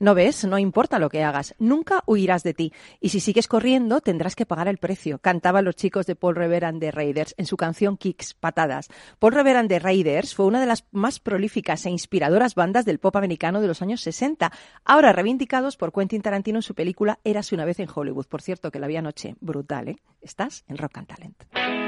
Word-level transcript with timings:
No 0.00 0.14
ves, 0.14 0.46
no 0.46 0.58
importa 0.58 0.98
lo 0.98 1.10
que 1.10 1.22
hagas, 1.22 1.54
nunca 1.58 2.02
huirás 2.06 2.42
de 2.42 2.54
ti. 2.54 2.72
Y 3.00 3.10
si 3.10 3.20
sigues 3.20 3.46
corriendo, 3.46 4.00
tendrás 4.00 4.34
que 4.34 4.46
pagar 4.46 4.66
el 4.66 4.78
precio. 4.78 5.18
Cantaban 5.18 5.66
los 5.66 5.76
chicos 5.76 6.06
de 6.06 6.16
Paul 6.16 6.36
Revere 6.36 6.64
and 6.64 6.80
the 6.80 6.90
Raiders 6.90 7.34
en 7.36 7.44
su 7.44 7.58
canción 7.58 7.98
Kicks, 7.98 8.32
Patadas. 8.32 8.88
Paul 9.18 9.34
Revere 9.34 9.58
and 9.58 9.68
the 9.68 9.78
Raiders 9.78 10.34
fue 10.34 10.46
una 10.46 10.58
de 10.58 10.66
las 10.66 10.86
más 10.90 11.20
prolíficas 11.20 11.84
e 11.84 11.90
inspiradoras 11.90 12.54
bandas 12.54 12.86
del 12.86 12.98
pop 12.98 13.14
americano 13.14 13.60
de 13.60 13.68
los 13.68 13.82
años 13.82 14.00
60, 14.00 14.50
ahora 14.86 15.12
reivindicados 15.12 15.76
por 15.76 15.92
Quentin 15.92 16.22
Tarantino 16.22 16.58
en 16.58 16.62
su 16.62 16.74
película 16.74 17.18
Érase 17.22 17.54
una 17.54 17.66
vez 17.66 17.78
en 17.78 17.88
Hollywood. 17.94 18.24
Por 18.24 18.40
cierto, 18.40 18.70
que 18.70 18.78
la 18.78 18.86
vi 18.86 18.96
anoche. 18.96 19.36
Brutal, 19.40 19.88
¿eh? 19.88 19.96
Estás 20.22 20.64
en 20.66 20.78
Rock 20.78 20.96
and 20.96 21.08
Talent. 21.08 21.79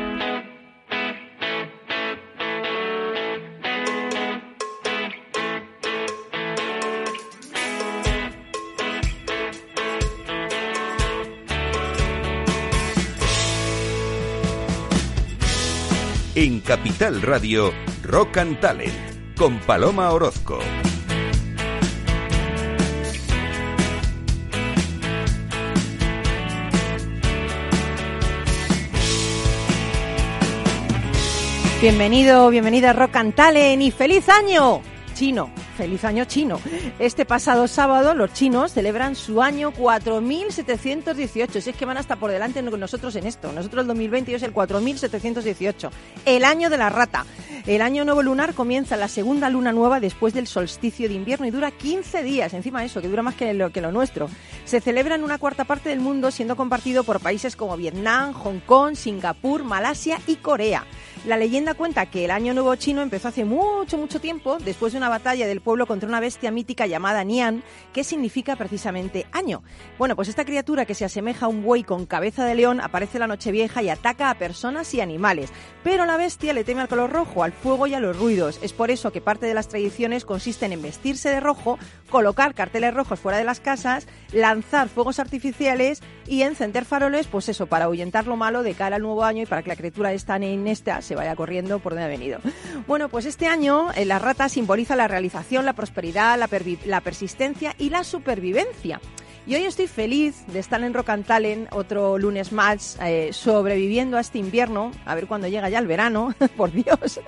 En 16.35 16.61
Capital 16.61 17.21
Radio, 17.21 17.75
Rock 18.03 18.39
and 18.39 18.59
Talent, 18.59 19.37
con 19.37 19.59
Paloma 19.61 20.11
Orozco. 20.13 20.59
Bienvenido, 31.83 32.49
bienvenida 32.49 32.91
a 32.91 32.93
Rock 32.95 33.17
and 33.17 33.35
Talent 33.35 33.83
y 33.83 33.91
feliz 33.91 34.27
año 34.31 34.81
chino. 35.13 35.62
Feliz 35.83 36.05
año 36.05 36.25
chino. 36.27 36.61
Este 37.01 37.25
pasado 37.25 37.67
sábado 37.67 38.15
los 38.15 38.33
chinos 38.33 38.71
celebran 38.73 39.17
su 39.17 39.43
año 39.43 39.73
4718. 39.73 41.61
Si 41.61 41.71
es 41.71 41.77
que 41.77 41.85
van 41.85 41.97
hasta 41.97 42.15
por 42.15 42.31
delante 42.31 42.63
de 42.63 42.79
nosotros 42.79 43.17
en 43.17 43.27
esto. 43.27 43.51
Nosotros 43.51 43.81
el 43.81 43.89
2020 43.89 44.33
es 44.33 44.45
el 44.45 44.53
4718. 44.53 45.91
El 46.25 46.45
año 46.45 46.71
de 46.71 46.79
la 46.79 46.89
rata. 46.89 47.27
El 47.67 47.83
año 47.83 48.05
nuevo 48.05 48.23
lunar 48.23 48.55
comienza 48.55 48.97
la 48.97 49.09
segunda 49.09 49.51
luna 49.51 49.73
nueva 49.73 49.99
después 49.99 50.35
del 50.35 50.47
solsticio 50.47 51.09
de 51.09 51.15
invierno 51.15 51.47
y 51.47 51.51
dura 51.51 51.73
15 51.73 52.23
días. 52.23 52.55
Encima 52.55 52.85
eso, 52.85 53.03
que 53.03 53.09
dura 53.09 53.25
más 53.25 53.35
que 53.35 53.53
lo 53.53 53.91
nuestro. 53.91 54.29
Se 54.65 54.81
celebra 54.81 55.17
en 55.17 55.25
una 55.25 55.39
cuarta 55.39 55.65
parte 55.65 55.89
del 55.89 55.99
mundo 55.99 56.31
siendo 56.31 56.55
compartido 56.55 57.03
por 57.03 57.19
países 57.19 57.57
como 57.57 57.77
Vietnam, 57.77 58.35
Hong 58.35 58.61
Kong, 58.61 58.95
Singapur, 58.95 59.65
Malasia 59.65 60.21
y 60.29 60.37
Corea. 60.37 60.85
La 61.25 61.37
leyenda 61.37 61.75
cuenta 61.75 62.07
que 62.07 62.25
el 62.25 62.33
año 62.33 62.53
nuevo 62.53 62.75
chino 62.75 63.01
empezó 63.01 63.29
hace 63.29 63.45
mucho, 63.45 63.97
mucho 63.97 64.21
tiempo, 64.21 64.59
después 64.59 64.93
de 64.93 64.99
una 64.99 65.09
batalla 65.09 65.47
del 65.47 65.61
pueblo 65.61 65.87
contra 65.87 66.09
una 66.09 66.19
bestia 66.19 66.51
mítica 66.51 66.89
llamada 66.89 67.23
Nian, 67.23 67.63
que 67.93 68.03
significa 68.03 68.57
precisamente 68.57 69.27
año. 69.31 69.63
Bueno, 69.99 70.17
pues 70.17 70.27
esta 70.27 70.45
criatura 70.45 70.85
que 70.85 70.97
se 70.97 71.05
asemeja 71.05 71.47
a 71.47 71.49
un 71.49 71.63
buey 71.63 71.85
con 71.85 72.07
cabeza 72.07 72.45
de 72.45 72.57
león 72.57 72.81
aparece 72.81 73.21
la 73.21 73.29
noche 73.29 73.53
vieja 73.53 73.85
y 73.85 73.89
ataca 73.89 74.31
a 74.31 74.35
personas 74.35 74.93
y 74.95 75.01
animales. 75.01 75.53
Pero 75.85 76.07
la 76.07 76.17
bestia 76.17 76.55
le 76.55 76.65
teme 76.65 76.81
al 76.81 76.89
color 76.89 77.13
rojo, 77.13 77.45
al 77.45 77.53
fuego 77.53 77.87
y 77.87 77.95
a 77.95 78.01
los 78.01 78.19
ruidos. 78.19 78.59
Es 78.61 78.73
por 78.73 78.91
eso 78.91 79.13
que 79.13 79.21
parte 79.21 79.47
de 79.47 79.55
las 79.55 79.69
tradiciones 79.69 80.25
consisten 80.25 80.73
en 80.73 80.83
vestirse 80.83 81.29
de 81.29 81.39
rojo, 81.39 81.79
colocar 82.11 82.53
carteles 82.53 82.95
rojos 82.95 83.21
fuera 83.21 83.39
de 83.39 83.45
las 83.45 83.61
casas, 83.61 84.09
lanzar 84.33 84.89
fuegos 84.89 85.21
artificiales 85.21 86.03
y 86.27 86.43
encender 86.43 86.85
faroles, 86.85 87.29
pues 87.29 87.49
eso, 87.49 87.67
para 87.67 87.85
ahuyentar 87.85 88.27
lo 88.27 88.37
malo 88.37 88.65
de 88.65 88.75
cara 88.75 88.97
al 88.97 89.03
nuevo 89.03 89.23
año 89.23 89.45
y 89.45 89.47
para 89.47 89.63
que 89.63 89.69
la 89.69 89.77
criatura 89.77 90.13
esta 90.13 90.33
en 90.37 90.67
esta 90.67 91.01
se 91.13 91.17
vaya 91.17 91.37
corriendo 91.37 91.79
por 91.79 91.93
donde 91.93 92.07
ha 92.07 92.09
venido. 92.09 92.39
Bueno, 92.87 93.11
pues 93.11 93.27
este 93.27 93.47
año 93.47 93.93
eh, 93.93 94.07
la 94.07 94.19
rata 94.19 94.49
simboliza 94.49 94.97
la 94.97 95.09
realización, 95.09 95.67
la 95.67 95.75
prosperidad, 95.75 96.39
la, 96.39 96.49
la 96.87 97.01
persistencia 97.03 97.75
y 97.77 97.91
la 97.91 98.03
supervivencia. 98.03 98.99
Y 99.47 99.55
hoy 99.55 99.65
estoy 99.65 99.89
feliz 99.89 100.47
de 100.47 100.59
estar 100.59 100.83
en 100.83 100.95
Rock 100.95 101.11
and 101.11 101.27
Talent, 101.27 101.69
otro 101.73 102.17
lunes 102.17 102.51
más, 102.51 102.97
eh, 103.03 103.31
sobreviviendo 103.35 104.17
a 104.17 104.21
este 104.21 104.39
invierno, 104.39 104.91
a 105.05 105.15
ver 105.15 105.27
cuándo 105.27 105.49
llega 105.49 105.69
ya 105.69 105.81
el 105.81 105.87
verano, 105.87 106.35
por 106.57 106.73
Dios, 106.73 107.21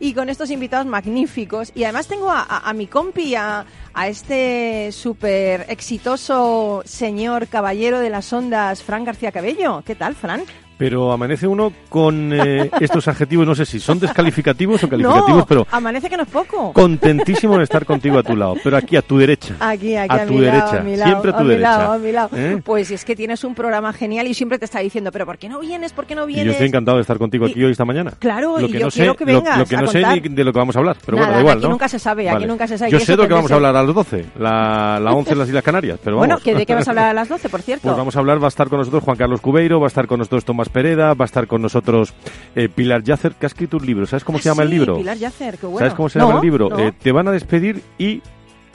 y 0.00 0.14
con 0.14 0.30
estos 0.30 0.50
invitados 0.50 0.86
magníficos. 0.86 1.72
Y 1.74 1.84
además 1.84 2.06
tengo 2.06 2.30
a, 2.30 2.40
a, 2.40 2.70
a 2.70 2.72
mi 2.72 2.86
compi, 2.86 3.34
a, 3.34 3.66
a 3.92 4.08
este 4.08 4.90
súper 4.90 5.66
exitoso 5.68 6.82
señor 6.86 7.48
caballero 7.48 7.98
de 7.98 8.08
las 8.08 8.32
ondas, 8.32 8.82
Fran 8.82 9.04
García 9.04 9.32
Cabello. 9.32 9.82
¿Qué 9.84 9.96
tal, 9.96 10.14
Fran? 10.14 10.44
Pero 10.78 11.12
amanece 11.12 11.46
uno 11.46 11.72
con 11.88 12.32
eh, 12.32 12.70
estos 12.80 13.06
adjetivos, 13.08 13.46
no 13.46 13.54
sé 13.54 13.66
si 13.66 13.80
son 13.80 13.98
descalificativos 13.98 14.82
o 14.84 14.88
calificativos, 14.88 15.38
no, 15.40 15.46
pero... 15.46 15.66
amanece 15.70 16.08
que 16.08 16.16
no 16.16 16.22
es 16.22 16.28
poco. 16.28 16.72
Contentísimo 16.72 17.58
de 17.58 17.64
estar 17.64 17.84
contigo 17.84 18.18
a 18.18 18.22
tu 18.22 18.36
lado, 18.36 18.54
pero 18.62 18.76
aquí 18.76 18.96
a 18.96 19.02
tu 19.02 19.18
derecha. 19.18 19.54
Aquí, 19.60 19.96
aquí, 19.96 20.14
a, 20.16 20.22
a 20.22 20.26
tu 20.26 20.34
mi 20.34 20.40
derecha, 20.40 20.64
lado, 20.66 20.78
a 20.78 20.82
mi 20.82 20.96
lado, 20.96 21.10
siempre 21.10 21.30
a 21.30 21.34
tu 21.34 21.40
a 21.40 21.42
mi 21.42 21.48
derecha. 21.50 21.78
lado, 21.78 21.92
a 21.92 21.98
mi 21.98 22.12
lado. 22.12 22.30
¿Eh? 22.34 22.62
Pues 22.64 22.90
es 22.90 23.04
que 23.04 23.16
tienes 23.16 23.42
un 23.44 23.54
programa 23.54 23.92
genial 23.92 24.26
y 24.28 24.34
siempre 24.34 24.58
te 24.58 24.64
está 24.66 24.78
diciendo, 24.80 25.10
pero 25.12 25.26
¿por 25.26 25.36
qué 25.38 25.48
no 25.48 25.58
vienes? 25.60 25.92
¿Por 25.92 26.06
qué 26.06 26.14
no 26.14 26.24
Y 26.24 26.34
vienes? 26.34 26.46
yo 26.46 26.52
estoy 26.52 26.68
encantado 26.68 26.96
de 26.98 27.02
estar 27.02 27.18
contigo 27.18 27.46
aquí 27.46 27.58
Y- 27.60 27.64
hoy 27.64 27.72
esta 27.72 27.84
mañana. 27.84 28.12
Claro, 28.18 28.58
lo 28.58 28.66
y 28.66 28.70
que 28.72 28.78
yo 28.78 28.86
no 28.86 28.90
quiero 28.92 29.12
sé, 29.12 29.16
que 29.18 29.24
lo- 29.32 29.38
vengas 29.40 29.58
lo, 29.58 29.66
que 29.66 29.76
a 29.76 29.80
no 29.80 29.86
sé 29.88 30.00
contar. 30.02 30.22
ni 30.22 30.28
de 30.34 30.44
lo 30.44 30.52
que 30.52 30.58
vamos 30.58 30.76
a 30.76 30.78
hablar, 30.78 30.96
pero 31.04 31.16
Nada, 31.18 31.26
bueno, 31.28 31.34
da 31.36 31.40
igual, 31.40 31.58
aquí 31.58 31.64
¿no? 31.66 31.70
nunca 31.70 31.88
se 31.88 31.98
sabe, 31.98 32.30
aquí 32.30 32.46
nunca 32.46 32.66
se 32.68 32.78
sabe, 32.78 32.90
Yo 32.92 33.00
sé 33.00 33.12
de 33.12 33.16
lo 33.22 33.26
que 33.28 33.34
vamos 33.34 33.50
a 33.50 33.54
hablar 33.56 33.74
a 33.76 33.82
las 33.82 33.94
12, 33.94 34.24
la, 34.38 35.00
la 35.02 35.12
11 35.12 35.32
en 35.32 35.38
las 35.40 35.48
Islas 35.48 35.64
Canarias, 35.64 35.98
pero 36.04 36.16
vamos. 36.16 36.28
Bueno, 36.28 36.42
¿que 36.42 36.54
¿de 36.54 36.64
qué 36.66 36.74
vas 36.74 36.86
a 36.86 36.90
hablar 36.92 37.06
a 37.06 37.14
las 37.14 37.28
12, 37.28 37.48
por 37.48 37.62
cierto? 37.62 37.82
Pues 37.82 37.96
vamos 37.96 38.14
a 38.14 38.18
hablar, 38.20 38.40
va 38.40 38.46
a 38.46 38.48
estar 38.48 38.68
con 38.68 38.78
nosotros 38.78 39.02
Juan 39.02 39.16
Carlos 39.16 39.40
Cubeiro, 39.40 39.80
va 39.80 39.86
a 39.86 39.88
estar 39.88 40.06
con 40.06 40.18
nosotros 40.18 40.44
Tomás 40.44 40.67
Pereda, 40.68 41.14
va 41.14 41.24
a 41.24 41.26
estar 41.26 41.46
con 41.46 41.62
nosotros 41.62 42.14
eh, 42.54 42.68
Pilar 42.68 43.02
Yacer, 43.02 43.32
que 43.32 43.46
ha 43.46 43.48
escrito 43.48 43.76
un 43.78 43.86
libro. 43.86 44.06
¿Sabes 44.06 44.24
cómo 44.24 44.38
se 44.38 44.48
llama 44.48 44.62
el 44.62 44.70
libro? 44.70 44.96
Pilar 44.96 45.16
Yacer, 45.16 45.58
qué 45.58 45.66
bueno. 45.66 45.78
¿Sabes 45.80 45.94
cómo 45.94 46.08
se 46.08 46.18
No, 46.18 46.26
llama 46.28 46.38
el 46.40 46.44
libro? 46.44 46.68
no. 46.70 46.78
Eh, 46.78 46.92
te 46.92 47.12
van 47.12 47.28
a 47.28 47.32
despedir 47.32 47.82
y 47.98 48.22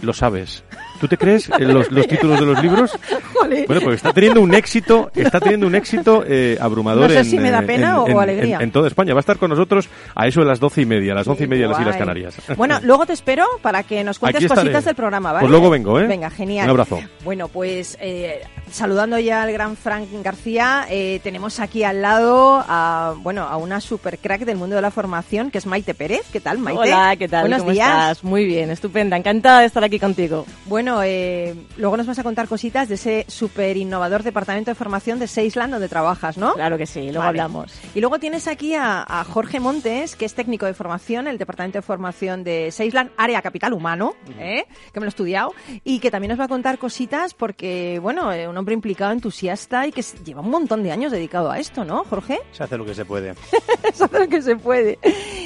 lo 0.01 0.13
sabes. 0.13 0.63
¿Tú 0.99 1.07
te 1.07 1.17
crees 1.17 1.49
eh, 1.49 1.65
los, 1.65 1.91
los 1.91 2.07
títulos 2.07 2.39
de 2.39 2.45
los 2.45 2.61
libros? 2.63 2.91
Jolín. 3.33 3.65
Bueno, 3.67 3.81
pues 3.83 3.95
está 3.97 4.13
teniendo 4.13 4.39
un 4.41 4.53
éxito, 4.53 5.11
está 5.15 5.39
teniendo 5.41 5.67
un 5.67 5.75
éxito 5.75 6.23
eh, 6.25 6.57
abrumador 6.61 7.03
No 7.03 7.09
sé 7.09 7.19
en, 7.19 7.25
si 7.25 7.39
me 7.39 7.51
da 7.51 7.59
eh, 7.59 7.63
pena 7.63 7.89
en- 7.89 7.95
o 7.95 8.07
en- 8.07 8.19
alegría. 8.19 8.55
en- 8.57 8.61
en 8.63 8.71
toda 8.71 8.87
España. 8.87 9.13
Va 9.13 9.19
a 9.19 9.21
estar 9.21 9.37
con 9.37 9.49
nosotros 9.49 9.89
a 10.15 10.27
eso 10.27 10.39
de 10.39 10.45
las 10.45 10.59
doce 10.61 10.81
y 10.81 10.85
media, 10.85 11.11
a 11.11 11.15
las 11.15 11.27
once 11.27 11.43
y 11.43 11.47
media 11.47 11.63
de 11.65 11.71
las 11.71 11.79
Islas. 11.81 11.97
Canarias. 11.97 12.35
Bueno, 12.55 12.79
luego 12.83 13.05
te 13.05 13.13
espero 13.13 13.45
para 13.61 13.83
que 13.83 14.03
nos 14.03 14.17
cuentes 14.19 14.37
Aquí 14.37 14.45
estaré. 14.45 14.61
cositas 14.69 14.85
del 14.85 14.95
programa, 14.95 15.33
¿vale? 15.33 15.41
Pues 15.41 15.51
luego 15.51 15.69
vengo, 15.69 15.99
¿eh? 15.99 16.07
Venga, 16.07 16.29
genial. 16.29 16.65
Un 16.65 16.69
abrazo. 16.69 16.99
Bueno, 17.25 17.47
pues 17.49 17.97
eh, 17.99 18.41
saludando 18.71 19.19
ya 19.19 19.43
al 19.43 19.51
gran 19.51 19.75
Frank 19.75 20.07
García, 20.23 20.85
eh, 20.89 21.19
tenemos 21.23 21.59
aquí 21.59 21.83
al 21.83 22.01
lado 22.01 22.63
a, 22.67 23.13
bueno, 23.17 23.43
a 23.43 23.57
una 23.57 23.81
super 23.81 24.19
crack 24.19 24.41
del 24.45 24.55
mundo 24.57 24.75
de 24.77 24.81
la 24.81 24.91
formación, 24.91 25.51
que 25.51 25.57
es 25.57 25.65
Maite 25.65 25.93
Pérez. 25.93 26.21
¿Qué 26.31 26.39
tal, 26.39 26.59
Maite? 26.59 26.81
Hola, 26.81 27.15
¿qué 27.17 27.27
tal? 27.27 27.41
Buenos 27.41 27.59
¿Cómo 27.59 27.71
días. 27.71 27.89
estás? 27.89 28.23
Muy 28.23 28.45
bien, 28.45 28.69
estupenda. 28.71 29.17
Encantada 29.17 29.59
de 29.61 29.65
estar 29.65 29.83
aquí 29.83 29.99
contigo. 29.99 30.45
Bueno, 30.65 30.82
eh, 31.03 31.55
luego 31.77 31.97
nos 31.97 32.07
vas 32.07 32.19
a 32.19 32.23
contar 32.23 32.47
cositas 32.47 32.89
de 32.89 32.95
ese 32.95 33.25
súper 33.27 33.77
innovador 33.77 34.23
departamento 34.23 34.71
de 34.71 34.75
formación 34.75 35.19
de 35.19 35.27
Seisland 35.27 35.71
donde 35.71 35.89
trabajas, 35.89 36.37
¿no? 36.37 36.53
Claro 36.53 36.77
que 36.77 36.85
sí, 36.85 37.03
luego 37.03 37.19
Vale. 37.19 37.29
hablamos. 37.29 37.73
Y 37.95 37.99
luego 38.01 38.19
tienes 38.19 38.47
aquí 38.47 38.75
a, 38.75 39.03
a 39.07 39.23
Jorge 39.23 39.59
Montes, 39.59 40.15
que 40.15 40.25
es 40.25 40.33
técnico 40.33 40.65
de 40.65 40.73
formación, 40.73 41.27
el 41.27 41.37
departamento 41.37 41.77
de 41.77 41.81
formación 41.83 42.43
de 42.43 42.71
Seisland, 42.71 43.11
área 43.17 43.41
capital 43.41 43.73
humano, 43.73 44.15
¿eh? 44.39 44.65
que 44.91 44.99
me 44.99 45.05
lo 45.05 45.07
he 45.07 45.09
estudiado, 45.09 45.53
y 45.83 45.99
que 45.99 46.11
también 46.11 46.29
nos 46.29 46.39
va 46.39 46.45
a 46.45 46.49
contar 46.49 46.77
cositas 46.77 47.33
porque, 47.33 47.99
bueno, 48.01 48.31
eh, 48.31 48.47
un 48.47 48.57
hombre 48.57 48.73
implicado, 48.73 49.11
entusiasta 49.11 49.87
y 49.87 49.91
que 49.91 50.03
lleva 50.23 50.41
un 50.41 50.49
montón 50.49 50.83
de 50.83 50.91
años 50.91 51.11
dedicado 51.11 51.51
a 51.51 51.59
esto, 51.59 51.85
¿no, 51.85 52.03
Jorge? 52.03 52.39
Se 52.51 52.63
hace 52.63 52.77
lo 52.77 52.85
que 52.85 52.93
se 52.93 53.05
puede. 53.05 53.31
Eso 53.83 54.05
es 54.05 54.11
lo 54.11 54.27
que 54.27 54.41
se 54.41 54.55
puede. 54.55 54.99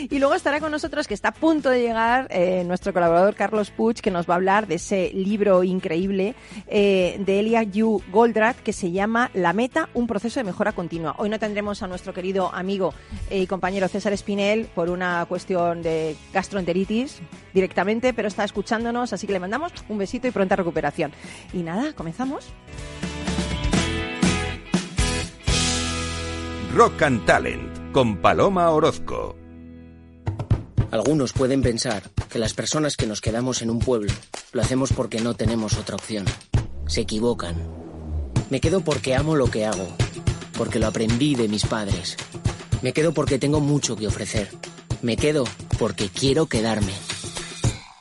Y 0.09 0.19
luego 0.19 0.36
estará 0.36 0.59
con 0.59 0.72
nosotros, 0.72 1.08
que 1.08 1.14
está 1.14 1.30
a 1.30 1.34
punto 1.34 1.69
de 1.69 1.81
llegar, 1.81 2.28
eh, 2.30 2.64
nuestro 2.66 2.94
colaborador 2.94 3.36
Carlos 3.36 3.72
Puig, 3.72 4.02
que 4.02 4.12
nos 4.12 4.28
va 4.30 4.34
a 4.34 4.38
hablar 4.38 4.68
de 4.68 4.75
ese 4.75 5.12
libro 5.28 5.64
increíble 5.64 6.36
eh, 6.68 7.18
de 7.20 7.40
Elia 7.40 7.64
Yu 7.64 8.02
Goldratt, 8.12 8.58
que 8.58 8.74
se 8.74 8.92
llama 8.92 9.30
La 9.34 9.54
Meta, 9.54 9.90
un 9.94 10.08
proceso 10.08 10.40
de 10.40 10.44
mejora 10.44 10.72
continua. 10.72 11.16
Hoy 11.18 11.30
no 11.30 11.40
tendremos 11.40 11.84
a 11.84 11.88
nuestro 11.88 12.14
querido 12.14 12.54
amigo 12.54 12.94
y 13.30 13.48
compañero 13.48 13.88
César 13.88 14.14
Espinel 14.14 14.68
por 14.74 14.90
una 14.90 15.26
cuestión 15.26 15.82
de 15.82 16.16
gastroenteritis 16.34 17.20
directamente, 17.54 18.14
pero 18.14 18.28
está 18.28 18.44
escuchándonos, 18.44 19.14
así 19.14 19.28
que 19.28 19.34
le 19.34 19.40
mandamos 19.40 19.72
un 19.90 19.98
besito 19.98 20.28
y 20.28 20.32
pronta 20.32 20.56
recuperación. 20.56 21.12
Y 21.54 21.63
nada, 21.63 21.94
comenzamos. 21.94 22.54
Rock 26.75 27.01
and 27.01 27.25
Talent, 27.25 27.92
con 27.92 28.18
Paloma 28.18 28.69
Orozco. 28.69 29.47
Algunos 30.92 31.34
pueden 31.34 31.62
pensar 31.62 32.04
que 32.30 32.39
las 32.39 32.54
personas 32.54 32.95
que 32.95 33.07
nos 33.07 33.19
quedamos 33.19 33.62
en 33.62 33.69
un 33.69 33.80
pueblo 33.80 34.12
lo 34.54 34.62
hacemos 34.62 34.94
porque 34.94 35.19
no 35.19 35.34
tenemos 35.34 35.78
otra 35.78 35.95
opción. 35.95 36.25
Se 36.88 37.01
equivocan. 37.01 37.56
Me 38.50 38.62
quedo 38.62 38.81
porque 38.81 39.16
amo 39.16 39.36
lo 39.36 39.51
que 39.51 39.66
hago, 39.66 39.88
porque 40.57 40.80
lo 40.80 40.88
aprendí 40.88 41.36
de 41.36 41.50
mis 41.50 41.66
padres. 41.66 42.16
Me 42.81 42.94
quedo 42.94 43.13
porque 43.13 43.38
tengo 43.38 43.60
mucho 43.60 43.98
que 43.98 44.07
ofrecer. 44.07 44.50
Me 45.01 45.18
quedo 45.18 45.44
porque 45.78 46.10
quiero 46.10 46.45
quedarme. 46.45 46.94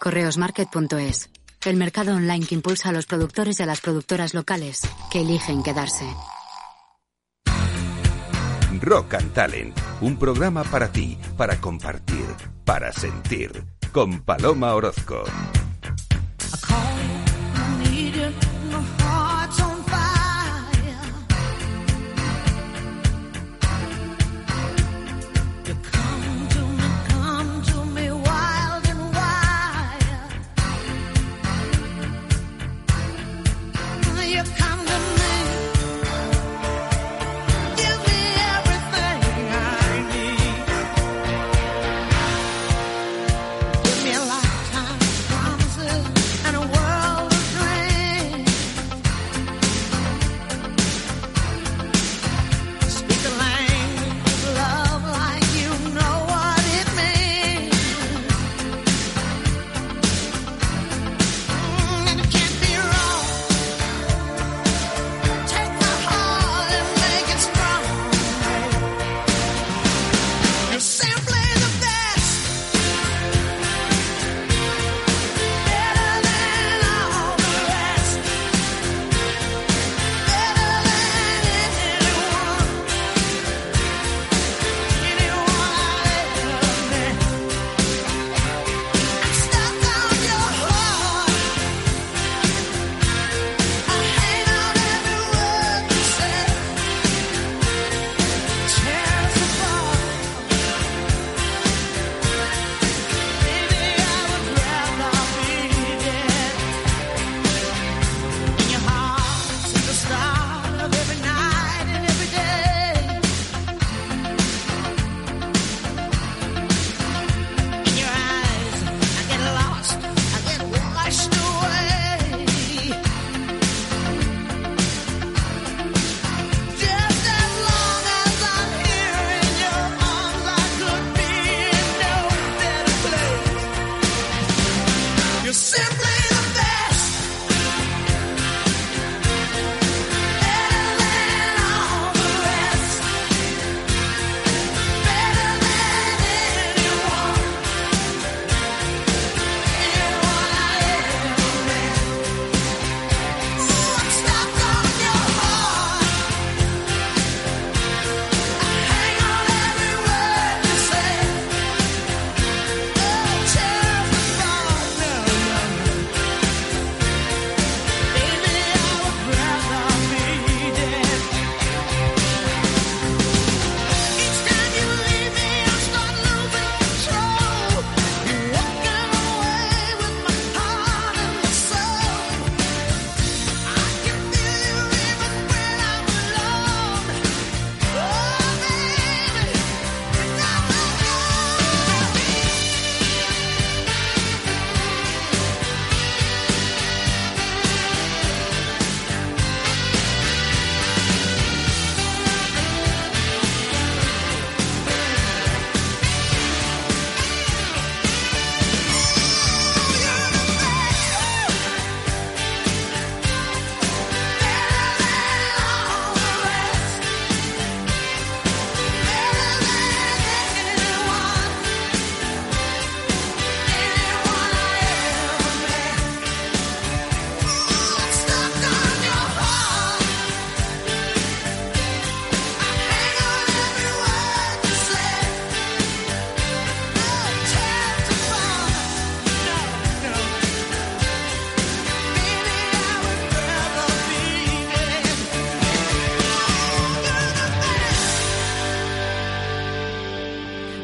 Correosmarket.es. 0.00 1.30
El 1.64 1.76
mercado 1.76 2.14
online 2.14 2.46
que 2.46 2.54
impulsa 2.54 2.90
a 2.90 2.92
los 2.92 3.06
productores 3.06 3.58
y 3.58 3.64
a 3.64 3.66
las 3.66 3.80
productoras 3.80 4.34
locales 4.34 4.82
que 5.10 5.22
eligen 5.22 5.64
quedarse. 5.64 6.06
Rock 8.80 9.14
and 9.14 9.32
Talent, 9.32 9.76
un 10.00 10.16
programa 10.16 10.62
para 10.62 10.92
ti, 10.92 11.18
para 11.36 11.60
compartir, 11.60 12.24
para 12.66 12.92
sentir, 12.92 13.64
con 13.92 14.20
Paloma 14.22 14.74
Orozco. 14.74 15.22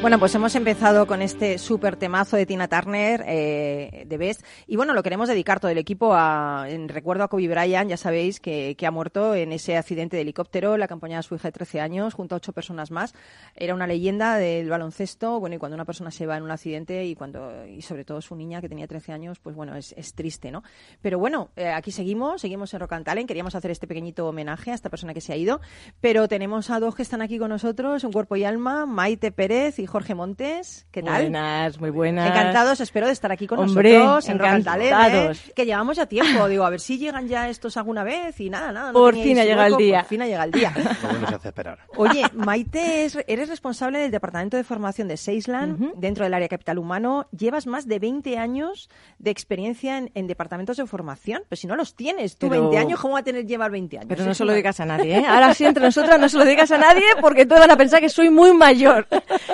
Bueno, 0.03 0.19
pues 0.19 0.35
hemos 0.35 0.53
empezado 0.57 1.07
con 1.07 1.23
este 1.23 1.59
súper 1.59 1.95
temazo 1.95 2.37
de 2.37 2.45
Tina 2.45 2.67
Turner, 2.67 3.23
eh, 3.25 4.03
de 4.05 4.19
Best. 4.19 4.45
Y 4.67 4.75
bueno, 4.75 4.95
lo 4.95 5.03
queremos 5.05 5.29
dedicar 5.29 5.61
todo 5.61 5.71
el 5.71 5.79
equipo 5.79 6.13
a, 6.13 6.67
en 6.69 6.89
recuerdo 6.89 7.23
a 7.23 7.29
Kobe 7.29 7.47
Bryant, 7.47 7.89
ya 7.89 7.97
sabéis 7.97 8.41
que, 8.41 8.75
que 8.77 8.85
ha 8.85 8.91
muerto 8.91 9.37
en 9.37 9.53
ese 9.53 9.77
accidente 9.77 10.17
de 10.17 10.23
helicóptero, 10.23 10.77
la 10.77 10.89
campaña 10.89 11.19
de 11.19 11.23
su 11.23 11.37
hija 11.37 11.47
de 11.47 11.53
13 11.53 11.81
años, 11.81 12.15
junto 12.15 12.35
a 12.35 12.39
ocho 12.39 12.53
personas 12.53 12.91
más. 12.91 13.15
Era 13.55 13.77
una 13.77 13.87
leyenda 13.87 14.39
del 14.39 14.69
baloncesto. 14.69 15.39
Bueno, 15.39 15.55
y 15.55 15.59
cuando 15.61 15.77
una 15.77 15.85
persona 15.85 16.11
se 16.11 16.27
va 16.27 16.37
en 16.37 16.43
un 16.43 16.51
accidente 16.51 17.05
y 17.05 17.15
cuando, 17.15 17.65
y 17.65 17.81
sobre 17.83 18.05
todo 18.05 18.21
su 18.21 18.35
niña 18.35 18.61
que 18.61 18.69
tenía 18.69 18.89
13 18.89 19.13
años, 19.13 19.39
pues 19.39 19.55
bueno, 19.55 19.77
es, 19.77 19.95
es 19.97 20.15
triste, 20.15 20.51
¿no? 20.51 20.65
Pero 21.01 21.21
bueno, 21.21 21.51
eh, 21.55 21.69
aquí 21.69 21.93
seguimos, 21.93 22.41
seguimos 22.41 22.75
en 22.75 22.81
Rock 22.81 22.95
and 22.95 23.05
Talent. 23.05 23.29
Queríamos 23.29 23.55
hacer 23.55 23.71
este 23.71 23.87
pequeñito 23.87 24.27
homenaje 24.27 24.73
a 24.73 24.75
esta 24.75 24.91
persona 24.91 25.15
que 25.15 25.21
se 25.21 25.33
ha 25.33 25.37
ido. 25.37 25.61
Pero 26.01 26.27
tenemos 26.27 26.71
a 26.71 26.81
dos 26.81 26.97
que 26.97 27.03
están 27.03 27.23
aquí 27.23 27.39
con 27.39 27.51
nosotros, 27.51 28.03
un 28.03 28.11
cuerpo 28.11 28.35
y 28.35 28.43
alma, 28.43 28.85
Maite 28.85 29.31
Pérez 29.31 29.79
y 29.79 29.93
Jorge 29.93 30.02
Montes. 30.15 30.87
¿Qué 30.91 31.03
tal? 31.03 31.23
Buenas, 31.23 31.81
muy 31.81 31.91
buenas. 31.91 32.29
Encantados, 32.29 32.81
espero 32.81 33.07
de 33.07 33.13
estar 33.13 33.31
aquí 33.33 33.47
con 33.47 33.59
Hombre, 33.61 33.95
nosotros 33.99 34.29
en 34.29 34.39
Rock 34.39 34.49
¿eh? 34.49 34.57
encantados. 34.57 35.41
que 35.55 35.65
llevamos 35.65 35.97
ya 35.97 36.07
tiempo. 36.07 36.49
Digo, 36.53 36.65
a 36.65 36.71
ver 36.71 36.81
si 36.81 36.99
llegan 36.99 37.29
ya 37.29 37.49
estos 37.49 37.77
alguna 37.77 38.05
vez 38.05 38.39
y 38.41 38.51
nada, 38.51 38.73
nada. 38.73 38.89
no 38.93 38.99
Por 38.99 39.15
fin 39.15 39.39
ha 39.39 39.45
llegado 39.45 39.69
el 39.69 39.77
día. 39.77 40.01
Por 40.01 40.09
fin 40.09 40.23
ha 40.23 40.27
llegado 40.27 40.45
el 40.47 40.51
día. 40.53 40.73
Bueno 41.03 41.29
se 41.29 41.35
hace 41.37 41.49
esperar. 41.49 41.79
Oye, 41.97 42.25
Maite, 42.35 43.05
es- 43.05 43.19
eres 43.27 43.49
responsable 43.49 43.99
del 44.01 44.11
Departamento 44.11 44.57
de 44.57 44.65
Formación 44.65 45.09
de 45.09 45.17
Seisland, 45.17 45.93
dentro 45.97 46.25
del 46.25 46.35
área 46.35 46.49
Capital 46.49 46.79
Humano. 46.79 47.27
Llevas 47.31 47.67
más 47.67 47.87
de 47.87 47.99
20 47.99 48.39
años 48.39 48.91
de 49.19 49.31
experiencia 49.31 49.99
en, 49.99 50.11
en 50.15 50.27
departamentos 50.27 50.77
de 50.77 50.87
formación. 50.87 51.43
Pero 51.49 51.61
si 51.61 51.67
no 51.67 51.77
los 51.77 51.95
tienes, 51.95 52.37
tú 52.37 52.49
Pero- 52.49 52.63
20 52.63 52.79
años, 52.79 53.01
¿cómo 53.01 53.15
va 53.15 53.21
a 53.21 53.25
tener 53.25 53.47
llevar 53.47 53.71
20 53.71 53.99
años? 53.99 54.09
Pero 54.09 54.25
no 54.25 54.35
se 54.35 54.45
lo 54.45 54.53
digas 54.53 54.81
a 54.81 54.85
nadie, 54.87 55.19
¿eh? 55.19 55.27
Ahora 55.27 55.55
sí, 55.55 55.65
entre 55.65 55.85
nosotras 55.85 56.19
no 56.21 56.29
se 56.29 56.37
lo 56.39 56.45
digas 56.45 56.71
a 56.71 56.79
nadie 56.79 57.03
porque 57.21 57.47
todos 57.47 57.61
van 57.61 57.71
a 57.71 57.77
pensar 57.77 58.01
que 58.01 58.09
soy 58.09 58.31
muy 58.31 58.53
mayor. 58.53 59.07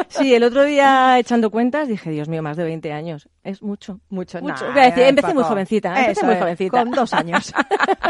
Sí, 0.08 0.27
el 0.34 0.42
otro 0.42 0.64
día 0.64 1.18
echando 1.18 1.50
cuentas 1.50 1.88
dije, 1.88 2.10
Dios 2.10 2.28
mío, 2.28 2.42
más 2.42 2.56
de 2.56 2.64
20 2.64 2.92
años. 2.92 3.28
Es 3.44 3.62
mucho. 3.62 4.00
Mucho, 4.08 4.40
Mucho. 4.40 4.66
Nah, 4.72 4.86
decir, 4.86 5.04
eh, 5.04 5.08
empecé 5.08 5.28
muy 5.34 5.42
Paco. 5.42 5.54
jovencita, 5.54 5.88
empecé 5.90 6.10
Eso 6.12 6.26
muy 6.26 6.34
es, 6.34 6.40
jovencita. 6.40 6.82
Con 6.82 6.90
dos 6.90 7.12
años. 7.14 7.52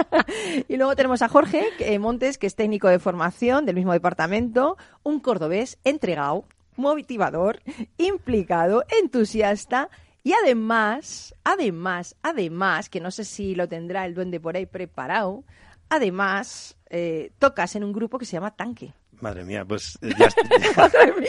y 0.69 0.77
luego 0.77 0.97
tenemos 0.97 1.23
a 1.23 1.29
Jorge 1.29 1.65
eh, 1.81 1.99
Montes, 1.99 2.39
que 2.39 2.47
es 2.47 2.55
técnico 2.55 2.89
de 2.89 2.99
formación 2.99 3.67
del 3.67 3.77
mismo 3.77 3.93
departamento, 3.93 4.77
un 5.03 5.21
cordobés 5.21 5.79
entregado, 5.85 6.45
motivador, 6.77 7.61
implicado, 7.99 8.85
entusiasta 9.01 9.91
y 10.23 10.33
además, 10.33 11.35
además, 11.45 12.17
además, 12.23 12.89
que 12.89 13.01
no 13.01 13.11
sé 13.11 13.25
si 13.25 13.55
lo 13.55 13.69
tendrá 13.69 14.05
el 14.05 14.15
duende 14.15 14.41
por 14.41 14.57
ahí 14.57 14.67
preparado, 14.67 15.45
además, 15.89 16.77
eh, 16.91 17.33
tocas 17.39 17.77
en 17.77 17.85
un 17.85 17.93
grupo 17.93 18.19
que 18.19 18.27
se 18.27 18.33
llama 18.33 18.55
Tanque. 18.55 18.93
Madre 19.21 19.45
mía, 19.45 19.65
pues 19.65 19.99
eh, 20.03 20.13
ya, 20.19 20.29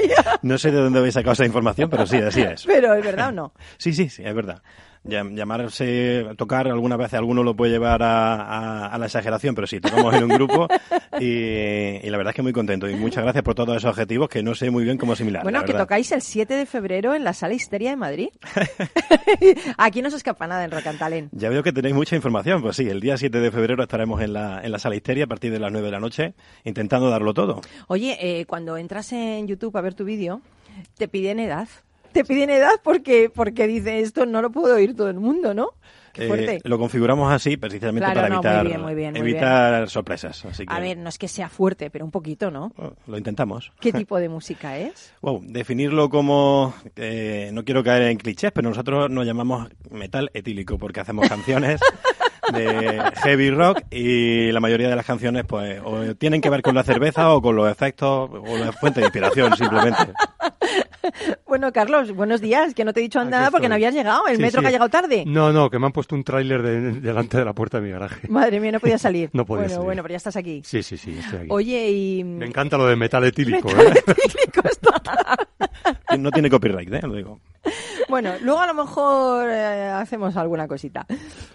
ya- 0.09 0.39
No 0.43 0.57
sé 0.57 0.71
de 0.71 0.77
dónde 0.79 0.99
habéis 0.99 1.13
sacado 1.15 1.33
esa 1.33 1.45
información, 1.45 1.89
pero 1.89 2.05
sí, 2.05 2.17
así 2.17 2.41
es. 2.41 2.65
Pero 2.65 2.93
¿es 2.93 3.03
verdad 3.03 3.29
o 3.29 3.31
no? 3.31 3.53
Sí, 3.77 3.93
sí, 3.93 4.09
sí, 4.09 4.23
es 4.23 4.33
verdad. 4.35 4.61
Llam- 5.05 5.33
Llamarse, 5.35 6.25
tocar 6.37 6.67
algunas 6.67 6.97
veces 6.97 7.13
alguno 7.15 7.41
lo 7.43 7.55
puede 7.55 7.71
llevar 7.71 8.03
a, 8.03 8.35
a- 8.35 8.85
a 8.87 8.97
la 8.97 9.05
exageración, 9.05 9.55
pero 9.55 9.65
sí, 9.67 9.79
tocamos 9.79 10.13
en 10.13 10.23
un 10.23 10.29
grupo 10.29 10.67
y, 11.19 11.25
y 11.25 12.09
la 12.09 12.17
verdad 12.17 12.31
es 12.31 12.35
que 12.35 12.41
muy 12.41 12.51
contento. 12.53 12.89
Y 12.89 12.95
muchas 12.95 13.23
gracias 13.23 13.43
por 13.43 13.55
todos 13.55 13.77
esos 13.77 13.89
objetivos 13.89 14.29
que 14.29 14.43
no 14.43 14.55
sé 14.55 14.69
muy 14.71 14.83
bien 14.83 14.97
cómo 14.97 15.13
asimilar. 15.13 15.43
Bueno, 15.43 15.63
que 15.63 15.73
tocáis 15.73 16.11
el 16.11 16.21
7 16.21 16.53
de 16.53 16.65
febrero 16.65 17.13
en 17.15 17.23
la 17.23 17.33
Sala 17.33 17.53
Histeria 17.53 17.91
de 17.91 17.95
Madrid. 17.95 18.27
Aquí 19.77 20.01
no 20.01 20.09
se 20.09 20.17
escapa 20.17 20.47
nada 20.47 20.65
en 20.65 20.97
Talent. 20.97 21.29
Ya 21.33 21.49
veo 21.49 21.63
que 21.63 21.71
tenéis 21.71 21.95
mucha 21.95 22.15
información. 22.15 22.61
Pues 22.61 22.75
sí, 22.75 22.87
el 22.87 22.99
día 22.99 23.17
7 23.17 23.39
de 23.39 23.51
febrero 23.51 23.81
estaremos 23.83 24.21
en 24.21 24.33
la, 24.33 24.61
en 24.63 24.71
la 24.71 24.79
sala 24.79 24.95
Histeria 24.95 25.25
a 25.25 25.27
partir 25.27 25.51
de 25.51 25.59
las 25.59 25.71
9 25.71 25.85
de 25.85 25.91
la 25.91 25.99
noche 25.99 26.33
intentando 26.63 27.09
darlo 27.09 27.33
todo. 27.33 27.61
Oye, 27.87 28.17
eh, 28.19 28.45
cuando 28.45 28.77
entras 28.77 29.11
en 29.13 29.47
YouTube 29.47 29.75
a 29.77 29.81
ver 29.81 29.93
tu 29.93 30.03
vídeo, 30.03 30.41
te 30.97 31.07
piden 31.07 31.39
edad. 31.39 31.67
Te 32.11 32.23
piden 32.25 32.49
edad 32.49 32.71
porque, 32.83 33.29
porque 33.33 33.67
dice 33.67 33.99
esto 33.99 34.25
no 34.25 34.41
lo 34.41 34.51
puede 34.51 34.73
oír 34.73 34.95
todo 34.95 35.09
el 35.09 35.19
mundo, 35.19 35.53
¿no? 35.53 35.71
Eh, 36.15 36.59
lo 36.63 36.77
configuramos 36.77 37.31
así 37.31 37.55
precisamente 37.55 38.11
Claro, 38.11 38.19
para 38.19 38.29
no, 38.29 38.35
muy 38.41 38.45
evitar, 38.45 38.65
bien, 38.65 38.81
muy 38.81 38.95
bien, 38.95 39.11
muy 39.13 39.21
evitar 39.21 39.89
sorpresas. 39.89 40.43
Así 40.45 40.65
que, 40.65 40.73
A 40.73 40.79
ver, 40.79 40.97
no 40.97 41.07
es 41.09 41.17
que 41.17 41.27
sea 41.27 41.49
fuerte, 41.49 41.89
pero 41.89 42.03
un 42.03 42.11
poquito, 42.11 42.51
¿no? 42.51 42.73
bueno, 42.75 42.95
lo 43.07 43.17
intentamos. 43.17 43.71
¿Qué 43.79 43.93
tipo 43.93 44.19
de 44.19 44.27
música 44.27 44.77
es? 44.77 45.13
Wow, 45.21 45.41
definirlo 45.43 46.09
como, 46.09 46.73
eh, 46.95 47.51
no 47.53 47.63
quiero 47.63 47.83
caer 47.83 48.03
en 48.03 48.17
clichés, 48.17 48.51
pero 48.51 48.67
nosotros 48.69 49.09
nos 49.09 49.25
llamamos 49.25 49.69
metal 49.91 50.29
etílico 50.33 50.77
porque 50.77 50.99
hacemos 50.99 51.27
canciones 51.29 51.79
de 52.53 53.01
heavy 53.23 53.51
rock 53.51 53.83
y 53.91 54.51
la 54.51 54.59
mayoría 54.59 54.89
de 54.89 54.95
las 54.95 55.05
canciones 55.05 55.45
pues 55.45 55.79
o 55.83 56.15
tienen 56.15 56.41
que 56.41 56.49
ver 56.49 56.63
con 56.63 56.73
la 56.73 56.83
cerveza 56.83 57.31
o 57.33 57.41
con 57.41 57.55
los 57.55 57.71
efectos 57.71 58.29
o 58.31 58.57
la 58.57 58.71
fuente 58.71 58.99
de 59.01 59.05
inspiración 59.05 59.55
simplemente. 59.55 60.13
Bueno, 61.47 61.71
Carlos, 61.73 62.11
buenos 62.13 62.41
días, 62.41 62.73
que 62.73 62.83
no 62.85 62.93
te 62.93 62.99
he 62.99 63.03
dicho 63.03 63.23
nada 63.25 63.49
porque 63.51 63.67
no 63.69 63.75
habías 63.75 63.93
llegado. 63.93 64.27
El 64.27 64.35
Sí, 64.37 64.41
metro 64.41 64.59
sí. 64.59 64.63
que 64.63 64.67
ha 64.67 64.71
llegado 64.71 64.89
tarde. 64.89 65.23
No, 65.25 65.51
no, 65.51 65.69
que 65.69 65.79
me 65.79 65.85
han 65.87 65.91
puesto 65.91 66.15
un 66.15 66.23
tráiler 66.23 66.61
de- 66.61 66.91
delante 66.99 67.37
de 67.37 67.45
la 67.45 67.53
puerta 67.53 67.79
de 67.79 67.85
mi 67.87 67.91
garaje. 67.91 68.27
Madre 68.27 68.59
mía, 68.59 68.71
no 68.73 68.79
podía 68.79 68.97
salir. 68.99 69.29
No 69.33 69.45
podía 69.45 69.61
bueno, 69.63 69.73
salir. 69.73 69.85
bueno, 69.85 70.01
pero 70.03 70.11
ya 70.13 70.17
estás 70.17 70.35
aquí. 70.35 70.61
Sí, 70.63 70.83
sí, 70.83 70.97
sí, 70.97 71.17
estoy 71.17 71.39
aquí. 71.39 71.47
Oye, 71.49 71.89
y... 71.91 72.23
Me 72.23 72.45
encanta 72.45 72.77
lo 72.77 72.85
de 72.87 72.95
metal 72.95 73.23
etílico, 73.23 73.69
¿eh? 73.69 73.93
No 76.17 76.31
tiene 76.31 76.49
copyright, 76.49 76.91
¿eh? 76.93 77.01
Lo 77.03 77.13
digo. 77.13 77.39
Bueno, 78.07 78.33
luego 78.41 78.59
a 78.59 78.67
lo 78.67 78.73
mejor 78.73 79.49
eh, 79.49 79.87
hacemos 79.89 80.35
alguna 80.35 80.67
cosita. 80.67 81.05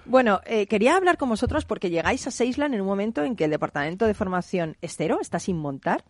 Bueno, 0.04 0.40
eh, 0.44 0.66
quería 0.66 0.96
hablar 0.96 1.16
con 1.16 1.28
vosotros 1.28 1.64
porque 1.64 1.90
llegáis 1.90 2.26
a 2.26 2.30
Seisland 2.30 2.74
en 2.74 2.80
un 2.80 2.86
momento 2.86 3.24
en 3.24 3.36
que 3.36 3.44
el 3.44 3.50
departamento 3.50 4.06
de 4.06 4.14
formación 4.14 4.76
es 4.80 4.94
cero, 4.96 5.18
está 5.20 5.38
sin 5.38 5.56
montar, 5.56 6.04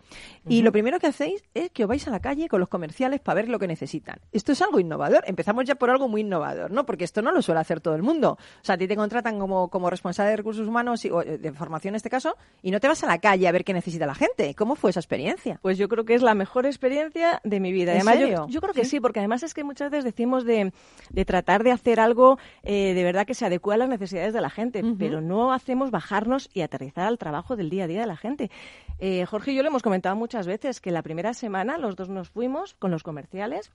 y 0.46 0.62
lo 0.62 0.72
primero 0.72 0.98
que 0.98 1.06
hacéis 1.06 1.42
es 1.54 1.70
que 1.70 1.84
os 1.84 1.88
vais 1.88 2.06
a 2.06 2.10
la 2.10 2.20
calle 2.20 2.48
con 2.48 2.60
los 2.60 2.68
comerciales 2.68 3.20
para 3.20 3.36
ver 3.36 3.48
lo 3.48 3.58
que 3.58 3.66
necesitan. 3.66 4.18
Esto 4.32 4.52
es 4.52 4.60
algo 4.62 4.80
innovador. 4.80 5.24
Empezamos 5.26 5.64
ya 5.64 5.76
por 5.76 5.90
algo 5.90 6.08
muy 6.08 6.22
innovador, 6.22 6.70
¿no? 6.70 6.84
Porque 6.84 7.04
esto 7.04 7.22
no 7.22 7.32
lo 7.32 7.40
suele 7.40 7.60
hacer 7.60 7.80
todo 7.80 7.94
el 7.94 8.02
mundo. 8.02 8.32
O 8.32 8.64
sea, 8.64 8.74
a 8.74 8.78
ti 8.78 8.86
te 8.86 8.96
contratan 8.96 9.38
como, 9.38 9.68
como 9.68 9.90
responsable 9.90 10.30
de 10.30 10.36
recursos 10.36 10.66
humanos 10.66 11.04
y, 11.04 11.10
o, 11.10 11.22
eh, 11.22 11.38
de 11.38 11.52
formación 11.52 11.92
en 11.92 11.96
este 11.96 12.10
caso, 12.10 12.36
y 12.62 12.70
no 12.70 12.80
te 12.80 12.88
vas 12.88 13.02
a 13.04 13.06
la 13.06 13.18
calle 13.18 13.48
a 13.48 13.52
ver 13.52 13.64
qué 13.64 13.72
necesita 13.72 14.06
la 14.06 14.14
gente. 14.14 14.54
¿Cómo 14.54 14.74
fue 14.76 14.90
esa 14.90 15.00
experiencia? 15.00 15.58
Pues 15.62 15.78
yo 15.78 15.88
creo 15.88 16.04
que 16.04 16.14
es 16.14 16.22
la 16.22 16.34
mejor 16.34 16.66
experiencia 16.66 17.40
de 17.44 17.60
mi 17.60 17.72
vida. 17.72 17.92
¿En 17.92 17.98
Además, 17.98 18.14
serio? 18.16 18.46
Yo, 18.48 18.60
creo 18.60 18.74
que 18.74 18.84
sí. 18.84 19.00
porque 19.00 19.20
además 19.20 19.42
es 19.42 19.54
que 19.54 19.64
muchas 19.64 19.83
veces 19.90 20.04
decimos 20.04 20.44
de, 20.44 20.72
de 21.10 21.24
tratar 21.24 21.62
de 21.62 21.72
hacer 21.72 22.00
algo 22.00 22.38
eh, 22.62 22.94
de 22.94 23.04
verdad 23.04 23.26
que 23.26 23.34
se 23.34 23.46
adecue 23.46 23.74
a 23.74 23.78
las 23.78 23.88
necesidades 23.88 24.32
de 24.32 24.40
la 24.40 24.50
gente, 24.50 24.82
pero 24.98 25.20
no 25.20 25.52
hacemos 25.52 25.90
bajarnos 25.90 26.50
y 26.52 26.62
aterrizar 26.62 27.06
al 27.06 27.18
trabajo 27.18 27.56
del 27.56 27.70
día 27.70 27.84
a 27.84 27.86
día 27.86 28.00
de 28.00 28.06
la 28.06 28.16
gente. 28.16 28.50
Eh, 28.98 29.24
Jorge 29.26 29.52
y 29.52 29.56
yo 29.56 29.62
lo 29.62 29.68
hemos 29.68 29.82
comentado 29.82 30.16
muchas 30.16 30.46
veces, 30.46 30.80
que 30.80 30.90
la 30.90 31.02
primera 31.02 31.34
semana 31.34 31.78
los 31.78 31.96
dos 31.96 32.08
nos 32.08 32.30
fuimos 32.30 32.74
con 32.74 32.90
los 32.90 33.02
comerciales 33.02 33.70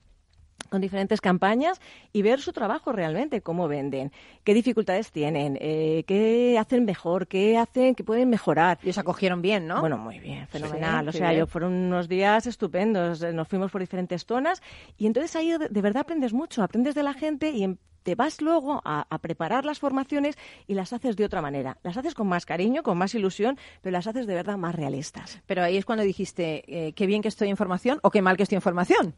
con 0.70 0.82
diferentes 0.82 1.20
campañas 1.22 1.82
y 2.14 2.22
ver 2.22 2.40
su 2.40 2.54
trabajo 2.54 2.92
realmente, 2.92 3.42
cómo 3.42 3.68
venden, 3.68 4.12
qué 4.44 4.54
dificultades 4.54 5.12
tienen, 5.12 5.58
eh, 5.60 6.04
qué 6.08 6.58
hacen 6.60 6.86
mejor, 6.86 7.28
qué 7.28 7.58
hacen, 7.58 7.96
qué 7.96 8.04
pueden 8.04 8.30
mejorar. 8.30 8.80
Y 8.84 8.90
os 8.90 8.98
acogieron 8.98 9.42
bien, 9.42 9.68
¿no? 9.68 9.80
Bueno, 9.82 9.98
muy 9.98 10.20
bien, 10.20 10.48
fenomenal. 10.48 11.04
Sí, 11.06 11.10
o 11.10 11.12
sea, 11.20 11.34
yo 11.34 11.48
fueron 11.48 11.74
unos 11.74 12.08
días 12.08 12.46
estupendos. 12.48 13.22
eh, 13.24 13.34
Nos 13.34 13.48
fuimos 13.48 13.72
por 13.72 13.82
diferentes 13.82 14.26
zonas 14.26 14.62
y 14.98 15.08
entonces 15.08 15.36
ahí 15.36 15.50
de, 15.58 15.68
de 15.70 15.82
verdad 15.82 16.02
aprendes 16.02 16.34
mucho, 16.34 16.64
aprendes 16.64 16.96
de 16.96 17.04
la 17.04 17.14
gente 17.14 17.50
y 17.52 17.64
em- 17.64 17.78
te 18.04 18.16
vas 18.16 18.42
luego 18.42 18.82
a, 18.86 19.06
a 19.10 19.18
preparar 19.20 19.66
las 19.66 19.80
formaciones 19.80 20.38
y 20.68 20.74
las 20.74 20.94
haces 20.94 21.16
de 21.16 21.26
otra 21.26 21.42
manera. 21.42 21.78
Las 21.84 21.98
haces 21.98 22.14
con 22.14 22.28
más 22.28 22.46
cariño, 22.46 22.84
con 22.84 22.98
más 22.98 23.14
ilusión, 23.16 23.58
pero 23.82 23.94
las 23.94 24.08
haces 24.08 24.28
de 24.28 24.36
verdad 24.36 24.58
más 24.58 24.76
realistas. 24.76 25.40
Pero 25.46 25.64
ahí 25.64 25.78
es 25.78 25.86
cuando 25.86 26.04
dijiste, 26.04 26.64
eh, 26.68 26.94
qué 26.94 27.06
bien 27.08 27.22
que 27.22 27.28
estoy 27.28 27.50
en 27.50 27.58
formación 27.58 28.00
o 28.04 28.12
qué 28.12 28.22
mal 28.22 28.38
que 28.38 28.44
estoy 28.44 28.56
en 28.58 28.62
formación. 28.62 29.16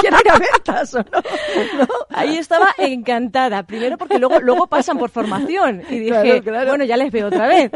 Quiero 0.00 0.16
ir 0.18 0.30
a 0.30 0.82
¿o 0.82 0.98
no? 0.98 1.04
¿No? 1.78 1.86
Ahí 2.10 2.36
estaba 2.36 2.68
encantada. 2.78 3.62
Primero 3.64 3.96
porque 3.98 4.18
luego, 4.18 4.40
luego 4.40 4.66
pasan 4.66 4.98
por 4.98 5.10
formación. 5.10 5.82
Y 5.88 5.98
dije, 6.00 6.10
Claro, 6.10 6.42
claro. 6.42 6.68
bueno, 6.70 6.84
ya 6.84 6.96
les 6.96 7.10
veo 7.12 7.28
otra 7.28 7.46
vez. 7.46 7.70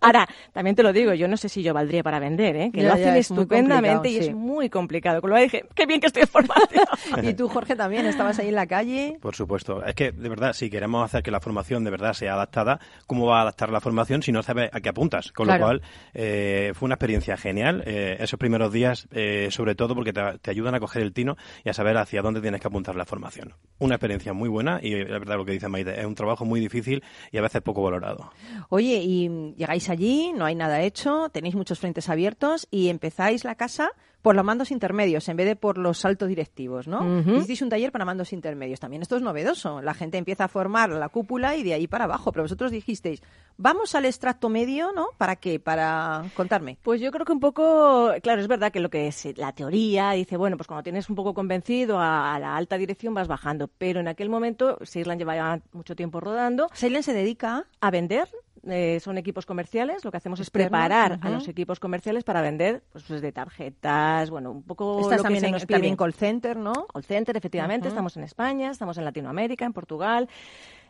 Ahora, 0.00 0.28
también 0.52 0.76
te 0.76 0.82
lo 0.82 0.92
digo, 0.92 1.14
yo 1.14 1.28
no 1.28 1.36
sé 1.36 1.48
si 1.48 1.62
yo 1.62 1.72
valdría 1.74 2.02
para 2.02 2.18
vender, 2.18 2.56
¿eh? 2.56 2.70
que 2.72 2.82
Ya, 2.82 2.88
lo 2.90 2.96
ya, 2.96 3.02
hacen 3.02 3.16
es 3.16 3.30
estupendamente 3.30 4.08
y 4.08 4.14
sí. 4.14 4.28
es 4.28 4.34
muy 4.34 4.68
complicado. 4.70 5.20
Con 5.20 5.30
lo 5.30 5.34
cual 5.34 5.44
dije, 5.44 5.64
qué 5.74 5.86
bien 5.86 6.00
que 6.00 6.06
estoy 6.08 6.22
en 6.22 6.28
formación. 6.28 6.84
Y 7.22 7.34
tú, 7.34 7.48
Jorge, 7.48 7.76
también 7.76 8.06
estabas 8.06 8.38
ahí 8.38 8.48
en 8.48 8.54
la 8.56 8.66
calle. 8.66 9.18
Por 9.20 9.34
supuesto. 9.36 9.61
Es 9.86 9.94
que, 9.94 10.12
de 10.12 10.28
verdad, 10.28 10.52
si 10.52 10.70
queremos 10.70 11.04
hacer 11.04 11.22
que 11.22 11.30
la 11.30 11.40
formación 11.40 11.84
de 11.84 11.90
verdad 11.90 12.12
sea 12.12 12.34
adaptada, 12.34 12.80
¿cómo 13.06 13.26
va 13.26 13.38
a 13.38 13.42
adaptar 13.42 13.70
la 13.70 13.80
formación 13.80 14.22
si 14.22 14.32
no 14.32 14.42
sabes 14.42 14.70
a 14.72 14.80
qué 14.80 14.88
apuntas? 14.88 15.32
Con 15.32 15.46
Claro. 15.46 15.60
lo 15.60 15.66
cual, 15.66 15.82
eh, 16.14 16.72
fue 16.74 16.86
una 16.86 16.94
experiencia 16.94 17.36
genial. 17.36 17.82
eh, 17.86 18.16
esos 18.20 18.38
primeros 18.38 18.72
días, 18.72 19.08
eh, 19.12 19.48
sobre 19.50 19.74
todo 19.74 19.94
porque 19.94 20.12
te, 20.12 20.20
te 20.40 20.50
ayudan 20.50 20.74
a 20.74 20.80
coger 20.80 21.02
el 21.02 21.12
tino 21.12 21.36
y 21.64 21.68
a 21.70 21.72
saber 21.72 21.96
hacia 21.96 22.22
dónde 22.22 22.40
tienes 22.40 22.60
que 22.60 22.66
apuntar 22.68 22.96
la 22.96 23.04
formación. 23.04 23.54
Una 23.78 23.94
experiencia 23.96 24.32
muy 24.32 24.48
buena 24.48 24.78
y, 24.82 24.94
la 25.04 25.18
verdad, 25.18 25.36
lo 25.36 25.44
que 25.44 25.52
dice 25.52 25.68
Maite, 25.68 25.98
es 25.98 26.06
un 26.06 26.14
trabajo 26.14 26.44
muy 26.44 26.60
difícil 26.60 27.02
y 27.30 27.38
a 27.38 27.42
veces 27.42 27.62
poco 27.62 27.82
valorado. 27.82 28.30
Oye, 28.68 29.00
y 29.02 29.54
llegáis 29.56 29.88
allí, 29.88 30.32
no 30.34 30.44
hay 30.44 30.54
nada 30.54 30.80
hecho, 30.82 31.28
tenéis 31.30 31.54
muchos 31.54 31.78
frentes 31.78 32.08
abiertos 32.08 32.66
y 32.70 32.88
empezáis 32.88 33.44
la 33.44 33.54
casa 33.54 33.90
por 34.22 34.36
los 34.36 34.44
mandos 34.44 34.70
intermedios 34.70 35.28
en 35.28 35.36
vez 35.36 35.46
de 35.46 35.56
por 35.56 35.78
los 35.78 36.04
altos 36.04 36.28
directivos, 36.28 36.86
¿no? 36.86 37.00
Ujú. 37.00 37.34
Hicisteis 37.34 37.62
un 37.62 37.68
taller 37.68 37.92
para 37.92 38.04
mandos 38.04 38.32
intermedios. 38.32 38.80
También 38.80 39.02
esto 39.02 39.16
es 39.16 39.22
novedoso. 39.22 39.82
La 39.82 39.94
gente 39.94 40.16
empieza 40.16 40.44
a 40.44 40.48
formar 40.48 40.90
la 40.90 41.08
cúpula 41.08 41.56
y 41.56 41.62
de 41.62 41.74
ahí 41.74 41.88
para 41.88 42.04
abajo. 42.04 42.32
Pero 42.32 42.44
vosotros 42.44 42.70
dijisteis, 42.70 43.20
vamos 43.56 43.94
al 43.94 44.04
extracto 44.04 44.48
medio, 44.48 44.92
¿no? 44.92 45.08
¿Para 45.18 45.36
qué? 45.36 45.58
Para 45.58 46.24
contarme. 46.34 46.78
Pues 46.82 47.00
yo 47.00 47.10
creo 47.10 47.26
que 47.26 47.32
un 47.32 47.40
poco, 47.40 48.12
claro, 48.22 48.40
es 48.40 48.48
verdad 48.48 48.70
que 48.70 48.80
lo 48.80 48.90
que 48.90 49.08
es 49.08 49.36
la 49.36 49.52
teoría 49.52 50.12
dice, 50.12 50.36
bueno, 50.36 50.56
pues 50.56 50.66
cuando 50.66 50.84
tienes 50.84 51.10
un 51.10 51.16
poco 51.16 51.34
convencido 51.34 51.98
a, 51.98 52.34
a 52.34 52.38
la 52.38 52.56
alta 52.56 52.78
dirección 52.78 53.14
vas 53.14 53.28
bajando, 53.28 53.68
pero 53.68 54.00
en 54.00 54.08
aquel 54.08 54.30
momento 54.30 54.78
Seirland 54.82 55.20
llevaba 55.20 55.60
mucho 55.72 55.96
tiempo 55.96 56.20
rodando 56.20 56.68
Seilen 56.72 57.02
se 57.02 57.12
dedica 57.12 57.66
a 57.80 57.90
vender. 57.90 58.28
Eh, 58.68 59.00
son 59.00 59.18
equipos 59.18 59.44
comerciales, 59.44 60.04
lo 60.04 60.10
que 60.10 60.16
hacemos 60.18 60.38
es 60.40 60.50
preparar 60.50 61.18
a 61.20 61.30
los 61.30 61.48
equipos 61.48 61.80
comerciales 61.80 62.22
para 62.22 62.40
vender, 62.42 62.82
pues 62.92 63.08
desde 63.08 63.32
tarjetas, 63.32 64.30
bueno, 64.30 64.50
un 64.52 64.62
poco 64.62 65.00
Estás 65.00 65.10
lo 65.10 65.16
que 65.16 65.22
también, 65.24 65.40
se 65.40 65.46
en, 65.46 65.52
nos 65.52 65.66
pide. 65.66 65.74
también 65.74 65.96
call 65.96 66.14
center, 66.14 66.56
¿no? 66.56 66.86
Call 66.86 67.04
center, 67.04 67.36
efectivamente, 67.36 67.88
estamos 67.88 68.16
en 68.16 68.24
España, 68.24 68.70
estamos 68.70 68.96
en 68.98 69.04
Latinoamérica, 69.04 69.64
en 69.64 69.72
Portugal. 69.72 70.28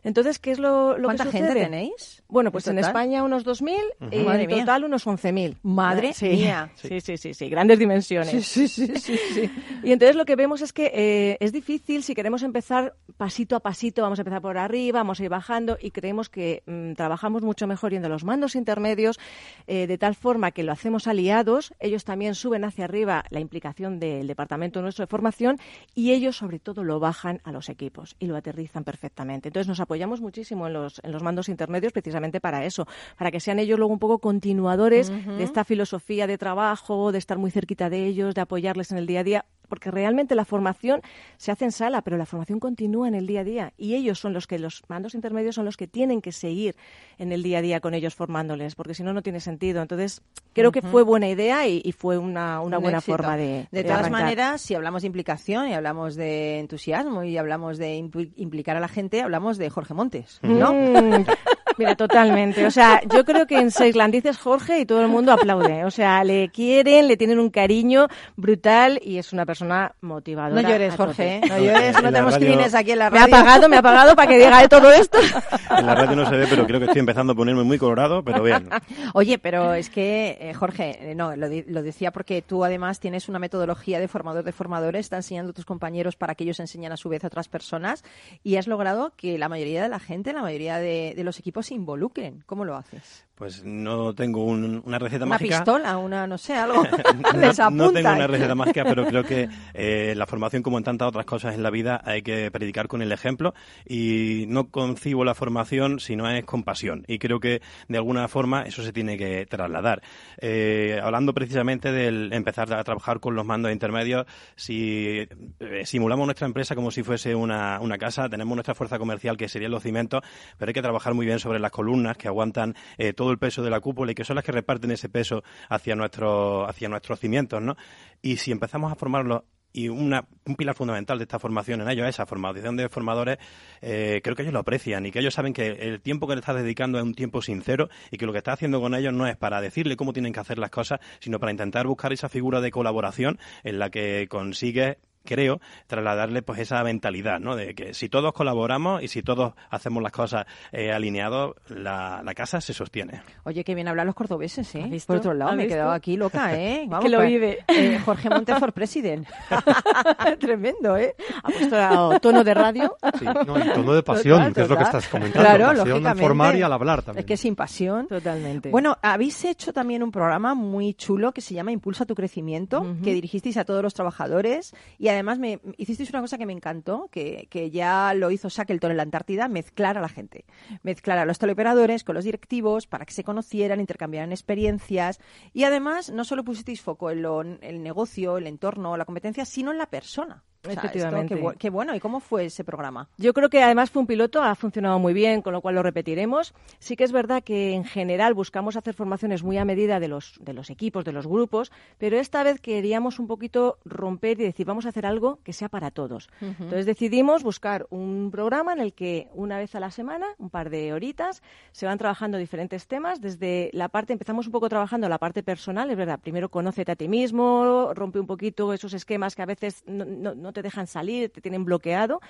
Entonces, 0.04 0.38
¿qué 0.38 0.50
es 0.50 0.59
lo, 0.59 0.99
lo 0.99 1.04
¿Cuánta 1.04 1.25
que 1.25 1.30
gente 1.32 1.49
sucede? 1.49 1.64
tenéis? 1.64 2.23
Bueno, 2.28 2.50
pues 2.50 2.66
en? 2.66 2.78
España 2.78 3.23
unos 3.23 3.44
2.000 3.44 4.12
y 4.12 4.25
Madre 4.25 4.42
en 4.42 4.47
mía. 4.49 4.59
total 4.61 4.85
unos 4.85 5.06
11.000. 5.06 5.59
Madre 5.62 6.12
sí. 6.12 6.28
mía. 6.28 6.71
Sí, 6.82 7.00
sí, 7.00 7.16
sí, 7.16 7.32
sí, 7.35 7.49
grandes 7.49 7.78
dimensiones. 7.78 8.30
Sí, 8.30 8.66
sí, 8.68 8.68
sí, 8.68 8.99
sí, 8.99 9.16
sí. 9.35 9.50
Y 9.85 9.92
entonces 9.92 10.16
lo 10.16 10.25
que 10.25 10.37
vemos 10.37 10.61
es 10.62 10.73
que 10.73 10.90
eh, 10.94 11.37
es 11.40 11.52
difícil 11.52 12.02
si 12.02 12.14
queremos 12.14 12.42
empezar 12.42 12.94
pasito 13.16 13.56
a 13.56 13.61
pasito, 13.61 14.02
vamos 14.02 14.18
a 14.18 14.23
empezar 14.23 14.42
por 14.42 14.59
arriba, 14.59 15.00
vamos 15.00 15.21
a 15.21 15.25
ir 15.25 15.28
bajando 15.30 15.78
y 15.80 15.90
creemos 15.92 16.28
que 16.28 16.62
mm, 16.66 16.94
trabajamos 16.94 17.42
mucho 17.42 17.66
mejor 17.66 17.92
yendo 17.92 18.06
a 18.06 18.11
los 18.11 18.25
mandos 18.25 18.56
intermedios 18.56 19.18
eh, 19.66 19.87
de 19.87 19.99
tal 19.99 20.14
forma 20.14 20.50
que 20.50 20.62
lo 20.62 20.73
hacemos 20.73 21.06
aliados, 21.06 21.75
ellos 21.80 22.04
también 22.04 22.35
suben 22.35 22.64
hacia 22.64 22.85
arriba 22.85 23.25
la 23.30 23.40
implicación 23.40 23.99
del 24.00 24.26
departamento 24.26 24.82
nuestro 24.82 25.04
de 25.04 25.06
formación 25.06 25.59
y 25.94 26.12
ellos 26.12 26.37
sobre 26.37 26.59
todo 26.59 26.82
lo 26.85 26.99
bajan 27.00 27.40
a 27.44 27.52
los 27.52 27.68
equipos 27.68 28.16
y 28.18 28.26
lo 28.26 28.37
aterrizan 28.37 28.85
perfectamente. 28.85 29.49
Entonces 29.49 29.68
nos 29.68 29.80
apoyamos 29.92 30.22
muchísimo 30.22 30.66
en 30.66 30.72
los, 30.72 31.02
en 31.04 31.12
los 31.12 31.22
mandos 31.22 31.50
intermedios 31.50 31.92
precisamente 31.92 32.40
para 32.40 32.64
eso, 32.64 32.87
para 33.18 33.30
que 33.30 33.40
sean 33.40 33.58
ellos 33.58 33.78
luego 33.78 33.92
un 33.92 33.99
poco 33.99 34.20
continuadores 34.20 35.11
de 35.11 35.44
esta 35.44 35.64
filosofía 35.64 36.26
de 36.26 36.38
trabajo, 36.38 37.12
de 37.12 37.18
estar 37.18 37.37
muy 37.37 37.50
cerquita 37.50 37.90
de 37.90 38.06
ellos, 38.06 38.34
de 38.34 38.40
apoyarles 38.40 38.90
en 38.90 38.96
el 38.96 39.06
día 39.06 39.20
a 39.20 39.25
día, 39.25 39.44
porque 39.73 39.91
realmente 39.91 40.35
la 40.35 40.45
formación 40.45 41.00
se 41.38 41.50
hace 41.50 41.64
en 41.64 41.73
sala, 41.73 42.02
pero 42.02 42.19
la 42.19 42.26
formación 42.26 42.61
continúa 42.61 43.09
en 43.09 43.14
el 43.14 43.26
día 43.26 43.41
a 43.41 43.45
día 43.45 43.73
y 43.79 43.95
ellos 43.95 44.19
son 44.19 44.35
los 44.35 44.47
que, 44.47 44.59
los 44.59 44.83
mandos 44.88 45.14
intermedios 45.14 45.55
son 45.55 45.64
los 45.64 45.79
que 45.79 45.87
tienen 45.87 46.21
que 46.21 46.31
seguir 46.31 46.76
en 47.17 47.33
el 47.33 47.43
día 47.43 47.61
a 47.61 47.62
día 47.62 47.81
con 47.81 47.95
ellos 47.95 48.14
formándoles, 48.14 48.75
porque 48.75 48.93
si 48.93 49.02
no, 49.02 49.14
no 49.14 49.23
tiene 49.23 49.41
sentido. 49.41 49.81
Entonces, 49.81 50.21
creo 50.52 50.73
que 50.73 50.83
fue 50.83 51.02
buena 51.05 51.26
idea 51.31 51.67
y, 51.67 51.81
y 51.83 51.93
fue 51.93 52.19
una, 52.19 52.61
una 52.61 52.76
Un 52.76 52.83
buena 52.83 52.99
éxito. 52.99 53.17
forma 53.17 53.38
de. 53.38 53.67
De 53.71 53.79
de 53.79 53.85
todas 53.85 54.00
arrancar. 54.00 54.21
maneras, 54.23 54.61
si 54.61 54.75
hablamos 54.75 55.00
de 55.00 55.07
implicación 55.07 55.69
y 55.69 55.73
hablamos 55.73 56.17
de 56.17 56.59
entusiasmo 56.59 57.25
y 57.25 57.38
hablamos 57.38 57.79
de 57.79 57.97
impli- 57.99 58.33
implicar 58.37 58.76
a 58.76 58.81
la 58.81 58.88
gente, 58.88 59.23
hablamos 59.23 59.57
de 59.57 59.71
Jorge 59.71 59.95
Montes, 59.95 60.38
¿no? 60.43 60.75
Mm, 60.75 61.25
Mira, 61.79 61.95
totalmente. 61.95 62.67
O 62.67 62.71
sea, 62.71 63.00
yo 63.11 63.25
creo 63.25 63.47
que 63.47 63.59
en 63.59 63.71
Seisland 63.71 64.12
dices 64.12 64.37
Jorge 64.37 64.81
y 64.81 64.85
todo 64.85 65.00
el 65.00 65.09
mundo 65.09 65.33
aplaude. 65.33 65.87
O 65.87 65.91
sea, 65.91 66.23
le 66.23 66.50
quieren, 66.50 67.09
le 67.09 67.17
tienen 67.17 67.38
un 67.38 67.49
cariño 67.49 68.09
brutal 68.37 69.00
y 69.02 69.17
es 69.17 69.33
una 69.33 69.47
persona 69.47 69.62
motivadora. 70.00 70.62
No 70.62 70.69
llores. 70.69 70.95
Jorge, 70.95 71.37
¿eh? 71.37 71.40
no 71.49 71.59
llores, 71.59 71.95
no 71.95 72.02
tenemos 72.02 72.33
radio- 72.35 72.47
crímenes 72.49 72.75
aquí 72.75 72.90
en 72.92 72.99
la 72.99 73.11
Me 73.11 73.19
ha 73.19 73.23
radio. 73.23 73.37
apagado, 73.37 73.69
me 73.69 73.76
ha 73.76 73.78
apagado 73.81 74.14
para 74.16 74.28
que 74.28 74.38
diga 74.38 74.61
de 74.61 74.69
todo 74.69 74.90
esto. 74.92 75.19
En 75.73 75.87
la 75.87 75.95
radio 75.95 76.16
no 76.16 76.28
se 76.28 76.37
ve, 76.37 76.47
pero 76.50 76.66
creo 76.66 76.78
que 76.81 76.85
estoy 76.87 77.00
empezando 77.00 77.33
a 77.33 77.37
ponerme 77.37 77.62
muy 77.62 77.78
colorado, 77.78 78.23
pero 78.23 78.42
bien. 78.42 78.69
Oye, 79.14 79.38
pero 79.38 79.73
es 79.73 79.88
que, 79.88 80.37
eh, 80.38 80.52
Jorge, 80.54 81.11
eh, 81.12 81.14
no, 81.14 81.35
lo, 81.35 81.49
di- 81.49 81.64
lo 81.66 81.83
decía 81.83 82.11
porque 82.12 82.42
tú 82.42 82.62
además 82.64 83.00
tienes 83.00 83.28
una 83.31 83.38
metodología 83.38 83.99
de 83.99 84.07
formador 84.07 84.45
de 84.45 84.52
formadores, 84.52 85.07
estás 85.07 85.25
enseñando 85.25 85.50
a 85.50 85.54
tus 85.54 85.64
compañeros 85.64 86.14
para 86.16 86.35
que 86.35 86.45
ellos 86.45 86.61
enseñen 86.61 86.92
a 86.92 86.99
su 86.99 87.09
vez 87.09 87.25
a 87.25 87.28
otras 87.28 87.49
personas 87.49 88.04
y 88.45 88.57
has 88.57 88.66
logrado 88.66 89.14
que 89.16 89.38
la 89.38 89.49
mayoría 89.49 89.83
de 89.83 89.88
la 89.88 89.99
gente, 89.99 90.35
la 90.35 90.42
mayoría 90.42 90.76
de, 90.76 91.14
de 91.16 91.25
los 91.25 91.38
equipos 91.38 91.66
se 91.66 91.75
involucren. 91.75 92.42
¿Cómo 92.45 92.66
lo 92.66 92.76
haces? 92.76 93.25
Pues 93.42 93.64
no 93.64 94.14
tengo 94.14 94.44
un- 94.44 94.80
una 94.84 95.00
receta 95.00 95.25
Una 95.25 95.34
mágica. 95.34 95.56
pistola, 95.56 95.99
una, 95.99 96.28
no 96.28 96.38
sé, 96.38 96.54
algo. 96.54 96.80
No, 97.34 97.70
no 97.72 97.90
tengo 97.90 98.12
una 98.12 98.28
receta 98.28 98.54
mágica, 98.54 98.84
pero 98.84 99.04
creo 99.04 99.25
que 99.25 99.49
eh, 99.75 100.14
la 100.16 100.26
formación, 100.28 100.62
como 100.62 100.78
en 100.78 100.84
tantas 100.84 101.08
otras 101.08 101.26
cosas 101.26 101.56
en 101.56 101.64
la 101.64 101.70
vida, 101.70 102.00
hay 102.04 102.22
que 102.22 102.52
predicar 102.52 102.87
con 102.87 103.02
el 103.02 103.11
ejemplo 103.11 103.52
y 103.84 104.44
no 104.46 104.70
concibo 104.70 105.25
la 105.25 105.34
formación 105.34 105.99
si 105.99 106.14
no 106.14 106.30
es 106.30 106.44
con 106.44 106.62
pasión. 106.62 107.04
Y 107.08 107.18
creo 107.18 107.40
que 107.40 107.62
de 107.88 107.99
alguna 107.99 108.28
forma 108.28 108.62
eso 108.62 108.84
se 108.84 108.92
tiene 108.92 109.18
que 109.18 109.44
trasladar. 109.46 110.02
Eh, 110.40 111.00
hablando 111.02 111.34
precisamente 111.34 111.90
del 111.90 112.32
empezar 112.32 112.72
a 112.72 112.84
trabajar 112.84 113.18
con 113.18 113.34
los 113.34 113.44
mandos 113.44 113.72
intermedios, 113.72 114.25
si 114.54 115.26
eh, 115.58 115.82
simulamos 115.84 116.26
nuestra 116.28 116.46
empresa 116.46 116.76
como 116.76 116.92
si 116.92 117.02
fuese 117.02 117.34
una, 117.34 117.80
una 117.80 117.99
casa, 117.99 118.28
tenemos 118.28 118.54
nuestra 118.54 118.76
fuerza 118.76 119.00
comercial 119.00 119.37
que 119.37 119.49
serían 119.49 119.72
los 119.72 119.82
cimientos, 119.82 120.22
pero 120.58 120.70
hay 120.70 120.75
que 120.75 120.82
trabajar 120.82 121.12
muy 121.14 121.26
bien 121.26 121.40
sobre 121.40 121.58
las 121.58 121.72
columnas 121.72 122.16
que 122.16 122.28
aguantan 122.28 122.76
eh, 122.99 123.12
el 123.32 123.38
peso 123.38 123.62
de 123.62 123.70
la 123.70 123.80
cúpula 123.80 124.12
y 124.12 124.14
que 124.14 124.24
son 124.24 124.36
las 124.36 124.44
que 124.44 124.52
reparten 124.52 124.90
ese 124.90 125.08
peso 125.08 125.42
hacia, 125.68 125.94
nuestro, 125.96 126.68
hacia 126.68 126.88
nuestros 126.88 127.18
cimientos, 127.18 127.60
¿no? 127.60 127.76
Y 128.20 128.36
si 128.36 128.52
empezamos 128.52 128.92
a 128.92 128.94
formarlos 128.94 129.42
y 129.72 129.88
una, 129.88 130.26
un 130.44 130.56
pilar 130.56 130.74
fundamental 130.74 131.18
de 131.18 131.24
esta 131.24 131.38
formación 131.38 131.80
en 131.80 131.88
ellos, 131.88 132.06
esa 132.06 132.26
formación 132.26 132.76
de 132.76 132.88
formadores, 132.88 133.38
eh, 133.80 134.20
creo 134.22 134.36
que 134.36 134.42
ellos 134.42 134.52
lo 134.52 134.60
aprecian 134.60 135.06
y 135.06 135.10
que 135.10 135.20
ellos 135.20 135.34
saben 135.34 135.52
que 135.52 135.66
el 135.66 136.00
tiempo 136.00 136.26
que 136.26 136.34
le 136.34 136.40
estás 136.40 136.56
dedicando 136.56 136.98
es 136.98 137.04
un 137.04 137.14
tiempo 137.14 137.40
sincero 137.42 137.88
y 138.10 138.18
que 138.18 138.26
lo 138.26 138.32
que 138.32 138.38
estás 138.38 138.54
haciendo 138.54 138.80
con 138.80 138.94
ellos 138.94 139.12
no 139.14 139.26
es 139.26 139.36
para 139.36 139.60
decirle 139.60 139.96
cómo 139.96 140.12
tienen 140.12 140.32
que 140.32 140.40
hacer 140.40 140.58
las 140.58 140.70
cosas, 140.70 141.00
sino 141.20 141.38
para 141.40 141.52
intentar 141.52 141.86
buscar 141.86 142.12
esa 142.12 142.28
figura 142.28 142.60
de 142.60 142.70
colaboración 142.70 143.38
en 143.64 143.78
la 143.78 143.90
que 143.90 144.26
consigues 144.28 144.98
creo, 145.25 145.61
trasladarle 145.87 146.43
pues 146.43 146.59
esa 146.61 146.83
mentalidad, 146.85 147.41
¿no? 147.41 147.57
De 147.57 147.75
que 147.75 147.95
si 147.95 148.09
todos 148.09 148.33
colaboramos 148.33 149.02
y 149.02 149.09
si 149.09 149.23
todos 149.23 149.55
hacemos 149.71 150.02
las 150.02 150.12
cosas 150.12 150.47
eh, 150.73 150.93
alineados, 150.93 151.55
la, 151.69 152.23
la 152.25 152.35
casa 152.35 152.61
se 152.61 152.73
sostiene. 152.73 153.23
Oye, 153.45 153.64
qué 153.64 153.75
bien 153.75 153.88
hablan 153.88 154.07
los 154.07 154.14
cordobeses, 154.14 154.75
¿eh? 154.75 154.91
Por 155.07 155.17
otro 155.17 155.35
lado, 155.35 155.50
¿Has 155.52 155.57
me 155.57 155.64
he 155.64 155.69
quedado 155.69 155.93
aquí 155.93 156.17
loca, 156.17 156.55
¿eh? 156.59 156.88
Que 157.02 157.09
lo 157.09 157.19
pa- 157.19 157.25
vive. 157.25 157.59
eh, 157.69 157.99
Jorge 158.05 158.31
Montes 158.31 158.59
for 158.59 158.73
President. 158.75 159.26
Tremendo, 160.38 160.97
¿eh? 160.97 161.14
Ha 161.43 161.49
puesto 161.49 162.19
tono 162.21 162.45
de 162.45 162.55
radio. 162.55 162.97
Sí, 163.19 163.25
no, 163.47 163.59
y 163.59 163.69
tono 163.73 163.95
de 163.95 164.02
pasión, 164.02 164.38
Total, 164.38 164.55
que 164.55 164.61
es 164.62 164.69
lo 164.69 164.76
que 164.76 164.83
estás 164.85 165.09
comentando. 165.09 165.49
Claro, 165.49 165.79
pasión 165.79 166.07
al 166.07 166.19
formar 166.19 166.57
y 166.57 166.62
al 166.62 166.73
hablar 166.73 167.02
también. 167.02 167.21
Es 167.21 167.26
que 167.26 167.37
sin 167.37 167.55
pasión. 167.57 168.07
Totalmente. 168.09 168.71
Bueno, 168.71 168.97
habéis 169.02 169.45
hecho 169.45 169.73
también 169.73 170.02
un 170.02 170.11
programa 170.12 170.54
muy 170.54 170.95
chulo 170.95 171.32
que 171.32 171.41
se 171.41 171.54
llama 171.54 171.73
Impulsa 171.73 172.06
tu 172.06 172.15
crecimiento, 172.15 172.85
que 173.02 173.13
dirigisteis 173.15 173.56
a 173.56 173.65
todos 173.65 173.82
los 173.82 173.95
trabajadores 173.95 174.75
y 174.99 175.08
además 175.12 175.38
me 175.38 175.60
hicisteis 175.76 176.10
una 176.10 176.20
cosa 176.20 176.38
que 176.38 176.46
me 176.46 176.52
encantó, 176.52 177.08
que, 177.12 177.46
que 177.50 177.70
ya 177.70 178.12
lo 178.14 178.30
hizo 178.30 178.48
Shackleton 178.48 178.90
en 178.90 178.96
la 178.96 179.02
Antártida, 179.04 179.48
mezclar 179.48 179.96
a 179.98 180.00
la 180.00 180.08
gente, 180.08 180.44
mezclar 180.82 181.18
a 181.18 181.25
los 181.25 181.38
teleoperadores 181.38 182.04
con 182.04 182.14
los 182.14 182.25
directivos 182.25 182.86
para 182.86 183.04
que 183.06 183.12
se 183.14 183.25
conocieran, 183.25 183.80
intercambiaran 183.80 184.32
experiencias 184.32 185.20
y 185.52 185.64
además 185.64 186.10
no 186.10 186.25
solo 186.25 186.44
pusisteis 186.44 186.80
foco 186.80 187.10
en 187.10 187.22
lo- 187.22 187.42
el 187.42 187.82
negocio, 187.82 188.38
el 188.38 188.46
entorno, 188.46 188.96
la 188.96 189.04
competencia, 189.04 189.44
sino 189.44 189.70
en 189.72 189.78
la 189.78 189.86
persona. 189.86 190.44
O 190.64 190.70
sea, 190.70 190.75
esto, 190.75 190.86
Efectivamente. 190.86 191.34
qué, 191.34 191.42
bu- 191.42 191.56
qué 191.58 191.70
bueno. 191.70 191.94
¿Y 191.96 191.98
cómo 192.00 192.20
fue 192.20 192.44
ese 192.44 192.62
programa? 192.62 193.08
Yo 193.18 193.34
creo 193.34 193.50
que 193.50 193.62
además 193.64 193.90
fue 193.90 193.98
un 194.00 194.06
piloto, 194.06 194.42
ha 194.42 194.54
funcionado 194.54 194.98
muy 195.00 195.12
bien, 195.12 195.42
con 195.42 195.52
lo 195.52 195.60
cual 195.60 195.75
lo 195.75 195.82
repetiremos. 195.82 196.54
Sí 196.78 196.94
que 196.94 197.02
es 197.02 197.10
verdad 197.10 197.42
que 197.42 197.72
en 197.72 197.84
general 197.84 198.32
buscamos 198.34 198.76
hacer 198.76 198.94
formaciones 198.94 199.42
muy 199.42 199.58
a 199.58 199.64
medida 199.64 199.98
de 199.98 200.06
los, 200.06 200.36
de 200.40 200.52
los 200.52 200.70
equipos, 200.70 201.04
de 201.04 201.10
los 201.10 201.26
grupos, 201.26 201.72
pero 201.98 202.16
esta 202.16 202.44
vez 202.44 202.60
queríamos 202.60 203.18
un 203.18 203.26
poquito 203.26 203.78
romper 203.84 204.40
y 204.40 204.44
decir, 204.44 204.64
vamos 204.64 204.86
a 204.86 204.90
hacer 204.90 205.04
algo 205.04 205.40
que 205.42 205.52
sea 205.52 205.68
para 205.68 205.90
todos. 205.90 206.28
Entonces 206.40 206.86
decidimos 206.86 207.42
buscar 207.42 207.86
un 207.90 208.30
programa 208.30 208.72
en 208.72 208.78
el 208.80 208.92
que 208.92 209.28
una 209.34 209.58
vez 209.58 209.75
a 209.75 209.80
la 209.80 209.90
semana, 209.90 210.26
un 210.38 210.48
par 210.50 210.70
de 210.70 210.92
horitas, 210.92 211.42
se 211.72 211.86
van 211.86 211.98
trabajando 211.98 212.38
diferentes 212.38 212.86
temas. 212.86 213.20
Desde 213.20 213.68
la 213.72 213.88
parte, 213.88 214.12
empezamos 214.12 214.46
un 214.46 214.52
poco 214.52 214.68
trabajando 214.68 215.08
la 215.08 215.18
parte 215.18 215.42
personal, 215.42 215.90
es 215.90 215.96
verdad, 215.96 216.20
primero 216.20 216.50
conócete 216.50 216.92
a 216.92 216.96
ti 216.96 217.08
mismo, 217.08 217.90
rompe 217.94 218.20
un 218.20 218.26
poquito 218.28 218.72
esos 218.72 218.92
esquemas 218.94 219.34
que 219.34 219.42
a 219.42 219.46
veces 219.46 219.82
no, 219.86 220.04
no- 220.04 220.34
no 220.36 220.51
te 220.52 220.62
dejan 220.62 220.86
salir, 220.86 221.30
te 221.30 221.41
tienen 221.41 221.65
bloqueado. 221.65 222.21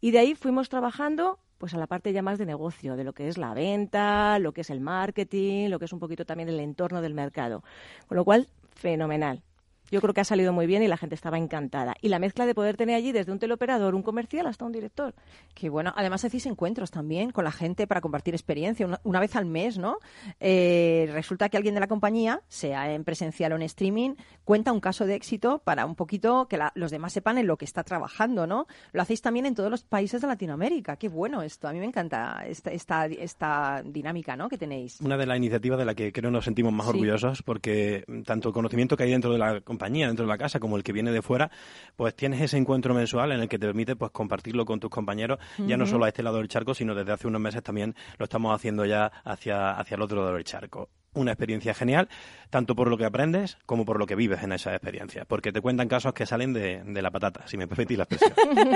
Y 0.00 0.10
de 0.10 0.18
ahí 0.18 0.34
fuimos 0.34 0.68
trabajando 0.68 1.38
pues 1.58 1.74
a 1.74 1.78
la 1.78 1.86
parte 1.86 2.12
ya 2.12 2.22
más 2.22 2.38
de 2.38 2.46
negocio, 2.46 2.96
de 2.96 3.04
lo 3.04 3.12
que 3.12 3.28
es 3.28 3.38
la 3.38 3.54
venta, 3.54 4.38
lo 4.38 4.52
que 4.52 4.60
es 4.60 4.70
el 4.70 4.80
marketing, 4.80 5.68
lo 5.68 5.78
que 5.78 5.86
es 5.86 5.92
un 5.92 6.00
poquito 6.00 6.24
también 6.24 6.48
el 6.48 6.60
entorno 6.60 7.00
del 7.00 7.14
mercado. 7.14 7.62
Con 8.06 8.16
lo 8.16 8.24
cual, 8.24 8.48
fenomenal. 8.74 9.42
Yo 9.90 10.00
creo 10.00 10.12
que 10.14 10.20
ha 10.20 10.24
salido 10.24 10.52
muy 10.52 10.66
bien 10.66 10.82
y 10.82 10.88
la 10.88 10.96
gente 10.96 11.14
estaba 11.14 11.38
encantada. 11.38 11.94
Y 12.02 12.08
la 12.08 12.18
mezcla 12.18 12.46
de 12.46 12.54
poder 12.54 12.76
tener 12.76 12.96
allí 12.96 13.12
desde 13.12 13.32
un 13.32 13.38
teleoperador, 13.38 13.94
un 13.94 14.02
comercial, 14.02 14.46
hasta 14.46 14.64
un 14.64 14.72
director. 14.72 15.14
Qué 15.54 15.68
bueno. 15.68 15.92
Además 15.96 16.24
hacéis 16.24 16.46
encuentros 16.46 16.90
también 16.90 17.30
con 17.30 17.44
la 17.44 17.52
gente 17.52 17.86
para 17.86 18.00
compartir 18.00 18.34
experiencia 18.34 18.84
una, 18.86 19.00
una 19.04 19.20
vez 19.20 19.36
al 19.36 19.46
mes, 19.46 19.78
¿no? 19.78 19.98
Eh, 20.40 21.08
resulta 21.12 21.48
que 21.48 21.56
alguien 21.56 21.74
de 21.74 21.80
la 21.80 21.86
compañía, 21.86 22.40
sea 22.48 22.92
en 22.92 23.04
presencial 23.04 23.52
o 23.52 23.56
en 23.56 23.62
streaming, 23.62 24.14
cuenta 24.44 24.72
un 24.72 24.80
caso 24.80 25.06
de 25.06 25.14
éxito 25.14 25.60
para 25.64 25.86
un 25.86 25.94
poquito 25.94 26.46
que 26.48 26.56
la- 26.58 26.72
los 26.74 26.90
demás 26.90 27.12
sepan 27.12 27.38
en 27.38 27.46
lo 27.46 27.56
que 27.56 27.64
está 27.64 27.84
trabajando, 27.84 28.46
¿no? 28.46 28.66
Lo 28.92 29.02
hacéis 29.02 29.22
también 29.22 29.46
en 29.46 29.54
todos 29.54 29.70
los 29.70 29.84
países 29.84 30.20
de 30.20 30.26
Latinoamérica. 30.26 30.96
Qué 30.96 31.08
bueno 31.08 31.42
esto. 31.42 31.68
A 31.68 31.72
mí 31.72 31.78
me 31.78 31.86
encanta 31.86 32.42
esta, 32.46 32.70
esta, 32.72 33.06
esta 33.06 33.82
dinámica, 33.84 34.36
¿no? 34.36 34.48
Que 34.48 34.58
tenéis. 34.58 35.00
Una 35.00 35.16
de 35.16 35.26
las 35.26 35.36
iniciativas 35.36 35.78
de 35.78 35.84
la 35.84 35.94
que 35.94 36.12
creo 36.12 36.30
nos 36.30 36.44
sentimos 36.44 36.72
más 36.72 36.86
Sí. 36.86 36.90
orgullosos 36.90 37.42
porque 37.42 38.04
tanto 38.24 38.48
el 38.48 38.54
conocimiento 38.54 38.96
que 38.96 39.04
hay 39.04 39.10
dentro 39.10 39.32
de 39.32 39.38
la 39.38 39.60
compañía 39.60 39.75
compañía 39.76 40.06
dentro 40.06 40.24
de 40.24 40.28
la 40.30 40.38
casa 40.38 40.58
como 40.58 40.76
el 40.76 40.82
que 40.82 40.92
viene 40.92 41.12
de 41.12 41.20
fuera, 41.20 41.50
pues 41.96 42.14
tienes 42.16 42.40
ese 42.40 42.56
encuentro 42.56 42.94
mensual 42.94 43.32
en 43.32 43.40
el 43.40 43.48
que 43.48 43.58
te 43.58 43.66
permite 43.66 43.94
pues 43.94 44.10
compartirlo 44.10 44.64
con 44.64 44.80
tus 44.80 44.88
compañeros, 44.88 45.38
ya 45.58 45.76
no 45.76 45.86
solo 45.86 46.06
a 46.06 46.08
este 46.08 46.22
lado 46.22 46.38
del 46.38 46.48
charco, 46.48 46.72
sino 46.72 46.94
desde 46.94 47.12
hace 47.12 47.26
unos 47.26 47.40
meses 47.42 47.62
también 47.62 47.94
lo 48.18 48.24
estamos 48.24 48.54
haciendo 48.54 48.86
ya 48.86 49.12
hacia, 49.24 49.72
hacia 49.72 49.96
el 49.96 50.02
otro 50.02 50.22
lado 50.22 50.34
del 50.34 50.44
charco 50.44 50.88
una 51.12 51.32
experiencia 51.32 51.72
genial, 51.72 52.10
tanto 52.50 52.76
por 52.76 52.88
lo 52.88 52.98
que 52.98 53.06
aprendes 53.06 53.56
como 53.64 53.86
por 53.86 53.98
lo 53.98 54.06
que 54.06 54.14
vives 54.14 54.42
en 54.42 54.52
esa 54.52 54.74
experiencia, 54.74 55.24
porque 55.24 55.50
te 55.50 55.62
cuentan 55.62 55.88
casos 55.88 56.12
que 56.12 56.26
salen 56.26 56.52
de, 56.52 56.82
de 56.84 57.00
la 57.00 57.10
patata, 57.10 57.46
si 57.46 57.56
me 57.56 57.66
permitís 57.66 57.96
la 57.96 58.04
expresión. 58.04 58.34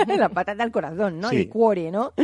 la 0.19 0.31
patata 0.31 0.63
al 0.63 0.71
corazón, 0.71 1.21
¿no? 1.21 1.29
Sí. 1.29 1.37
El 1.37 1.49
cuore, 1.51 1.91
¿no? 1.91 2.15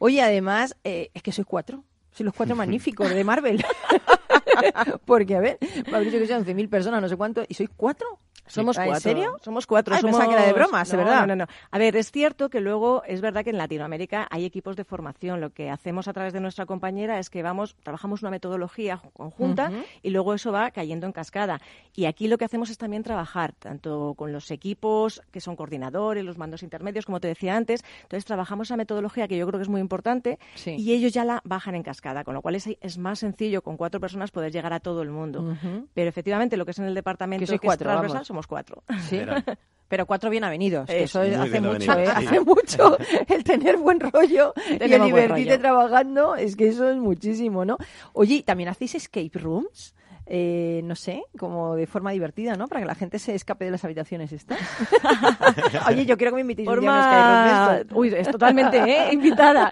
Oye, 0.00 0.20
además, 0.20 0.76
eh, 0.84 1.10
es 1.14 1.22
que 1.22 1.32
sois 1.32 1.46
cuatro. 1.46 1.82
Sois 2.10 2.26
los 2.26 2.34
cuatro 2.34 2.54
magníficos 2.56 3.08
de 3.08 3.24
Marvel. 3.24 3.64
Porque, 5.06 5.36
a 5.36 5.40
ver, 5.40 5.58
dicho 5.60 6.18
que 6.18 6.26
son 6.26 6.44
11.000 6.44 6.68
personas, 6.68 7.00
no 7.02 7.08
sé 7.08 7.16
cuánto, 7.16 7.44
y 7.48 7.54
sois 7.54 7.70
cuatro. 7.76 8.18
Somos 8.46 8.76
Ah, 8.78 8.82
¿En 8.84 8.88
cuatro. 8.90 9.00
serio? 9.10 9.36
Somos 9.42 9.66
cuatro. 9.66 9.94
Ay, 9.94 10.00
somos... 10.00 10.16
pensaba 10.16 10.30
que 10.34 10.38
era 10.42 10.46
de 10.46 10.52
bromas, 10.52 10.88
¿de 10.90 10.96
No, 10.96 11.04
verdad? 11.04 11.20
No, 11.20 11.26
no, 11.28 11.36
no. 11.36 11.46
A 11.70 11.78
ver, 11.78 11.96
es 11.96 12.10
cierto 12.10 12.50
que 12.50 12.60
luego 12.60 13.02
es 13.06 13.20
verdad 13.20 13.42
que 13.44 13.50
en 13.50 13.58
Latinoamérica 13.58 14.26
hay 14.30 14.44
equipos 14.44 14.76
de 14.76 14.84
formación. 14.84 15.40
Lo 15.40 15.50
que 15.50 15.70
hacemos 15.70 16.08
a 16.08 16.12
través 16.12 16.32
de 16.32 16.40
nuestra 16.40 16.66
compañera 16.66 17.18
es 17.18 17.30
que 17.30 17.42
vamos, 17.42 17.74
trabajamos 17.82 18.22
una 18.22 18.30
metodología 18.30 19.00
conjunta 19.14 19.70
Ujú. 19.70 19.78
y 20.02 20.10
luego 20.10 20.34
eso 20.34 20.52
va 20.52 20.70
cayendo 20.70 21.06
en 21.06 21.12
cascada. 21.12 21.60
Y 21.94 22.04
aquí 22.06 22.28
lo 22.28 22.36
que 22.38 22.44
hacemos 22.44 22.70
es 22.70 22.78
también 22.78 23.02
trabajar 23.02 23.52
tanto 23.52 24.14
con 24.16 24.32
los 24.32 24.50
equipos 24.50 25.22
que 25.30 25.40
son 25.40 25.56
coordinadores, 25.56 26.24
los 26.24 26.36
mandos 26.38 26.62
intermedios, 26.62 27.06
como 27.06 27.20
te 27.20 27.28
decía 27.28 27.56
antes. 27.56 27.82
Entonces 28.02 28.24
trabajamos 28.24 28.68
esa 28.68 28.76
metodología 28.76 29.26
que 29.28 29.36
yo 29.36 29.46
creo 29.46 29.58
que 29.58 29.62
es 29.62 29.68
muy 29.68 29.80
importante 29.80 30.38
Sí. 30.54 30.76
y 30.78 30.92
ellos 30.92 31.12
ya 31.12 31.24
la 31.24 31.40
bajan 31.44 31.74
en 31.74 31.82
cascada, 31.82 32.24
con 32.24 32.34
lo 32.34 32.42
cual 32.42 32.56
es, 32.56 32.68
es 32.80 32.98
más 32.98 33.20
sencillo 33.20 33.62
con 33.62 33.76
cuatro 33.76 34.00
personas 34.00 34.30
poder 34.30 34.52
llegar 34.52 34.72
a 34.72 34.80
todo 34.80 35.02
el 35.02 35.10
mundo. 35.10 35.40
Ujú. 35.42 35.88
Pero 35.94 36.08
efectivamente 36.08 36.56
lo 36.56 36.64
que 36.64 36.72
es 36.72 36.78
en 36.78 36.86
el 36.86 36.94
departamento 36.94 37.46
Que 37.46 37.58
que 37.58 37.66
cuatro, 37.66 37.88
es 37.90 37.92
transversal. 37.96 38.24
Somos 38.34 38.46
cuatro. 38.48 38.82
Sí. 39.08 39.20
Pero 39.88 40.06
cuatro 40.06 40.28
bien 40.28 40.42
avenidos, 40.42 40.86
que 40.88 41.04
Eso, 41.04 41.20
hace 41.20 41.60
mucho, 41.60 41.92
¿eh? 41.92 42.06
sí. 42.06 42.12
Hace 42.26 42.40
mucho 42.40 42.96
el 43.28 43.44
tener 43.44 43.76
buen 43.76 44.00
rollo 44.00 44.52
y 44.68 44.82
el 44.92 45.04
divertirte 45.04 45.58
trabajando, 45.58 46.34
es 46.34 46.56
que 46.56 46.68
eso 46.68 46.88
es 46.88 46.96
muchísimo, 46.96 47.64
¿no? 47.64 47.76
Oye, 48.14 48.36
¿y 48.36 48.42
¿también 48.42 48.70
hacéis 48.70 48.96
escape 48.96 49.30
rooms? 49.34 49.94
Eh, 50.26 50.80
no 50.84 50.94
sé, 50.96 51.22
como 51.38 51.74
de 51.76 51.86
forma 51.86 52.10
divertida, 52.12 52.56
¿no? 52.56 52.66
Para 52.66 52.80
que 52.80 52.86
la 52.86 52.94
gente 52.94 53.18
se 53.18 53.34
escape 53.34 53.66
de 53.66 53.70
las 53.72 53.84
habitaciones 53.84 54.32
estas. 54.32 54.58
Oye, 55.88 56.06
yo 56.06 56.16
quiero 56.16 56.32
que 56.32 56.36
me 56.36 56.40
invitéis 56.40 56.66
un 56.68 56.80
día 56.80 56.90
a 56.90 56.96
un 56.96 57.04
Forma... 57.04 57.76
estos. 57.78 57.96
Uy, 57.98 58.08
es 58.16 58.30
totalmente 58.30 58.78
¿eh? 58.78 59.08
invitada. 59.12 59.70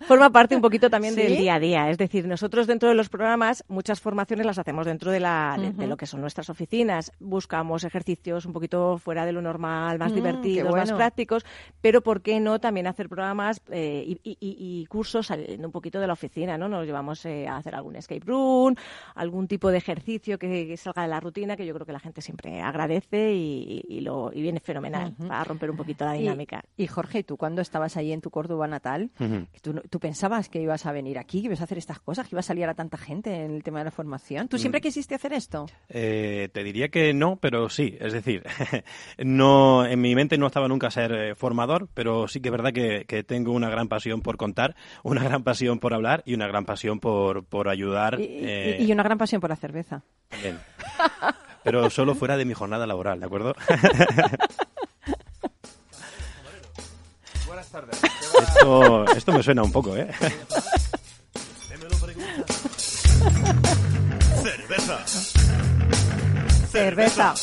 Forma 0.00 0.30
parte 0.30 0.56
un 0.56 0.60
poquito 0.62 0.90
también 0.90 1.14
¿Sí? 1.14 1.22
del 1.22 1.36
día 1.36 1.54
a 1.54 1.60
día. 1.60 1.88
Es 1.90 1.98
decir, 1.98 2.26
nosotros 2.26 2.66
dentro 2.66 2.88
de 2.88 2.96
los 2.96 3.08
programas 3.08 3.64
muchas 3.68 4.00
formaciones 4.00 4.44
las 4.44 4.58
hacemos 4.58 4.86
dentro 4.86 5.12
de, 5.12 5.20
la, 5.20 5.56
de- 5.76 5.86
lo 5.86 5.96
que 5.96 6.06
son 6.06 6.20
nuestras 6.20 6.50
oficinas. 6.50 7.12
Buscamos 7.20 7.84
ejercicios 7.84 8.44
un 8.44 8.52
poquito 8.52 8.98
fuera 8.98 9.24
de 9.24 9.32
lo 9.32 9.40
normal, 9.40 9.98
más 9.98 10.10
Mm, 10.10 10.14
divertidos, 10.16 10.74
más 10.74 10.92
prácticos. 10.92 11.44
Pero 11.80 12.00
¿por 12.02 12.22
qué 12.22 12.40
no 12.40 12.58
también 12.60 12.88
hacer 12.88 13.08
programas 13.08 13.62
eh, 13.70 14.04
y, 14.06 14.20
y- 14.28 14.36
y- 14.40 14.80
y 14.82 14.86
cursos 14.86 15.28
saliendo 15.28 15.68
un 15.68 15.72
poquito 15.72 16.00
de 16.00 16.08
la 16.08 16.12
oficina? 16.14 16.58
¿no? 16.58 16.68
Nos 16.68 16.84
llevamos 16.86 17.24
eh, 17.24 17.46
a 17.46 17.56
hacer 17.58 17.74
algún 17.76 17.94
escape 17.94 18.22
room, 18.26 18.74
algún 19.14 19.46
tipo 19.46 19.70
de 19.70 19.78
ejercicio 19.78 19.91
que, 20.00 20.38
que 20.38 20.76
salga 20.76 21.02
de 21.02 21.08
la 21.08 21.20
rutina 21.20 21.56
que 21.56 21.66
yo 21.66 21.74
creo 21.74 21.86
que 21.86 21.92
la 21.92 22.00
gente 22.00 22.20
siempre 22.22 22.60
agradece 22.60 23.32
y, 23.34 23.82
y 23.88 24.00
lo, 24.00 24.30
y 24.32 24.42
viene 24.42 24.60
fenomenal 24.60 25.14
Ujú. 25.18 25.28
para 25.28 25.44
romper 25.44 25.70
un 25.70 25.76
poquito 25.76 26.04
la 26.04 26.16
Y- 26.16 26.20
dinámica. 26.22 26.62
Y, 26.76 26.86
Jorge, 26.86 27.22
tú 27.22 27.36
cuando 27.36 27.60
estabas 27.62 27.96
ahí 27.96 28.12
en 28.12 28.20
tu 28.20 28.30
Córdoba 28.30 28.66
natal. 28.66 29.10
¿tú, 29.62 29.72
no- 29.74 29.82
tú 29.82 29.98
pensabas 30.00 30.48
que 30.48 30.60
ibas 30.60 30.86
a 30.86 30.92
venir 30.92 31.18
aquí, 31.18 31.40
que 31.40 31.46
ibas 31.46 31.60
a 31.60 31.64
hacer 31.64 31.78
estas 31.78 32.00
cosas, 32.00 32.28
que 32.28 32.34
iba 32.34 32.40
a 32.40 32.42
salir 32.42 32.64
a 32.66 32.74
tanta 32.74 32.96
gente 32.98 33.34
en 33.44 33.50
el 33.52 33.62
tema 33.62 33.78
de 33.80 33.86
la 33.86 33.90
formación? 33.90 34.48
¿Tú 34.48 34.58
siempre 34.58 34.80
quisiste 34.80 35.14
hacer 35.14 35.32
esto? 35.32 35.66
Eh, 35.88 36.48
te 36.52 36.62
diría 36.64 36.88
que 36.88 37.12
no, 37.14 37.36
pero 37.36 37.68
sí. 37.68 37.96
Es 38.00 38.12
decir, 38.12 38.42
no 39.18 39.84
en 39.86 40.00
mi 40.00 40.14
mente 40.14 40.38
no 40.38 40.46
estaba 40.46 40.68
nunca 40.68 40.90
ser 40.90 41.12
eh, 41.12 41.34
formador, 41.34 41.88
pero 41.94 42.28
sí 42.28 42.40
que 42.40 42.48
es 42.48 42.52
verdad 42.52 42.72
que, 42.72 43.04
que 43.06 43.22
tengo 43.24 43.52
una 43.52 43.68
gran 43.70 43.88
pasión 43.88 44.20
por 44.22 44.36
contar, 44.36 44.74
una 45.02 45.22
gran 45.22 45.42
pasión 45.42 45.78
por 45.78 45.94
hablar 45.94 46.22
y 46.26 46.34
una 46.34 46.46
gran 46.46 46.64
pasión 46.64 47.00
por, 47.00 47.44
por 47.44 47.68
ayudar. 47.68 48.18
Y, 48.20 48.24
y- 48.24 48.28
eh, 48.42 48.76
y 48.80 48.92
una 48.92 49.02
gran 49.02 49.18
pasión 49.18 49.40
por 49.40 49.50
la 49.50 49.56
cerveza. 49.82 50.02
también. 50.28 50.60
Pero 51.64 51.90
solo 51.90 52.14
fuera 52.14 52.36
de 52.36 52.44
mi 52.44 52.54
jornada 52.54 52.86
laboral, 52.86 53.20
¿de 53.20 53.26
acuerdo? 53.26 53.54
Buenas 57.46 57.68
tardes. 57.68 58.00
Esto, 58.02 59.04
esto 59.16 59.32
me 59.32 59.42
suena 59.42 59.62
un 59.62 59.72
poco, 59.72 59.96
¿eh? 59.96 60.08
Cerveza. 66.70 67.34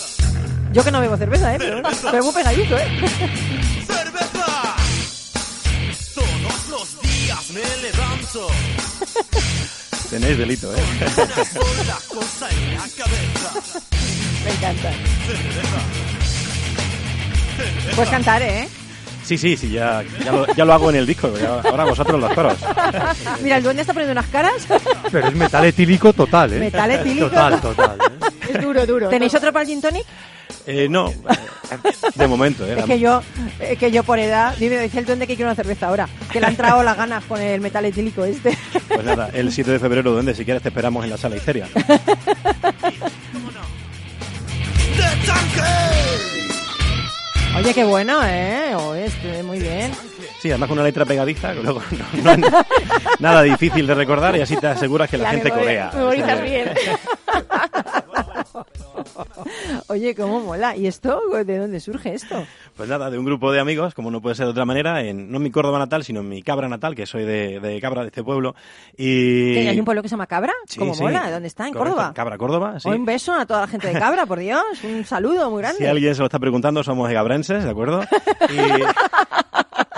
Yo 0.74 0.84
que 0.84 0.92
no 0.92 1.00
bebo 1.00 1.18
cerveza, 1.18 1.54
¿eh? 1.56 1.58
Pero, 1.60 1.82
pero 2.12 2.24
muy 2.24 2.34
pegadito, 2.34 2.78
¿eh? 2.78 2.88
¡Cerveza! 3.86 4.76
Todos 6.16 6.70
los 6.70 7.02
días 7.02 7.50
me 7.52 7.62
levanto 7.82 8.48
Tenéis 10.10 10.38
delito, 10.40 10.74
¿eh? 10.76 10.80
Me 14.44 14.52
encanta. 14.52 14.92
Puedes 17.96 18.10
cantar, 18.10 18.42
¿eh? 18.42 18.68
Sí, 19.24 19.38
sí, 19.38 19.56
sí, 19.58 19.70
ya, 19.72 20.04
ya, 20.24 20.32
lo, 20.32 20.46
ya 20.56 20.66
lo 20.66 20.74
hago 20.74 20.90
en 20.90 20.96
el 20.98 21.06
disco. 21.06 21.32
ya- 21.40 21.62
ahora 21.62 21.86
vosotros 21.86 22.20
los 22.20 22.34
toros. 22.34 22.56
Mira, 23.44 23.58
el 23.58 23.64
duende 23.64 23.82
está 23.82 23.94
poniendo 23.94 24.14
unas 24.14 24.28
caras. 24.28 24.54
Pero 25.12 25.28
es 25.28 25.36
metal 25.36 25.66
etílico 25.66 26.14
total, 26.14 26.54
¿eh? 26.54 26.60
Metal 26.60 26.90
etílico. 26.92 27.28
Total, 27.30 27.62
total. 27.62 27.98
¿eh? 28.00 28.54
Es 28.54 28.62
duro, 28.62 28.86
duro. 28.86 29.10
¿Tenéis 29.10 29.34
otro 29.36 29.52
para 29.54 29.64
el 29.64 29.68
gin 29.70 29.82
tonic? 29.82 30.06
Eh, 30.66 30.88
no, 30.90 31.12
de 32.16 32.28
momento, 32.28 32.66
¿eh? 32.66 32.76
Es 32.80 32.86
que 32.86 33.00
yo, 33.00 33.22
es 33.60 33.78
que 33.78 33.92
yo 33.92 34.04
por 34.04 34.20
edad, 34.20 34.56
dime, 34.58 34.78
dice 34.80 35.00
el 35.00 35.06
duende 35.06 35.26
que 35.28 35.36
quiero 35.36 35.50
una 35.50 35.56
cerveza 35.56 35.88
ahora, 35.88 36.08
que 36.32 36.40
le 36.40 36.46
han 36.48 36.52
entrado 36.52 36.84
las 36.84 36.96
ganas 36.98 37.24
con 37.26 37.40
el 37.42 37.62
metal 37.62 37.86
etílico 37.86 38.24
este. 38.26 38.56
Pues 38.88 39.04
nada, 39.04 39.30
el 39.34 39.52
7 39.52 39.72
de 39.72 39.80
febrero, 39.80 40.12
donde 40.12 40.34
si 40.36 40.46
quieres 40.46 40.62
te 40.64 40.70
esperamos 40.70 41.04
en 41.04 41.10
la 41.12 41.18
sala 41.18 41.38
Histeria. 41.38 41.68
¡De 44.98 45.04
tanque! 45.26 46.49
Oye, 47.58 47.74
qué 47.74 47.84
bueno, 47.84 48.20
¿eh? 48.24 48.74
O 48.76 48.96
este, 48.96 49.44
muy 49.44 49.60
bien. 49.60 49.92
Sí, 50.42 50.50
además 50.50 50.70
con 50.70 50.78
una 50.78 50.86
letra 50.88 51.06
pegadiza, 51.06 51.54
luego 51.54 51.82
no, 51.92 52.36
no 52.38 52.48
es 52.48 52.54
nada 53.20 53.42
difícil 53.44 53.86
de 53.86 53.94
recordar 53.94 54.36
y 54.38 54.42
así 54.42 54.56
te 54.58 54.68
aseguras 54.68 55.10
que 55.10 55.18
la, 55.18 55.32
gente 55.32 55.50
memori- 55.52 55.60
corea. 55.60 55.92
Memorizas 55.94 56.42
bien. 56.42 56.70
Oye, 59.88 60.16
cómo 60.16 60.40
mola. 60.40 60.76
¿Y 60.76 60.88
esto? 60.88 61.22
¿De 61.46 61.58
dónde 61.58 61.80
surge 61.80 62.14
esto? 62.14 62.46
Pues 62.76 62.88
nada, 62.90 63.10
de 63.10 63.18
un 63.18 63.26
grupo 63.26 63.52
de 63.52 63.60
amigos, 63.60 63.94
como 63.94 64.12
no 64.12 64.22
puede 64.22 64.36
ser 64.36 64.46
de 64.46 64.52
otra 64.52 64.66
manera, 64.66 65.02
en, 65.04 65.32
no 65.32 65.38
en 65.38 65.44
mi 65.44 65.52
Córdoba 65.52 65.80
natal, 65.80 66.04
sino 66.04 66.20
en 66.22 66.30
mi 66.30 66.42
Cabra 66.44 66.68
natal, 66.70 66.96
que 66.96 67.06
soy 67.06 67.24
de, 67.26 67.60
de 67.60 67.82
Cabra, 67.82 68.02
de 68.02 68.08
este 68.08 68.24
pueblo. 68.24 68.56
Y... 68.98 69.54
¿Que 69.56 69.70
hay 69.70 69.80
un 69.80 69.86
pueblo 69.86 70.02
que 70.02 70.08
se 70.10 70.14
llama 70.14 70.28
Cabra? 70.28 70.54
Sí, 70.68 70.80
¿Cómo 70.80 70.94
sí. 70.94 71.02
mola? 71.04 71.30
¿Dónde 71.32 71.48
está? 71.48 71.68
¿En 71.68 71.74
Correcto, 71.74 71.96
Córdoba? 71.96 72.14
Cabra, 72.14 72.38
Córdoba, 72.38 72.80
sí. 72.80 72.90
Un 72.90 73.06
beso 73.06 73.34
a 73.34 73.46
toda 73.46 73.62
la 73.62 73.68
gente 73.68 73.88
de 73.88 74.00
Cabra, 74.00 74.26
por 74.26 74.40
Dios. 74.40 74.62
Un 74.84 75.04
saludo 75.06 75.50
muy 75.50 75.62
grande. 75.62 75.80
Si 75.80 75.86
alguien 75.86 76.14
se 76.16 76.20
lo 76.22 76.26
está 76.28 76.40
preguntando, 76.40 76.84
somos 76.84 77.10
egabrenses, 77.10 77.64
¿de 77.64 77.70
acuerdo? 77.70 78.02
Y... 78.50 78.58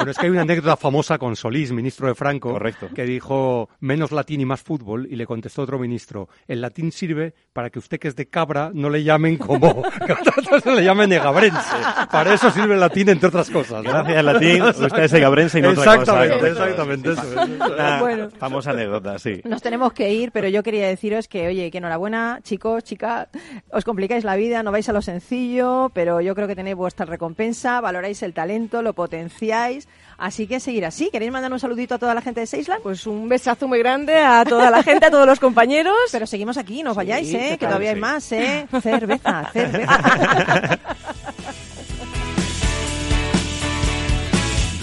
Pero 0.01 0.11
es 0.11 0.17
que 0.17 0.25
hay 0.25 0.31
una 0.31 0.41
anécdota 0.41 0.75
famosa 0.77 1.17
con 1.17 1.35
Solís, 1.35 1.71
ministro 1.71 2.07
de 2.07 2.15
Franco, 2.15 2.51
Correcto. 2.51 2.89
que 2.93 3.03
dijo 3.03 3.69
menos 3.79 4.11
latín 4.11 4.41
y 4.41 4.45
más 4.45 4.61
fútbol, 4.61 5.07
y 5.09 5.15
le 5.15 5.25
contestó 5.25 5.61
otro 5.61 5.79
ministro, 5.79 6.27
el 6.47 6.61
latín 6.61 6.91
sirve 6.91 7.33
para 7.53 7.69
que 7.69 7.79
usted 7.79 7.99
que 7.99 8.07
es 8.07 8.15
de 8.15 8.27
cabra 8.27 8.71
no 8.73 8.89
le 8.89 9.03
llamen 9.03 9.37
como, 9.37 9.81
que 10.05 10.13
otros 10.13 10.65
le 10.65 10.83
llamen 10.83 11.11
egabrense. 11.13 11.75
Para 12.11 12.33
eso 12.33 12.49
sirve 12.51 12.73
el 12.75 12.79
latín, 12.79 13.09
entre 13.09 13.29
otras 13.29 13.49
cosas. 13.49 13.83
¿no? 13.83 13.89
Gracias, 13.91 14.23
latín, 14.23 14.61
usted 14.63 15.03
es 15.03 15.13
egabrense 15.13 15.59
y 15.59 15.61
no 15.61 15.69
otra 15.69 15.97
cosa. 15.97 16.25
Exactamente, 16.25 16.37
correcto. 16.37 16.63
exactamente. 16.63 17.11
Eso. 17.11 17.71
Una 17.73 17.99
Bueno. 18.01 18.29
famosa 18.37 18.71
anécdota, 18.71 19.19
sí. 19.19 19.41
Nos 19.45 19.61
tenemos 19.61 19.93
que 19.93 20.11
ir, 20.13 20.31
pero 20.31 20.47
yo 20.47 20.63
quería 20.63 20.87
deciros 20.87 21.27
que, 21.27 21.47
oye, 21.47 21.69
que 21.71 21.77
enhorabuena, 21.77 22.39
chicos, 22.43 22.83
chicas, 22.83 23.27
os 23.71 23.83
complicáis 23.85 24.23
la 24.23 24.35
vida, 24.35 24.63
no 24.63 24.71
vais 24.71 24.87
a 24.89 24.93
lo 24.93 25.01
sencillo, 25.01 25.91
pero 25.93 26.21
yo 26.21 26.35
creo 26.35 26.47
que 26.47 26.55
tenéis 26.55 26.75
vuestra 26.75 27.05
recompensa, 27.05 27.81
valoráis 27.81 28.21
el 28.23 28.33
talento, 28.33 28.81
lo 28.81 28.93
potenciáis, 28.93 29.87
así 30.21 30.47
que 30.47 30.59
seguir 30.59 30.85
así. 30.85 31.09
¿Queréis 31.11 31.31
mandar 31.31 31.51
un 31.51 31.59
saludito 31.59 31.95
a 31.95 31.97
toda 31.99 32.13
la 32.13 32.21
gente 32.21 32.39
de 32.41 32.47
Seisland? 32.47 32.81
Pues 32.81 33.05
un 33.07 33.27
besazo 33.27 33.67
muy 33.67 33.79
grande 33.79 34.17
a 34.17 34.45
toda 34.45 34.69
la 34.69 34.83
gente, 34.83 35.07
a 35.07 35.11
todos 35.11 35.25
los 35.25 35.39
compañeros. 35.39 35.95
Pero 36.11 36.25
seguimos 36.27 36.57
aquí, 36.57 36.83
no 36.83 36.91
os 36.91 36.95
Sí, 36.95 36.97
vayáis, 36.97 37.33
¿eh? 37.33 37.57
que 37.59 37.65
todavía 37.65 37.89
hay 37.91 37.99
más, 37.99 38.31
¿eh? 38.31 38.67
Cerveza, 38.81 39.49
cerveza. 39.51 40.79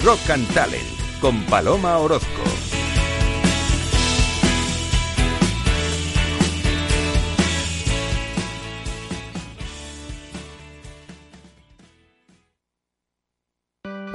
Rock 0.04 0.30
and 0.30 0.54
Talent 0.54 0.84
con 1.20 1.42
Paloma 1.44 1.98
Orozco. 1.98 2.57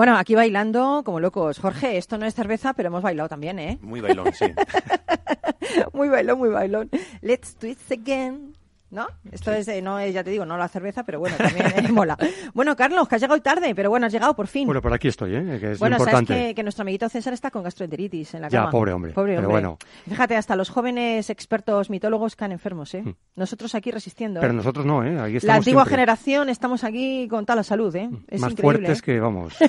Bueno, 0.00 0.16
aquí 0.16 0.34
bailando 0.34 1.02
como 1.04 1.20
locos. 1.20 1.58
Jorge, 1.58 1.98
esto 1.98 2.16
no 2.16 2.24
es 2.24 2.34
cerveza, 2.34 2.72
pero 2.72 2.86
hemos 2.86 3.02
bailado 3.02 3.28
también, 3.28 3.58
¿eh? 3.58 3.78
Muy 3.82 4.00
bailón, 4.00 4.32
sí. 4.32 4.46
muy 5.92 6.08
bailón, 6.08 6.38
muy 6.38 6.48
bailón. 6.48 6.88
Let's 7.20 7.54
twist 7.56 7.92
again. 7.92 8.49
¿No? 8.90 9.06
Esto 9.30 9.52
es, 9.52 9.68
eh, 9.68 9.80
no 9.80 10.00
es, 10.00 10.12
ya 10.12 10.24
te 10.24 10.30
digo, 10.30 10.44
no 10.44 10.58
la 10.58 10.66
cerveza, 10.66 11.04
pero 11.04 11.20
bueno, 11.20 11.36
también 11.36 11.66
eh, 11.76 11.88
mola. 11.92 12.18
Bueno, 12.54 12.74
Carlos, 12.74 13.06
que 13.06 13.14
has 13.14 13.20
llegado 13.20 13.40
tarde, 13.40 13.72
pero 13.72 13.88
bueno, 13.88 14.06
has 14.06 14.12
llegado 14.12 14.34
por 14.34 14.48
fin. 14.48 14.66
Bueno, 14.66 14.82
por 14.82 14.92
aquí 14.92 15.06
estoy, 15.06 15.36
¿eh? 15.36 15.58
que 15.60 15.72
es 15.72 15.78
bueno, 15.78 15.94
importante. 15.96 16.32
sabes 16.32 16.48
que, 16.48 16.54
que 16.56 16.62
nuestro 16.64 16.82
amiguito 16.82 17.08
César 17.08 17.32
está 17.32 17.52
con 17.52 17.62
gastroenteritis 17.62 18.34
en 18.34 18.42
la 18.42 18.48
Ya, 18.48 18.58
cama. 18.60 18.70
pobre 18.72 18.92
hombre, 18.92 19.12
Pobre 19.12 19.36
pero 19.36 19.46
hombre. 19.46 19.62
bueno. 19.62 19.78
Fíjate, 20.08 20.34
hasta 20.34 20.56
los 20.56 20.70
jóvenes 20.70 21.30
expertos 21.30 21.88
mitólogos 21.88 22.34
caen 22.34 22.50
enfermos, 22.50 22.92
¿eh? 22.94 23.04
Nosotros 23.36 23.76
aquí 23.76 23.92
resistiendo. 23.92 24.40
Pero 24.40 24.52
¿eh? 24.52 24.56
nosotros 24.56 24.84
no, 24.84 25.04
¿eh? 25.04 25.20
Aquí 25.20 25.38
La 25.46 25.54
antigua 25.54 25.82
siempre. 25.84 25.90
generación 25.96 26.48
estamos 26.48 26.82
aquí 26.82 27.28
con 27.28 27.46
toda 27.46 27.56
la 27.56 27.62
salud, 27.62 27.94
¿eh? 27.94 28.10
Es 28.26 28.40
Más 28.40 28.50
increíble. 28.52 28.78
fuertes 28.78 29.02
que, 29.02 29.20
vamos. 29.20 29.54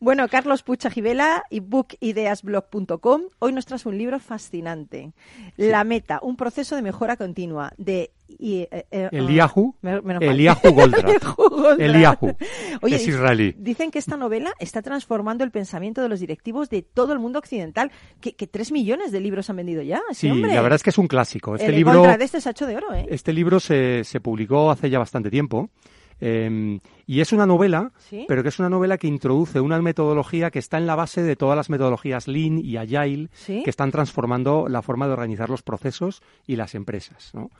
Bueno, 0.00 0.28
Carlos 0.28 0.62
Pucha 0.62 0.90
Gibela 0.90 1.44
y 1.50 1.60
bookideasblog.com. 1.60 3.22
Hoy 3.38 3.52
nos 3.52 3.66
traes 3.66 3.86
un 3.86 3.98
libro 3.98 4.18
fascinante. 4.20 5.12
La 5.56 5.84
meta, 5.84 6.20
un 6.22 6.36
proceso 6.36 6.76
de 6.76 6.82
mejora 6.82 7.16
continua 7.16 7.72
de 7.76 8.12
y, 8.38 8.60
eh, 8.60 8.86
eh, 8.90 9.08
Eliahu, 9.12 9.74
mal. 9.82 10.22
Eliahu 10.22 10.60
Goldratt. 10.72 11.22
Eliahu 11.78 12.16
Goldratt. 12.16 12.42
Oye, 12.82 12.96
Es 12.96 13.06
israelí. 13.06 13.54
Dicen 13.58 13.90
que 13.90 13.98
esta 13.98 14.16
novela 14.16 14.52
está 14.58 14.82
transformando 14.82 15.44
el 15.44 15.50
pensamiento 15.50 16.02
de 16.02 16.08
los 16.08 16.20
directivos 16.20 16.70
de 16.70 16.82
todo 16.82 17.12
el 17.12 17.18
mundo 17.18 17.38
occidental. 17.38 17.90
Que, 18.20 18.34
que 18.34 18.46
tres 18.46 18.72
millones 18.72 19.12
de 19.12 19.20
libros 19.20 19.50
han 19.50 19.56
vendido 19.56 19.82
ya. 19.82 20.00
Sí, 20.12 20.30
hombre. 20.30 20.54
la 20.54 20.62
verdad 20.62 20.76
es 20.76 20.82
que 20.82 20.90
es 20.90 20.98
un 20.98 21.08
clásico. 21.08 21.56
Este 21.56 21.68
el 21.68 21.76
libro, 21.76 21.98
Goldratt 21.98 22.22
este 22.22 22.40
se 22.40 22.48
ha 22.48 22.52
hecho 22.52 22.66
de 22.66 22.76
oro, 22.76 22.94
¿eh? 22.94 23.06
este 23.10 23.32
libro 23.32 23.60
se, 23.60 24.04
se 24.04 24.20
publicó 24.20 24.70
hace 24.70 24.90
ya 24.90 24.98
bastante 24.98 25.30
tiempo. 25.30 25.70
Eh, 26.24 26.78
y 27.06 27.20
es 27.20 27.32
una 27.32 27.46
novela, 27.46 27.90
¿Sí? 27.98 28.24
pero 28.28 28.44
que 28.44 28.50
es 28.50 28.58
una 28.60 28.68
novela 28.68 28.96
que 28.96 29.08
introduce 29.08 29.58
una 29.58 29.82
metodología 29.82 30.52
que 30.52 30.60
está 30.60 30.78
en 30.78 30.86
la 30.86 30.94
base 30.94 31.22
de 31.22 31.34
todas 31.34 31.56
las 31.56 31.68
metodologías 31.68 32.28
Lean 32.28 32.58
y 32.58 32.76
Agile 32.76 33.28
¿Sí? 33.32 33.62
que 33.64 33.70
están 33.70 33.90
transformando 33.90 34.68
la 34.68 34.82
forma 34.82 35.08
de 35.08 35.14
organizar 35.14 35.50
los 35.50 35.62
procesos 35.62 36.22
y 36.46 36.54
las 36.54 36.76
empresas. 36.76 37.32
¿no? 37.34 37.50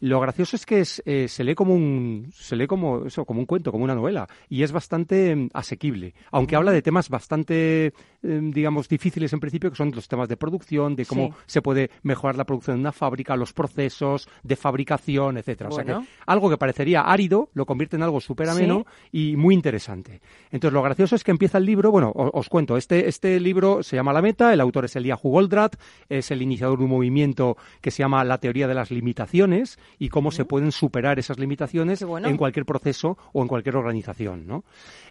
Lo 0.00 0.20
gracioso 0.20 0.56
es 0.56 0.66
que 0.66 0.80
es, 0.80 1.02
eh, 1.06 1.26
se 1.28 1.42
lee 1.42 1.54
como 1.54 1.74
un 1.74 2.28
se 2.32 2.54
lee 2.54 2.66
como 2.66 3.06
eso, 3.06 3.24
como 3.24 3.40
un 3.40 3.46
cuento, 3.46 3.72
como 3.72 3.84
una 3.84 3.94
novela 3.94 4.28
y 4.48 4.62
es 4.62 4.72
bastante 4.72 5.34
mm, 5.34 5.48
asequible, 5.54 6.14
aunque 6.30 6.54
habla 6.54 6.70
de 6.70 6.82
temas 6.82 7.08
bastante 7.08 7.86
eh, 7.86 7.92
digamos 8.22 8.88
difíciles 8.88 9.32
en 9.32 9.40
principio 9.40 9.70
que 9.70 9.76
son 9.76 9.92
los 9.94 10.06
temas 10.08 10.28
de 10.28 10.36
producción, 10.36 10.96
de 10.96 11.06
cómo 11.06 11.28
Sí. 11.28 11.34
se 11.46 11.62
puede 11.62 11.90
mejorar 12.02 12.36
la 12.36 12.44
producción 12.44 12.76
de 12.76 12.80
una 12.80 12.92
fábrica, 12.92 13.36
los 13.36 13.52
procesos 13.52 14.28
de 14.42 14.56
fabricación, 14.56 15.38
etcétera. 15.38 15.70
O 15.70 15.72
sea 15.72 15.84
que 15.84 15.96
algo 16.26 16.50
que 16.50 16.58
parecería 16.58 17.00
árido 17.00 17.48
lo 17.54 17.64
convierte 17.64 17.96
en 17.96 18.02
algo 18.02 18.20
súper 18.20 18.48
ameno 18.50 18.86
y 19.12 19.36
muy 19.36 19.54
interesante. 19.54 20.20
Entonces, 20.50 20.74
lo 20.74 20.82
gracioso 20.82 21.16
es 21.16 21.24
que 21.24 21.30
empieza 21.30 21.58
el 21.58 21.64
libro, 21.64 21.90
bueno, 21.90 22.12
os, 22.14 22.48
cuento, 22.48 22.76
este, 22.76 23.08
este 23.08 23.40
libro 23.40 23.82
se 23.82 23.96
llama 23.96 24.12
La 24.12 24.22
Meta, 24.22 24.52
el 24.52 24.60
autor 24.60 24.84
es 24.84 24.96
Eliahu 24.96 25.30
Goldratt, 25.30 25.76
es 26.08 26.30
el 26.30 26.42
iniciador 26.42 26.78
de 26.78 26.84
un 26.84 26.90
movimiento 26.90 27.56
que 27.80 27.90
se 27.90 28.02
llama 28.02 28.22
La 28.24 28.38
Teoría 28.38 28.68
de 28.68 28.74
las 28.74 28.90
Limitaciones 28.90 29.78
y 29.98 30.08
cómo 30.08 30.30
se 30.30 30.44
pueden 30.44 30.72
superar 30.72 31.18
esas 31.18 31.38
limitaciones 31.38 32.02
bueno. 32.04 32.28
en 32.28 32.36
cualquier 32.36 32.66
proceso 32.66 33.16
o 33.32 33.42
en 33.42 33.48
cualquier 33.48 33.76
organización, 33.76 34.46
¿no? 34.46 34.64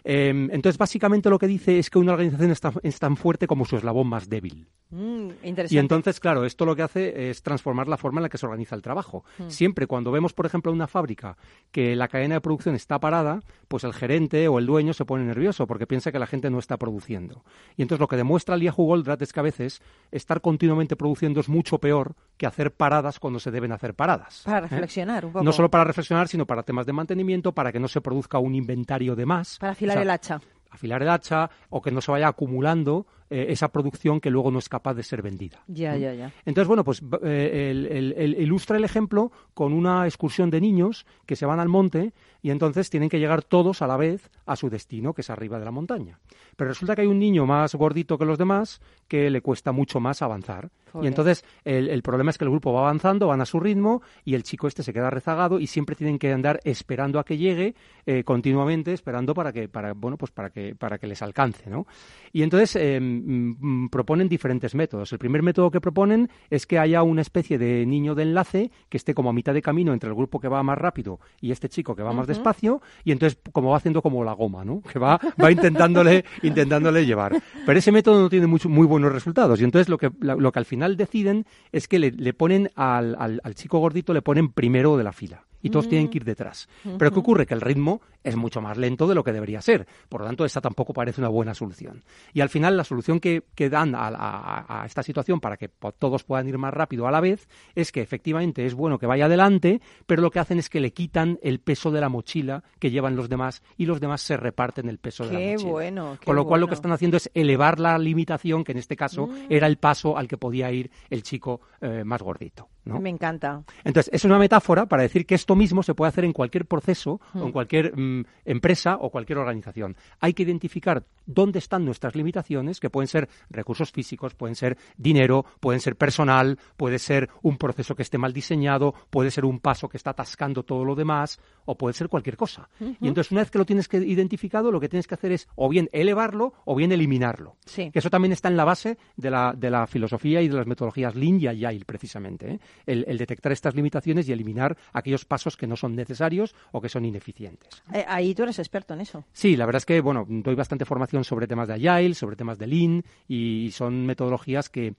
Eh, 0.04 0.28
entonces, 0.28 0.78
básicamente 0.78 1.30
lo 1.30 1.38
que 1.38 1.46
dice 1.46 1.78
es 1.78 1.90
que 1.90 1.98
una 1.98 2.12
organización 2.12 2.50
es 2.50 2.60
tan, 2.60 2.74
es 2.82 2.98
tan 2.98 3.16
fuerte 3.16 3.46
como 3.46 3.64
su 3.64 3.76
eslabón 3.76 4.08
más 4.08 4.28
débil. 4.28 4.66
Mm, 4.90 5.30
interesante. 5.42 5.74
Y 5.74 5.78
entonces, 5.78 6.20
claro, 6.20 6.44
esto 6.44 6.64
lo 6.64 6.76
que 6.76 6.82
hace 6.82 7.30
es 7.30 7.42
transformar 7.42 7.88
la 7.88 7.96
forma 7.96 8.20
en 8.20 8.24
la 8.24 8.28
que 8.28 8.38
se 8.38 8.46
organiza 8.46 8.76
el 8.76 8.82
trabajo. 8.82 9.24
Mm. 9.38 9.50
Siempre 9.50 9.86
cuando 9.86 10.12
vemos, 10.12 10.32
por 10.32 10.46
ejemplo, 10.46 10.72
una 10.72 10.86
fábrica 10.86 11.36
que 11.72 11.96
la 11.96 12.08
cadena 12.08 12.36
de 12.36 12.40
producción 12.40 12.74
está 12.74 13.00
parada, 13.00 13.40
pues 13.68 13.84
el 13.84 13.92
gerente 13.92 14.46
o 14.48 14.58
el 14.58 14.66
dueño 14.66 14.92
se 14.92 15.04
pone 15.04 15.24
nervioso 15.24 15.66
porque 15.66 15.86
piensa 15.86 16.12
que 16.12 16.18
la 16.18 16.26
gente 16.26 16.50
no 16.50 16.58
está 16.58 16.76
produciendo. 16.76 17.44
Y 17.76 17.82
entonces 17.82 18.00
lo 18.00 18.08
que 18.08 18.16
demuestra 18.16 18.54
el 18.54 18.62
Yahoo 18.62 18.86
Goldratt 18.86 19.22
es 19.22 19.32
que 19.32 19.40
a 19.40 19.42
veces 19.42 19.82
estar 20.12 20.40
continuamente 20.40 20.96
produciendo 20.96 21.40
es 21.40 21.48
mucho 21.48 21.78
peor 21.78 22.14
que 22.36 22.46
hacer 22.46 22.72
paradas 22.72 23.18
cuando 23.18 23.40
se 23.40 23.50
deben 23.50 23.72
hacer 23.72 23.94
paradas. 23.94 24.42
Para. 24.44 24.65
Reflexionar 24.68 25.24
un 25.24 25.32
poco. 25.32 25.44
No 25.44 25.52
solo 25.52 25.70
para 25.70 25.84
reflexionar, 25.84 26.28
sino 26.28 26.46
para 26.46 26.62
temas 26.62 26.86
de 26.86 26.92
mantenimiento, 26.92 27.52
para 27.52 27.72
que 27.72 27.80
no 27.80 27.88
se 27.88 28.00
produzca 28.00 28.38
un 28.38 28.54
inventario 28.54 29.14
de 29.16 29.26
más. 29.26 29.58
Para 29.58 29.72
afilar 29.72 29.96
O 29.96 29.98
sea, 29.98 30.02
el 30.02 30.10
hacha. 30.10 30.40
afilar 30.70 31.02
el 31.02 31.08
hacha 31.08 31.50
o 31.70 31.80
que 31.82 31.90
no 31.90 32.00
se 32.00 32.10
vaya 32.10 32.28
acumulando 32.28 33.06
eh, 33.30 33.46
esa 33.48 33.68
producción 33.68 34.20
que 34.20 34.30
luego 34.30 34.50
no 34.50 34.58
es 34.58 34.68
capaz 34.68 34.94
de 34.94 35.02
ser 35.02 35.22
vendida. 35.22 35.62
Ya, 35.66 35.96
ya, 35.96 36.14
ya. 36.14 36.32
Entonces, 36.44 36.68
bueno, 36.68 36.84
pues 36.84 37.02
eh, 37.22 37.68
el- 37.70 37.86
el- 37.86 38.14
el- 38.16 38.40
ilustra 38.40 38.76
el 38.76 38.84
ejemplo 38.84 39.32
con 39.54 39.72
una 39.72 40.04
excursión 40.06 40.50
de 40.50 40.60
niños 40.60 41.06
que 41.26 41.36
se 41.36 41.46
van 41.46 41.60
al 41.60 41.68
monte 41.68 42.12
y 42.42 42.50
entonces 42.50 42.90
tienen 42.90 43.08
que 43.08 43.18
llegar 43.18 43.42
todos 43.42 43.82
a 43.82 43.86
la 43.86 43.96
vez 43.96 44.30
a 44.46 44.54
su 44.56 44.70
destino, 44.70 45.12
que 45.14 45.22
es 45.22 45.30
arriba 45.30 45.58
de 45.58 45.64
la 45.64 45.70
montaña. 45.72 46.18
Pero 46.56 46.68
resulta 46.68 46.94
que 46.94 47.02
hay 47.02 47.08
un 47.08 47.18
niño 47.18 47.46
más 47.46 47.74
gordito 47.74 48.16
que 48.18 48.24
los 48.24 48.38
demás 48.38 48.80
que 49.08 49.30
le 49.30 49.40
cuesta 49.40 49.72
mucho 49.72 50.00
más 50.00 50.22
avanzar. 50.22 50.70
Joder. 50.92 51.04
Y 51.04 51.08
entonces 51.08 51.44
el, 51.64 51.88
el 51.88 52.02
problema 52.02 52.30
es 52.30 52.38
que 52.38 52.44
el 52.44 52.50
grupo 52.50 52.72
va 52.72 52.80
avanzando, 52.80 53.26
van 53.26 53.40
a 53.40 53.46
su 53.46 53.58
ritmo 53.60 54.02
y 54.24 54.34
el 54.34 54.42
chico 54.44 54.68
este 54.68 54.82
se 54.82 54.92
queda 54.92 55.10
rezagado 55.10 55.58
y 55.58 55.66
siempre 55.66 55.96
tienen 55.96 56.18
que 56.18 56.32
andar 56.32 56.60
esperando 56.64 57.18
a 57.18 57.24
que 57.24 57.36
llegue 57.36 57.74
eh, 58.06 58.22
continuamente, 58.24 58.92
esperando 58.92 59.34
para 59.34 59.52
que, 59.52 59.68
para, 59.68 59.92
bueno, 59.94 60.16
pues 60.16 60.30
para 60.30 60.50
que, 60.50 60.74
para 60.74 60.98
que 60.98 61.06
les 61.08 61.20
alcance, 61.22 61.68
¿no? 61.68 61.86
Y 62.32 62.42
entonces 62.42 62.76
eh, 62.76 63.00
mm, 63.24 63.56
mm, 63.84 63.88
proponen 63.90 64.28
diferentes 64.28 64.74
métodos. 64.74 65.12
El 65.12 65.18
primer 65.18 65.42
método 65.42 65.70
que 65.70 65.80
proponen 65.80 66.28
es 66.50 66.66
que 66.66 66.78
haya 66.78 67.02
una 67.02 67.22
especie 67.22 67.58
de 67.58 67.84
niño 67.86 68.14
de 68.14 68.22
enlace 68.24 68.70
que 68.88 68.96
esté 68.96 69.14
como 69.14 69.30
a 69.30 69.32
mitad 69.32 69.54
de 69.54 69.62
camino 69.62 69.92
entre 69.92 70.08
el 70.08 70.14
grupo 70.14 70.40
que 70.40 70.48
va 70.48 70.62
más 70.62 70.78
rápido 70.78 71.20
y 71.40 71.50
este 71.52 71.68
chico 71.68 71.94
que 71.96 72.02
va 72.02 72.12
más 72.12 72.26
despacio 72.26 72.80
y 73.04 73.12
entonces 73.12 73.38
como 73.52 73.70
va 73.70 73.76
haciendo 73.78 74.02
como 74.02 74.24
la 74.24 74.32
goma, 74.32 74.64
¿no? 74.64 74.82
Que 74.82 74.98
va, 74.98 75.20
va 75.42 75.50
intentándole, 75.52 76.24
intentándole 76.42 77.06
llevar. 77.06 77.40
Pero 77.64 77.78
ese 77.78 77.92
método 77.92 78.20
no 78.20 78.28
tiene 78.28 78.46
mucho- 78.46 78.68
muy 78.68 78.86
buenos 78.86 79.12
resultados 79.12 79.60
y 79.60 79.64
entonces 79.64 79.88
lo 79.88 79.98
que, 79.98 80.10
lo 80.20 80.52
que 80.52 80.58
al 80.58 80.64
final 80.66 80.96
deciden 80.96 81.46
es 81.72 81.88
que 81.88 81.98
le, 81.98 82.10
le 82.12 82.32
ponen 82.34 82.70
al, 82.74 83.16
al- 83.18 83.40
al 83.44 83.54
chico 83.54 83.78
gordito, 83.78 84.12
le 84.14 84.22
ponen 84.22 84.50
primero 84.50 84.96
de 84.96 85.04
la 85.04 85.12
fila 85.12 85.44
y 85.66 85.70
todos 85.70 85.86
Mm. 85.86 85.90
tienen 85.90 86.08
que 86.08 86.18
ir 86.18 86.24
detrás. 86.24 86.68
Pero 86.98 87.10
¿qué 87.10 87.18
ocurre? 87.18 87.46
Que 87.46 87.54
el 87.54 87.60
ritmo 87.60 88.00
es 88.22 88.36
mucho 88.36 88.60
más 88.60 88.76
lento 88.76 89.06
de 89.06 89.14
lo 89.14 89.22
que 89.22 89.32
debería 89.32 89.60
ser. 89.60 89.86
Por 90.08 90.20
lo 90.20 90.26
tanto, 90.26 90.44
esta 90.44 90.60
tampoco 90.60 90.92
parece 90.92 91.20
una 91.20 91.28
buena 91.28 91.54
solución. 91.54 92.02
Y 92.34 92.40
al 92.40 92.48
final, 92.48 92.76
la 92.76 92.84
solución 92.84 93.20
que, 93.20 93.44
que 93.54 93.70
dan 93.70 93.94
a, 93.94 94.08
a- 94.08 94.82
a 94.82 94.86
esta 94.86 95.02
situación 95.02 95.40
para 95.40 95.56
que 95.56 95.68
todos 95.98 96.24
puedan 96.24 96.48
ir 96.48 96.58
más 96.58 96.74
rápido 96.74 97.06
a 97.06 97.10
la 97.10 97.20
vez 97.20 97.48
es 97.74 97.92
que 97.92 98.00
efectivamente 98.00 98.66
es 98.66 98.74
bueno 98.74 98.98
que 98.98 99.06
vaya 99.06 99.26
adelante, 99.26 99.80
pero 100.06 100.22
lo 100.22 100.30
que 100.30 100.38
hacen 100.40 100.58
es 100.58 100.68
que 100.68 100.80
le 100.80 100.92
quitan 100.92 101.38
el 101.42 101.60
peso 101.60 101.90
de 101.90 102.00
la 102.00 102.08
mochila 102.08 102.64
que 102.78 102.90
llevan 102.90 103.16
los 103.16 103.28
demás 103.28 103.62
y 103.76 103.86
los 103.86 104.00
demás 104.00 104.22
se 104.22 104.36
reparten 104.36 104.88
el 104.88 104.98
peso 104.98 105.24
de 105.26 105.32
la 105.32 105.38
mochila. 105.52 105.70
bueno. 105.70 106.16
qué 106.20 106.26
Con 106.26 106.36
lo 106.36 106.44
cual 106.46 106.60
lo 106.60 106.68
que 106.68 106.74
están 106.74 106.92
haciendo 106.92 107.16
es 107.16 107.30
elevar 107.34 107.78
la 107.80 107.98
limitación, 107.98 108.64
que 108.64 108.72
en 108.72 108.78
este 108.78 108.96
caso 108.96 109.26
Mm. 109.28 109.34
era 109.50 109.66
el 109.66 109.76
paso 109.78 110.16
al 110.18 110.28
que 110.28 110.36
podía 110.36 110.70
ir 110.72 110.90
el 111.10 111.22
chico 111.22 111.60
eh, 111.80 112.02
más 112.04 112.22
gordito. 112.22 112.68
¿No? 112.86 113.00
Me 113.00 113.10
encanta. 113.10 113.62
Entonces, 113.84 114.12
es 114.14 114.24
una 114.24 114.38
metáfora 114.38 114.86
para 114.86 115.02
decir 115.02 115.26
que 115.26 115.34
esto 115.34 115.54
mismo 115.54 115.82
se 115.82 115.94
puede 115.94 116.08
hacer 116.08 116.24
en 116.24 116.32
cualquier 116.32 116.64
proceso, 116.66 117.20
o 117.34 117.38
Mm. 117.38 117.42
en 117.42 117.52
cualquier 117.52 117.96
mm, 117.96 118.24
empresa 118.44 118.96
o 119.00 119.10
cualquier 119.10 119.38
organización. 119.38 119.96
Hay 120.20 120.32
que 120.32 120.44
identificar 120.44 121.04
dónde 121.26 121.58
están 121.58 121.84
nuestras 121.84 122.14
limitaciones, 122.14 122.80
que 122.80 122.88
pueden 122.88 123.08
ser 123.08 123.28
recursos 123.50 123.90
físicos, 123.92 124.34
pueden 124.34 124.54
ser 124.54 124.78
dinero, 124.96 125.44
pueden 125.60 125.80
ser 125.80 125.96
personal, 125.96 126.58
puede 126.76 126.98
ser 126.98 127.28
un 127.42 127.58
proceso 127.58 127.94
que 127.94 128.02
esté 128.02 128.16
mal 128.18 128.32
diseñado, 128.32 128.94
puede 129.10 129.30
ser 129.30 129.44
un 129.44 129.58
paso 129.58 129.88
que 129.88 129.96
está 129.96 130.10
atascando 130.10 130.62
todo 130.62 130.84
lo 130.84 130.94
demás, 130.94 131.40
o 131.64 131.76
puede 131.76 131.94
ser 131.94 132.08
cualquier 132.08 132.36
cosa. 132.36 132.68
Y 132.80 133.08
entonces, 133.08 133.32
una 133.32 133.40
vez 133.40 133.50
que 133.50 133.58
lo 133.58 133.66
tienes 133.66 133.88
que 133.88 133.98
identificado, 133.98 134.70
lo 134.70 134.80
que 134.80 134.88
tienes 134.88 135.06
que 135.06 135.14
hacer 135.14 135.32
es 135.32 135.48
o 135.56 135.68
bien 135.68 135.88
elevarlo 135.92 136.54
o 136.64 136.74
bien 136.76 136.92
eliminarlo. 136.92 137.56
Sí. 137.64 137.90
Que 137.90 137.98
eso 137.98 138.10
también 138.10 138.32
está 138.32 138.48
en 138.48 138.56
la 138.56 138.64
base 138.64 138.96
de 139.16 139.30
la, 139.30 139.52
de 139.56 139.70
la 139.70 139.86
filosofía 139.86 140.40
y 140.42 140.48
de 140.48 140.54
las 140.54 140.66
metodologías 140.66 141.14
Lean 141.16 141.40
y 141.40 141.46
Agile, 141.48 141.84
precisamente. 141.84 142.52
¿eh? 142.52 142.60
El, 142.84 143.04
el 143.08 143.18
detectar 143.18 143.52
estas 143.52 143.74
limitaciones 143.74 144.28
y 144.28 144.32
eliminar 144.32 144.76
aquellos 144.92 145.24
pasos 145.24 145.56
que 145.56 145.66
no 145.66 145.76
son 145.76 145.94
necesarios 145.94 146.54
o 146.72 146.80
que 146.80 146.88
son 146.88 147.04
ineficientes. 147.04 147.82
Eh, 147.92 148.04
ahí 148.06 148.34
tú 148.34 148.42
eres 148.42 148.58
experto 148.58 148.94
en 148.94 149.00
eso. 149.00 149.24
Sí, 149.32 149.56
la 149.56 149.66
verdad 149.66 149.78
es 149.78 149.86
que 149.86 150.00
bueno, 150.00 150.26
doy 150.28 150.54
bastante 150.54 150.84
formación 150.84 151.24
sobre 151.24 151.46
temas 151.46 151.68
de 151.68 151.74
Agile, 151.74 152.14
sobre 152.14 152.36
temas 152.36 152.58
de 152.58 152.66
Lean 152.66 153.04
y 153.28 153.70
son 153.72 154.06
metodologías 154.06 154.68
que 154.68 154.94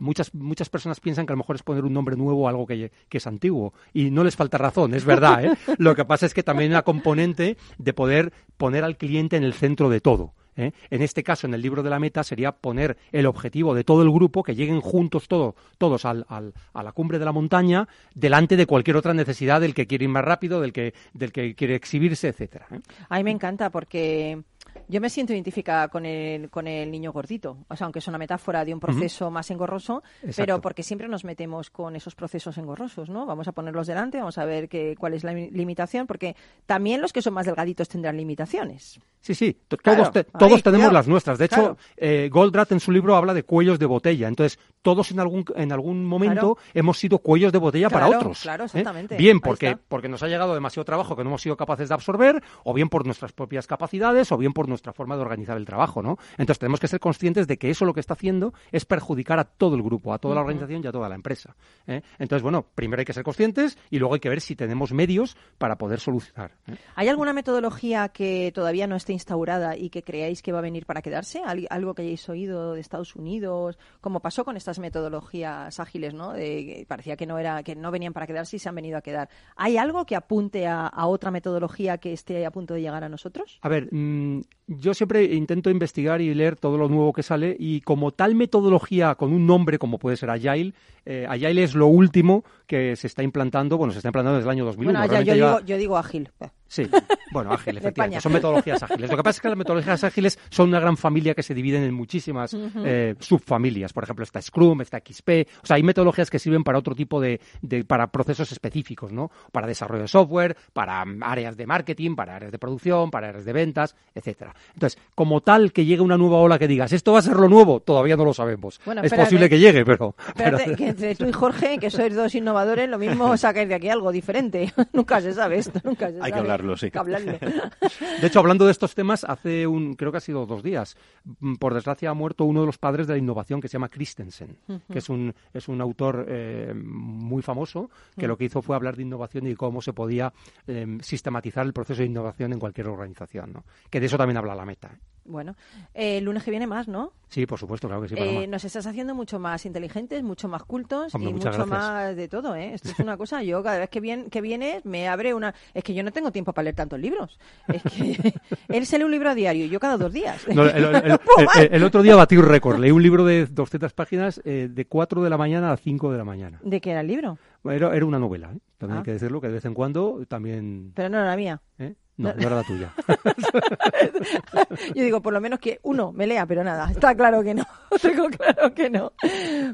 muchas 0.00 0.34
muchas 0.34 0.68
personas 0.68 1.00
piensan 1.00 1.26
que 1.26 1.32
a 1.32 1.36
lo 1.36 1.38
mejor 1.38 1.56
es 1.56 1.62
poner 1.62 1.84
un 1.84 1.92
nombre 1.92 2.16
nuevo 2.16 2.46
a 2.46 2.50
algo 2.50 2.66
que, 2.66 2.92
que 3.08 3.18
es 3.18 3.26
antiguo 3.26 3.74
y 3.92 4.10
no 4.10 4.24
les 4.24 4.36
falta 4.36 4.58
razón, 4.58 4.94
es 4.94 5.04
verdad. 5.04 5.44
¿eh? 5.44 5.56
Lo 5.78 5.94
que 5.94 6.04
pasa 6.04 6.26
es 6.26 6.34
que 6.34 6.42
también 6.42 6.70
hay 6.70 6.74
una 6.74 6.82
componente 6.82 7.56
de 7.78 7.92
poder 7.92 8.32
poner 8.56 8.84
al 8.84 8.96
cliente 8.96 9.36
en 9.36 9.44
el 9.44 9.54
centro 9.54 9.88
de 9.88 10.00
todo. 10.00 10.34
¿Eh? 10.56 10.72
En 10.90 11.02
este 11.02 11.22
caso, 11.22 11.46
en 11.46 11.54
el 11.54 11.62
libro 11.62 11.82
de 11.82 11.90
la 11.90 11.98
meta, 11.98 12.22
sería 12.24 12.52
poner 12.52 12.96
el 13.12 13.26
objetivo 13.26 13.74
de 13.74 13.84
todo 13.84 14.02
el 14.02 14.10
grupo, 14.10 14.42
que 14.42 14.54
lleguen 14.54 14.80
juntos 14.80 15.28
todo, 15.28 15.54
todos 15.78 16.04
al, 16.04 16.24
al- 16.28 16.54
a 16.72 16.82
la 16.82 16.92
cumbre 16.92 17.18
de 17.18 17.24
la 17.24 17.32
montaña, 17.32 17.88
delante 18.14 18.56
de 18.56 18.66
cualquier 18.66 18.96
otra 18.96 19.14
necesidad 19.14 19.60
del 19.60 19.74
que 19.74 19.86
quiere 19.86 20.04
ir 20.04 20.10
más 20.10 20.24
rápido, 20.24 20.60
del 20.60 20.72
que, 20.72 20.94
del 21.12 21.32
que 21.32 21.54
quiere 21.54 21.74
exhibirse, 21.74 22.28
etcétera. 22.28 22.66
¿eh? 22.70 22.80
A 23.08 23.16
mí 23.18 23.24
me 23.24 23.30
encanta 23.30 23.70
porque 23.70 24.42
yo 24.88 25.00
me 25.00 25.08
siento 25.10 25.32
identificada 25.32 25.88
con 25.88 26.04
el, 26.06 26.50
con 26.50 26.66
el 26.66 26.90
niño 26.90 27.12
gordito. 27.12 27.58
O 27.68 27.76
sea, 27.76 27.84
aunque 27.86 27.98
es 28.00 28.08
una 28.08 28.18
metáfora 28.18 28.64
de 28.64 28.74
un 28.74 28.80
proceso 28.80 29.30
más 29.30 29.50
engorroso, 29.50 30.02
Exacto. 30.22 30.34
pero 30.42 30.60
porque 30.60 30.82
siempre 30.82 31.08
nos 31.08 31.24
metemos 31.24 31.70
con 31.70 31.96
esos 31.96 32.14
procesos 32.14 32.58
engorrosos, 32.58 33.08
¿no? 33.08 33.26
Vamos 33.26 33.48
a 33.48 33.52
ponerlos 33.52 33.86
delante, 33.86 34.18
vamos 34.18 34.38
a 34.38 34.44
ver 34.44 34.68
qué, 34.68 34.94
cuál 34.98 35.14
es 35.14 35.24
la 35.24 35.32
li- 35.32 35.50
limitación, 35.50 36.06
porque 36.06 36.36
también 36.66 37.00
los 37.00 37.12
que 37.12 37.22
son 37.22 37.34
más 37.34 37.46
delgaditos 37.46 37.88
tendrán 37.88 38.16
limitaciones. 38.16 39.00
Sí, 39.20 39.34
sí, 39.34 39.56
Claro, 39.82 40.10
todos, 40.10 40.16
ahí, 40.16 40.38
todos 40.38 40.62
tenemos 40.62 40.92
las 40.92 41.08
nuestras. 41.08 41.38
De 41.38 41.46
hecho, 41.46 41.56
Claro. 41.56 41.76
eh, 41.96 42.28
Goldratt 42.30 42.72
en 42.72 42.80
su 42.80 42.92
libro 42.92 43.16
habla 43.16 43.32
de 43.32 43.42
cuellos 43.42 43.78
de 43.78 43.86
botella. 43.86 44.28
Entonces, 44.28 44.58
todos 44.84 45.10
en 45.10 45.18
algún, 45.18 45.44
en 45.56 45.72
algún 45.72 46.04
momento 46.04 46.58
hemos 46.74 46.98
sido 46.98 47.18
cuellos 47.18 47.50
de 47.52 47.58
botella 47.58 47.88
para 47.88 48.06
otros. 48.06 48.42
claro, 48.42 48.64
¿eh? 48.64 48.66
exactamente. 48.66 49.16
Bien 49.16 49.40
porque, 49.40 49.76
porque 49.88 50.10
nos 50.10 50.22
ha 50.22 50.28
llegado 50.28 50.52
demasiado 50.54 50.84
trabajo 50.84 51.16
que 51.16 51.24
no 51.24 51.30
hemos 51.30 51.40
sido 51.42 51.56
capaces 51.56 51.88
de 51.88 51.94
absorber, 51.94 52.42
o 52.64 52.74
bien 52.74 52.90
por 52.90 53.06
nuestras 53.06 53.32
propias 53.32 53.66
capacidades, 53.66 54.30
o 54.30 54.36
bien 54.36 54.52
por 54.52 54.68
nuestra 54.68 54.92
forma 54.92 55.16
de 55.16 55.22
organizar 55.22 55.56
el 55.56 55.64
trabajo. 55.64 56.02
¿no? 56.02 56.18
Entonces, 56.32 56.58
tenemos 56.58 56.80
que 56.80 56.86
ser 56.88 57.00
conscientes 57.00 57.46
de 57.46 57.56
que 57.56 57.70
eso 57.70 57.86
lo 57.86 57.94
que 57.94 58.00
está 58.00 58.12
haciendo 58.12 58.52
es 58.72 58.84
perjudicar 58.84 59.38
a 59.38 59.44
todo 59.44 59.74
el 59.74 59.82
grupo, 59.82 60.12
a 60.12 60.18
toda 60.18 60.34
la 60.34 60.42
organización 60.42 60.82
y 60.84 60.86
a 60.86 60.92
toda 60.92 61.08
la 61.08 61.14
empresa. 61.14 61.56
¿eh? 61.86 62.02
Entonces, 62.18 62.42
bueno, 62.42 62.66
primero 62.74 63.00
hay 63.00 63.06
que 63.06 63.14
ser 63.14 63.24
conscientes 63.24 63.78
y 63.88 63.98
luego 63.98 64.12
hay 64.14 64.20
que 64.20 64.28
ver 64.28 64.42
si 64.42 64.54
tenemos 64.54 64.92
medios 64.92 65.36
para 65.56 65.76
poder 65.78 65.98
solucionar. 65.98 66.52
¿eh? 66.68 66.76
¿Hay 66.94 67.08
alguna 67.08 67.32
metodología 67.32 68.10
que 68.10 68.52
todavía 68.54 68.86
no 68.86 68.96
esté 68.96 69.14
instaurada 69.14 69.76
y 69.78 69.88
que 69.88 70.02
creáis 70.02 70.42
que 70.42 70.52
va 70.52 70.58
a 70.58 70.62
venir 70.62 70.84
para 70.84 71.00
quedarse? 71.00 71.40
¿Al- 71.42 71.66
¿Algo 71.70 71.94
que 71.94 72.02
hayáis 72.02 72.28
oído 72.28 72.74
de 72.74 72.80
Estados 72.80 73.16
Unidos? 73.16 73.78
Como 74.02 74.20
pasó 74.20 74.44
con 74.44 74.56
estas 74.58 74.73
metodologías 74.78 75.78
ágiles, 75.80 76.14
¿no? 76.14 76.32
De, 76.32 76.84
parecía 76.88 77.16
que 77.16 77.26
no, 77.26 77.38
era, 77.38 77.62
que 77.62 77.74
no 77.76 77.90
venían 77.90 78.12
para 78.12 78.26
quedarse 78.26 78.56
y 78.56 78.58
se 78.58 78.68
han 78.68 78.74
venido 78.74 78.98
a 78.98 79.02
quedar. 79.02 79.28
¿Hay 79.56 79.76
algo 79.76 80.04
que 80.06 80.16
apunte 80.16 80.66
a, 80.66 80.86
a 80.86 81.06
otra 81.06 81.30
metodología 81.30 81.98
que 81.98 82.12
esté 82.12 82.44
a 82.46 82.50
punto 82.50 82.74
de 82.74 82.80
llegar 82.82 83.04
a 83.04 83.08
nosotros? 83.08 83.58
A 83.62 83.68
ver, 83.68 83.88
mm, 83.92 84.40
yo 84.66 84.94
siempre 84.94 85.24
intento 85.24 85.70
investigar 85.70 86.20
y 86.20 86.32
leer 86.34 86.56
todo 86.56 86.78
lo 86.78 86.88
nuevo 86.88 87.12
que 87.12 87.22
sale 87.22 87.56
y 87.58 87.80
como 87.82 88.10
tal 88.12 88.34
metodología 88.34 89.14
con 89.14 89.32
un 89.32 89.46
nombre 89.46 89.78
como 89.78 89.98
puede 89.98 90.16
ser 90.16 90.30
Agile, 90.30 90.72
eh, 91.06 91.26
Agile 91.28 91.62
es 91.62 91.74
lo 91.74 91.86
último 91.86 92.44
que 92.66 92.96
se 92.96 93.06
está 93.06 93.22
implantando, 93.22 93.76
bueno, 93.76 93.92
se 93.92 93.98
está 93.98 94.08
implantando 94.08 94.36
desde 94.38 94.48
el 94.48 94.52
año 94.52 94.64
2001. 94.64 94.98
Bueno, 94.98 95.12
ya, 95.12 95.20
yo, 95.20 95.34
lleva- 95.34 95.48
digo, 95.56 95.66
yo 95.66 95.76
digo 95.76 95.98
ágil. 95.98 96.30
Sí, 96.74 96.90
bueno, 97.30 97.52
ágil, 97.52 97.76
efectivamente. 97.78 98.20
Son 98.20 98.32
metodologías 98.32 98.82
ágiles. 98.82 99.08
Lo 99.08 99.16
que 99.16 99.22
pasa 99.22 99.36
es 99.36 99.40
que 99.42 99.48
las 99.48 99.56
metodologías 99.56 100.02
ágiles 100.02 100.38
son 100.50 100.70
una 100.70 100.80
gran 100.80 100.96
familia 100.96 101.32
que 101.34 101.44
se 101.44 101.54
dividen 101.54 101.84
en 101.84 101.94
muchísimas 101.94 102.52
eh, 102.84 103.14
subfamilias. 103.20 103.92
Por 103.92 104.02
ejemplo, 104.02 104.24
está 104.24 104.42
Scrum, 104.42 104.80
está 104.80 104.98
XP. 104.98 105.28
O 105.62 105.66
sea, 105.66 105.76
hay 105.76 105.84
metodologías 105.84 106.30
que 106.30 106.40
sirven 106.40 106.64
para 106.64 106.78
otro 106.78 106.96
tipo 106.96 107.20
de, 107.20 107.40
de- 107.62 107.84
para 107.84 108.08
procesos 108.08 108.50
específicos, 108.50 109.12
¿no? 109.12 109.30
Para 109.52 109.68
desarrollo 109.68 110.02
de 110.02 110.08
software, 110.08 110.56
para 110.72 111.04
mm, 111.04 111.22
áreas 111.22 111.56
de 111.56 111.66
marketing, 111.66 112.16
para 112.16 112.34
áreas 112.34 112.50
de 112.50 112.58
producción, 112.58 113.10
para 113.10 113.28
áreas 113.28 113.44
de 113.44 113.52
ventas, 113.52 113.94
etcétera. 114.14 114.52
Entonces, 114.74 115.00
como 115.14 115.40
tal 115.42 115.72
que 115.72 115.84
llegue 115.84 116.02
una 116.02 116.16
nueva 116.18 116.38
ola 116.38 116.58
que 116.58 116.66
digas, 116.66 116.92
esto 116.92 117.12
va 117.12 117.20
a 117.20 117.22
ser 117.22 117.36
lo 117.36 117.48
nuevo, 117.48 117.78
todavía 117.80 118.16
no 118.16 118.24
lo 118.24 118.34
sabemos. 118.34 118.80
Bueno, 118.84 119.00
es 119.02 119.06
espérate. 119.06 119.26
posible 119.28 119.48
que 119.48 119.58
llegue, 119.60 119.84
pero, 119.84 120.16
pero- 120.36 120.58
que 120.76 120.88
entre 120.88 121.14
tú 121.14 121.26
y 121.28 121.32
Jorge, 121.32 121.78
que 121.78 121.90
sois 121.90 122.14
dos 122.16 122.34
innovadores, 122.34 122.88
lo 122.88 122.98
mismo 122.98 123.36
sacáis 123.36 123.68
de 123.68 123.76
aquí 123.76 123.88
algo 123.88 124.10
diferente. 124.10 124.72
nunca 124.92 125.20
se 125.20 125.32
sabe 125.32 125.58
esto, 125.58 125.80
nunca 125.84 126.10
se 126.10 126.16
Hay 126.20 126.32
que 126.32 126.38
sabe. 126.38 126.48
Hablarlo, 126.64 126.76
sí. 126.76 126.86
Hay 126.86 126.90
que 126.90 126.98
hablarlo. 126.98 127.32
De 128.20 128.26
hecho, 128.26 128.38
hablando 128.40 128.64
de 128.66 128.72
estos 128.72 128.94
temas, 128.94 129.24
hace 129.24 129.66
un, 129.66 129.94
creo 129.94 130.10
que 130.10 130.18
ha 130.18 130.20
sido 130.20 130.46
dos 130.46 130.62
días, 130.62 130.96
mm, 131.40 131.54
por 131.54 131.74
desgracia 131.74 132.10
ha 132.10 132.14
muerto 132.14 132.44
uno 132.44 132.60
de 132.60 132.66
los 132.66 132.78
padres 132.78 133.06
de 133.06 133.14
la 133.14 133.18
innovación 133.18 133.60
que 133.60 133.68
se 133.68 133.74
llama 133.74 133.88
Christensen, 133.88 134.56
que 134.90 134.98
es 134.98 135.08
un, 135.08 135.34
es 135.52 135.68
un 135.68 135.80
autor 135.80 136.26
eh, 136.28 136.72
muy 136.74 137.42
famoso 137.42 137.90
que 138.16 138.26
Mm. 138.26 138.28
lo 138.28 138.38
que 138.38 138.44
hizo 138.44 138.62
fue 138.62 138.76
hablar 138.76 138.96
de 138.96 139.02
innovación 139.02 139.46
y 139.46 139.54
cómo 139.54 139.82
se 139.82 139.92
podía 139.92 140.32
eh, 140.66 140.98
sistematizar 141.00 141.66
el 141.66 141.72
proceso 141.72 142.00
de 142.00 142.06
innovación 142.06 142.52
en 142.52 142.58
cualquier 142.58 142.88
organización, 142.88 143.52
¿no? 143.52 143.64
Que 143.90 144.00
de 144.00 144.06
eso 144.06 144.16
también 144.16 144.36
habla 144.36 144.54
la 144.54 144.64
meta. 144.64 144.90
Bueno, 145.26 145.56
eh, 145.94 146.18
el 146.18 146.24
lunes 146.24 146.42
que 146.42 146.50
viene 146.50 146.66
más, 146.66 146.86
¿no? 146.86 147.12
Sí, 147.28 147.46
por 147.46 147.58
supuesto, 147.58 147.88
claro 147.88 148.02
que 148.02 148.08
sí. 148.08 148.14
Eh, 148.16 148.46
nos 148.46 148.64
estás 148.64 148.86
haciendo 148.86 149.14
mucho 149.14 149.38
más 149.40 149.64
inteligentes, 149.66 150.22
mucho 150.22 150.46
más 150.48 150.62
cultos 150.64 151.12
Hombre, 151.14 151.30
y 151.30 151.32
mucho 151.32 151.46
gracias. 151.46 151.66
más 151.66 152.14
de 152.14 152.28
todo, 152.28 152.54
¿eh? 152.54 152.74
Esto 152.74 152.90
es 152.90 152.98
una 153.00 153.16
cosa, 153.16 153.42
yo 153.42 153.62
cada 153.62 153.78
vez 153.78 153.88
que, 153.90 154.00
viene, 154.00 154.28
que 154.28 154.40
vienes 154.40 154.84
me 154.84 155.08
abre 155.08 155.34
una... 155.34 155.54
Es 155.72 155.82
que 155.82 155.94
yo 155.94 156.02
no 156.04 156.12
tengo 156.12 156.30
tiempo 156.30 156.52
para 156.52 156.64
leer 156.64 156.76
tantos 156.76 157.00
libros. 157.00 157.38
Es 157.68 157.82
que 157.82 158.34
él 158.68 158.86
se 158.86 158.98
lee 158.98 159.04
un 159.04 159.10
libro 159.10 159.30
a 159.30 159.34
diario 159.34 159.64
y 159.64 159.68
yo 159.70 159.80
cada 159.80 159.96
dos 159.96 160.12
días. 160.12 160.46
No, 160.48 160.64
el, 160.64 161.82
otro 161.84 162.02
día 162.02 162.14
batí 162.14 162.36
un 162.36 162.46
récord. 162.46 162.78
Leí 162.78 162.90
un 162.90 163.02
libro 163.02 163.24
de 163.24 163.46
200 163.46 163.92
páginas 163.94 164.40
eh, 164.44 164.68
de 164.70 164.84
4 164.86 165.22
de 165.22 165.30
la 165.30 165.38
mañana 165.38 165.72
a 165.72 165.76
5 165.76 166.12
de 166.12 166.18
la 166.18 166.24
mañana. 166.24 166.60
¿De 166.62 166.80
qué 166.80 166.90
era 166.90 167.00
el 167.00 167.06
libro? 167.08 167.38
Era, 167.64 167.96
era 167.96 168.04
una 168.04 168.18
novela, 168.18 168.52
¿eh? 168.54 168.58
también 168.78 168.98
Ah. 168.98 169.00
hay 169.00 169.04
que 169.06 169.12
decirlo, 169.12 169.40
que 169.40 169.46
de 169.48 169.54
vez 169.54 169.64
en 169.64 169.72
cuando 169.74 170.22
también... 170.28 170.92
Pero 170.94 171.08
no 171.08 171.18
era 171.18 171.34
mía. 171.34 171.62
¿eh? 171.78 171.94
No, 172.16 172.32
no 172.32 172.40
era 172.46 172.56
la 172.56 172.62
tuya. 172.62 172.94
Yo 174.94 175.02
digo, 175.02 175.20
por 175.20 175.32
lo 175.32 175.40
menos 175.40 175.58
que 175.58 175.80
uno 175.82 176.12
me 176.12 176.26
lea, 176.28 176.46
pero 176.46 176.62
nada, 176.62 176.88
está 176.90 177.14
claro 177.14 177.42
que 177.42 177.54
no. 177.54 177.64
Tengo 178.02 178.28
claro 178.30 178.72
que 178.72 178.88
no. 178.88 179.12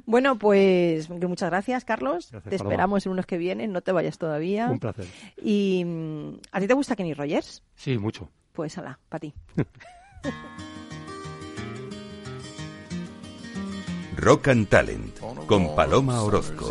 Bueno, 0.06 0.38
pues 0.38 1.10
muchas 1.10 1.50
gracias, 1.50 1.84
Carlos. 1.84 2.30
Gracias, 2.30 2.50
te 2.50 2.56
Paloma. 2.58 2.72
esperamos 2.74 3.04
en 3.06 3.12
unos 3.12 3.26
que 3.26 3.36
vienen, 3.36 3.72
no 3.72 3.82
te 3.82 3.92
vayas 3.92 4.16
todavía. 4.16 4.68
Un 4.70 4.78
placer. 4.78 5.06
Y 5.42 5.82
mm, 5.84 6.38
¿a 6.52 6.60
ti 6.60 6.66
te 6.66 6.74
gusta 6.74 6.96
Kenny 6.96 7.12
Rogers? 7.14 7.62
Sí, 7.74 7.98
mucho. 7.98 8.30
Pues 8.52 8.78
ala, 8.78 8.98
para 9.08 9.20
ti. 9.20 9.34
Rock 14.16 14.48
and 14.48 14.68
Talent 14.68 15.18
con 15.46 15.74
Paloma 15.74 16.22
Orozco. 16.22 16.70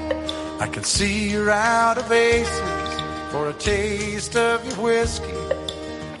I 0.61 0.67
can 0.67 0.83
see 0.83 1.31
you're 1.31 1.49
out 1.49 1.97
of 1.97 2.11
aces 2.11 3.01
for 3.31 3.49
a 3.49 3.53
taste 3.53 4.35
of 4.35 4.63
your 4.63 4.75
whiskey. 4.75 5.33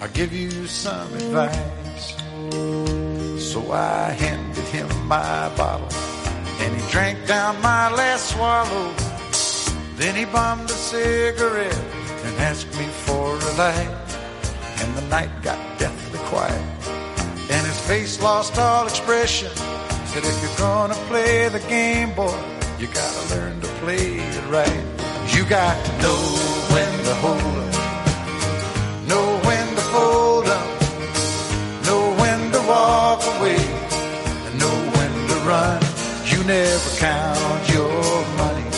I'll 0.01 0.09
give 0.15 0.33
you 0.33 0.65
some 0.65 1.13
advice. 1.13 2.15
So 3.51 3.71
I 3.71 4.09
handed 4.09 4.65
him 4.65 4.89
my 5.07 5.47
bottle 5.55 5.87
and 6.59 6.75
he 6.75 6.91
drank 6.91 7.27
down 7.27 7.61
my 7.61 7.93
last 7.93 8.31
swallow. 8.31 8.91
Then 9.97 10.15
he 10.15 10.25
bummed 10.25 10.71
a 10.71 10.73
cigarette 10.73 11.85
and 12.25 12.35
asked 12.39 12.75
me 12.79 12.87
for 13.05 13.35
a 13.35 13.53
light. 13.61 13.95
And 14.81 14.97
the 14.97 15.03
night 15.03 15.29
got 15.43 15.59
deathly 15.77 16.19
quiet. 16.33 16.65
And 17.51 17.67
his 17.67 17.79
face 17.81 18.19
lost 18.19 18.57
all 18.57 18.87
expression. 18.87 19.51
Said, 20.07 20.23
if 20.25 20.41
you're 20.41 20.57
gonna 20.57 20.95
play 21.11 21.47
the 21.49 21.59
game, 21.69 22.15
boy, 22.15 22.60
you 22.81 22.87
gotta 22.87 23.35
learn 23.35 23.61
to 23.61 23.67
play 23.83 24.17
it 24.17 24.45
right. 24.49 24.83
You 25.35 25.45
got 25.45 25.77
to 25.85 25.91
know 26.01 26.21
when 26.73 26.91
to 27.05 27.13
hold 27.21 27.75
up, 27.77 29.07
know 29.07 29.27
when 29.45 29.67
to 29.77 29.83
fold 29.93 30.47
up, 30.47 30.81
know 31.85 32.03
when 32.21 32.39
to 32.51 32.61
walk 32.67 33.21
away, 33.35 33.61
and 34.45 34.53
know 34.59 34.77
when 34.97 35.13
to 35.29 35.37
run. 35.45 35.79
You 36.25 36.43
never 36.43 36.89
count 36.97 37.69
your 37.69 38.01
money 38.41 38.69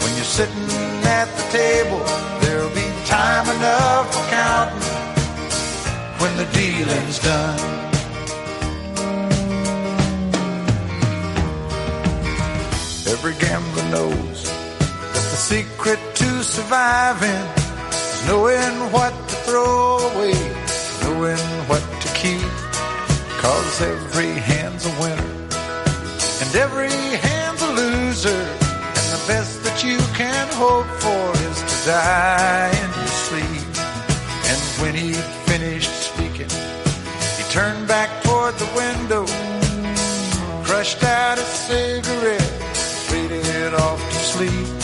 when 0.00 0.12
you're 0.16 0.34
sitting 0.38 0.68
at 1.18 1.28
the 1.38 1.46
table. 1.58 2.02
There'll 2.42 2.74
be 2.74 2.88
time 3.06 3.48
enough 3.56 4.04
for 4.14 4.24
counting 4.28 4.84
when 6.20 6.36
the 6.36 6.46
dealing's 6.52 7.18
done. 7.20 7.59
Surviving 16.70 17.46
knowing 18.28 18.92
what 18.92 19.12
to 19.28 19.34
throw 19.46 19.98
away, 20.10 20.38
knowing 21.02 21.46
what 21.66 21.82
to 22.00 22.08
keep. 22.14 22.52
Cause 23.42 23.82
every 23.82 24.34
hand's 24.50 24.86
a 24.86 24.94
winner 25.02 25.32
and 26.40 26.54
every 26.54 26.94
hand's 27.26 27.62
a 27.62 27.72
loser. 27.72 28.42
And 28.98 29.08
the 29.16 29.22
best 29.26 29.64
that 29.64 29.82
you 29.82 29.98
can 30.14 30.46
hope 30.62 30.86
for 31.02 31.24
is 31.48 31.58
to 31.70 31.90
die 31.90 32.70
in 32.82 32.90
your 33.00 33.14
sleep. 33.26 33.70
And 34.50 34.60
when 34.80 34.94
he 34.94 35.14
finished 35.50 35.94
speaking, 36.10 36.52
he 37.36 37.42
turned 37.50 37.88
back 37.88 38.10
toward 38.22 38.54
the 38.54 38.70
window, 38.82 39.24
crushed 40.62 41.02
out 41.02 41.36
a 41.36 41.46
cigarette, 41.66 42.52
faded 43.10 43.74
off 43.74 43.98
to 43.98 44.18
sleep. 44.34 44.79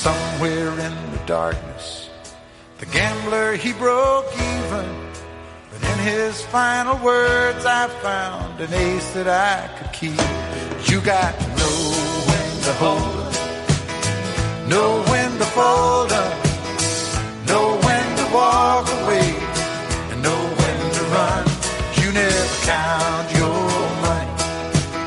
Somewhere 0.00 0.70
in 0.80 1.12
the 1.12 1.20
darkness, 1.26 2.08
the 2.78 2.86
gambler 2.86 3.52
he 3.56 3.74
broke 3.74 4.32
even. 4.32 4.88
But 5.70 5.82
in 5.92 5.98
his 5.98 6.40
final 6.40 6.96
words, 7.04 7.66
I 7.66 7.86
found 8.00 8.58
an 8.62 8.72
ace 8.72 9.12
that 9.12 9.28
I 9.28 9.68
could 9.76 9.92
keep. 9.92 10.18
You 10.90 11.02
got 11.02 11.38
to 11.38 11.48
know 11.48 11.78
when 12.30 12.50
to 12.64 12.72
hold 12.80 13.26
up, 13.28 14.68
know 14.70 15.02
when 15.12 15.30
to 15.36 15.48
fold 15.52 16.12
up, 16.12 16.36
know 17.46 17.76
when 17.84 18.06
to 18.20 18.26
walk 18.32 18.88
away, 19.02 19.30
and 20.12 20.22
know 20.22 20.42
when 20.60 20.78
to 20.96 21.02
run. 21.12 21.44
You 22.00 22.08
never 22.10 22.56
count 22.64 23.28
your 23.36 23.60
money 24.08 24.32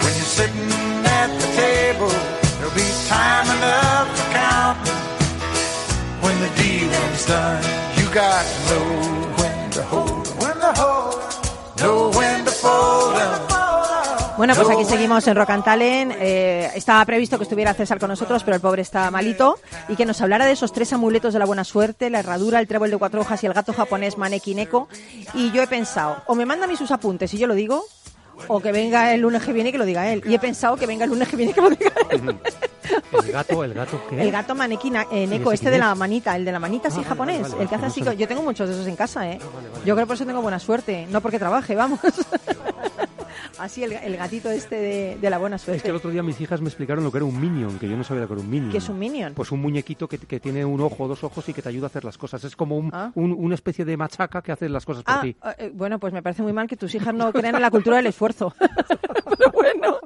when 0.04 0.14
you're 0.20 0.34
sitting 0.38 0.70
at 1.18 1.30
the 1.41 1.50
table. 1.58 2.14
There'll 2.60 2.76
be 2.76 2.89
time 3.10 3.58
enough 3.58 3.83
when 6.24 6.40
the 6.40 6.50
dealing's 6.62 7.26
done. 7.28 7.62
You 7.98 8.06
got 8.14 8.44
to 8.46 8.58
know 8.70 8.88
when 9.38 9.70
to 9.72 9.84
hold 9.84 10.28
when 10.42 10.56
to 10.60 10.72
hold 10.82 11.34
know 11.80 12.12
when 12.18 12.46
to 12.46 12.52
fold. 12.52 13.14
Bueno, 14.36 14.56
pues 14.56 14.68
aquí 14.68 14.84
seguimos 14.84 15.28
en 15.28 15.36
Rock 15.36 15.52
and 15.52 15.64
Talent. 15.64 16.14
Eh, 16.20 16.72
estaba 16.74 17.06
previsto 17.06 17.38
que 17.38 17.44
estuviera 17.44 17.76
César 17.76 18.00
con 18.00 18.10
nosotros, 18.10 18.44
pero 18.44 18.56
el 18.56 18.62
pobre 18.62 18.82
está 18.82 19.12
malito. 19.12 19.60
Y 19.88 19.96
que 19.96 20.06
nos 20.06 20.20
hablara 20.22 20.46
de 20.46 20.54
esos 20.54 20.74
tres 20.74 20.92
amuletos 20.92 21.34
de 21.34 21.40
la 21.40 21.46
buena 21.46 21.64
suerte, 21.64 22.10
la 22.10 22.20
herradura, 22.20 22.60
el 22.60 22.68
trébol 22.68 22.90
de 22.90 22.98
cuatro 22.98 23.22
hojas 23.22 23.44
y 23.44 23.46
el 23.46 23.54
gato 23.54 23.74
japonés 23.74 24.18
Maneki 24.18 24.56
Neko. 24.56 24.88
Y 25.36 25.52
yo 25.52 25.62
he 25.62 25.68
pensado, 25.68 26.24
o 26.26 26.34
me 26.34 26.48
manda 26.48 26.66
a 26.66 26.68
mí 26.68 26.76
sus 26.76 26.90
apuntes 26.90 27.32
y 27.36 27.38
yo 27.38 27.46
lo 27.46 27.54
digo, 27.54 27.86
o 28.48 28.60
que 28.60 28.72
venga 28.72 29.14
el 29.14 29.22
lunes 29.22 29.44
que 29.44 29.54
viene 29.54 29.70
y 29.70 29.72
que 29.72 29.78
lo 29.78 29.86
diga 29.86 30.12
él. 30.12 30.24
Y 30.26 30.34
he 30.34 30.40
pensado 30.40 30.78
que 30.78 30.88
venga 30.88 31.04
el 31.04 31.12
lunes 31.12 31.28
que 31.28 31.36
viene 31.36 31.52
y 31.52 31.54
que 31.54 31.62
lo 31.62 31.70
diga 31.70 31.92
él. 32.10 32.40
El 33.26 33.32
gato, 33.32 33.64
el 33.64 33.74
gato, 33.74 34.02
¿qué? 34.10 34.22
El 34.22 34.32
gato 34.32 34.56
Maneki 34.56 34.90
Na- 34.90 35.08
eh, 35.12 35.26
Neko, 35.28 35.52
este 35.52 35.70
de 35.70 35.78
la 35.78 35.96
manita, 35.96 36.36
el 36.36 36.46
de 36.46 36.52
la 36.52 36.60
manita 36.60 36.90
Ah, 36.90 36.96
vale, 36.96 37.08
japonés, 37.08 37.42
vale, 37.42 37.52
vale, 37.54 37.64
el 37.64 37.70
que 37.70 37.76
hace 37.76 37.86
así. 37.86 38.04
Yo 38.18 38.28
tengo 38.28 38.42
muchos 38.42 38.68
de 38.68 38.76
esos 38.76 38.88
en 38.88 38.96
casa, 38.96 39.30
¿eh? 39.30 39.40
Yo 39.86 39.96
creo 39.96 39.98
que 39.98 40.06
por 40.08 40.16
eso 40.16 40.26
tengo 40.26 40.42
buena 40.42 40.60
suerte, 40.60 41.08
no 41.10 41.22
porque 41.22 41.40
trabaje, 41.40 41.76
vamos. 41.76 42.00
Así 43.60 43.84
el, 43.84 43.93
el 43.93 44.18
gatito 44.18 44.49
este 44.49 44.76
de, 44.76 45.18
de 45.22 45.30
la 45.30 45.38
buena 45.38 45.58
suerte. 45.58 45.78
Es 45.78 45.84
que 45.84 45.89
el 45.89 45.95
otro 45.95 46.10
día 46.10 46.24
mis 46.24 46.39
hijas 46.41 46.62
me 46.62 46.68
explicaron 46.70 47.04
lo 47.04 47.12
que 47.12 47.18
era 47.18 47.26
un 47.26 47.39
minion, 47.39 47.78
que 47.80 47.88
yo 47.88 47.95
no 47.95 48.04
sabía 48.04 48.22
lo 48.24 48.28
que 48.28 48.34
era 48.34 48.41
un 48.43 48.49
minion. 48.49 48.72
¿Qué 48.72 48.78
es 48.80 48.89
un 48.89 48.97
minion? 48.99 49.34
Pues 49.34 49.51
un 49.51 49.62
muñequito 49.62 50.08
que, 50.08 50.18
que 50.18 50.39
tiene 50.39 50.66
un 50.66 50.82
ojo, 50.82 51.08
dos 51.08 51.24
ojos 51.24 51.47
y 51.49 51.54
que 51.54 51.62
te 51.62 51.70
ayuda 51.70 51.86
a 51.86 51.88
hacer 51.88 52.04
las 52.04 52.18
cosas. 52.18 52.43
Es 52.43 52.56
como 52.56 52.78
un, 52.78 52.89
Ah. 52.93 53.12
un- 53.16 53.32
una 53.38 53.56
especie 53.56 53.86
de 53.86 53.95
machaca 53.97 54.41
que 54.41 54.51
hace 54.51 54.68
las 54.70 54.86
cosas 54.86 55.04
por 55.04 55.14
Ah, 55.16 55.22
ti. 55.22 55.36
eh, 55.58 55.72
bueno, 55.74 55.99
pues 55.99 56.14
me 56.14 56.22
parece 56.24 56.41
muy 56.43 56.54
mal 56.54 56.68
que 56.68 56.76
tus 56.78 56.93
hijas 56.95 57.14
no 57.14 57.32
crean 57.32 57.56
en 57.56 57.62
la 57.62 57.72
cultura 57.72 57.97
del 57.97 58.08
esfuerzo. 58.08 58.54
Pero 58.60 59.51
bueno, 59.54 59.97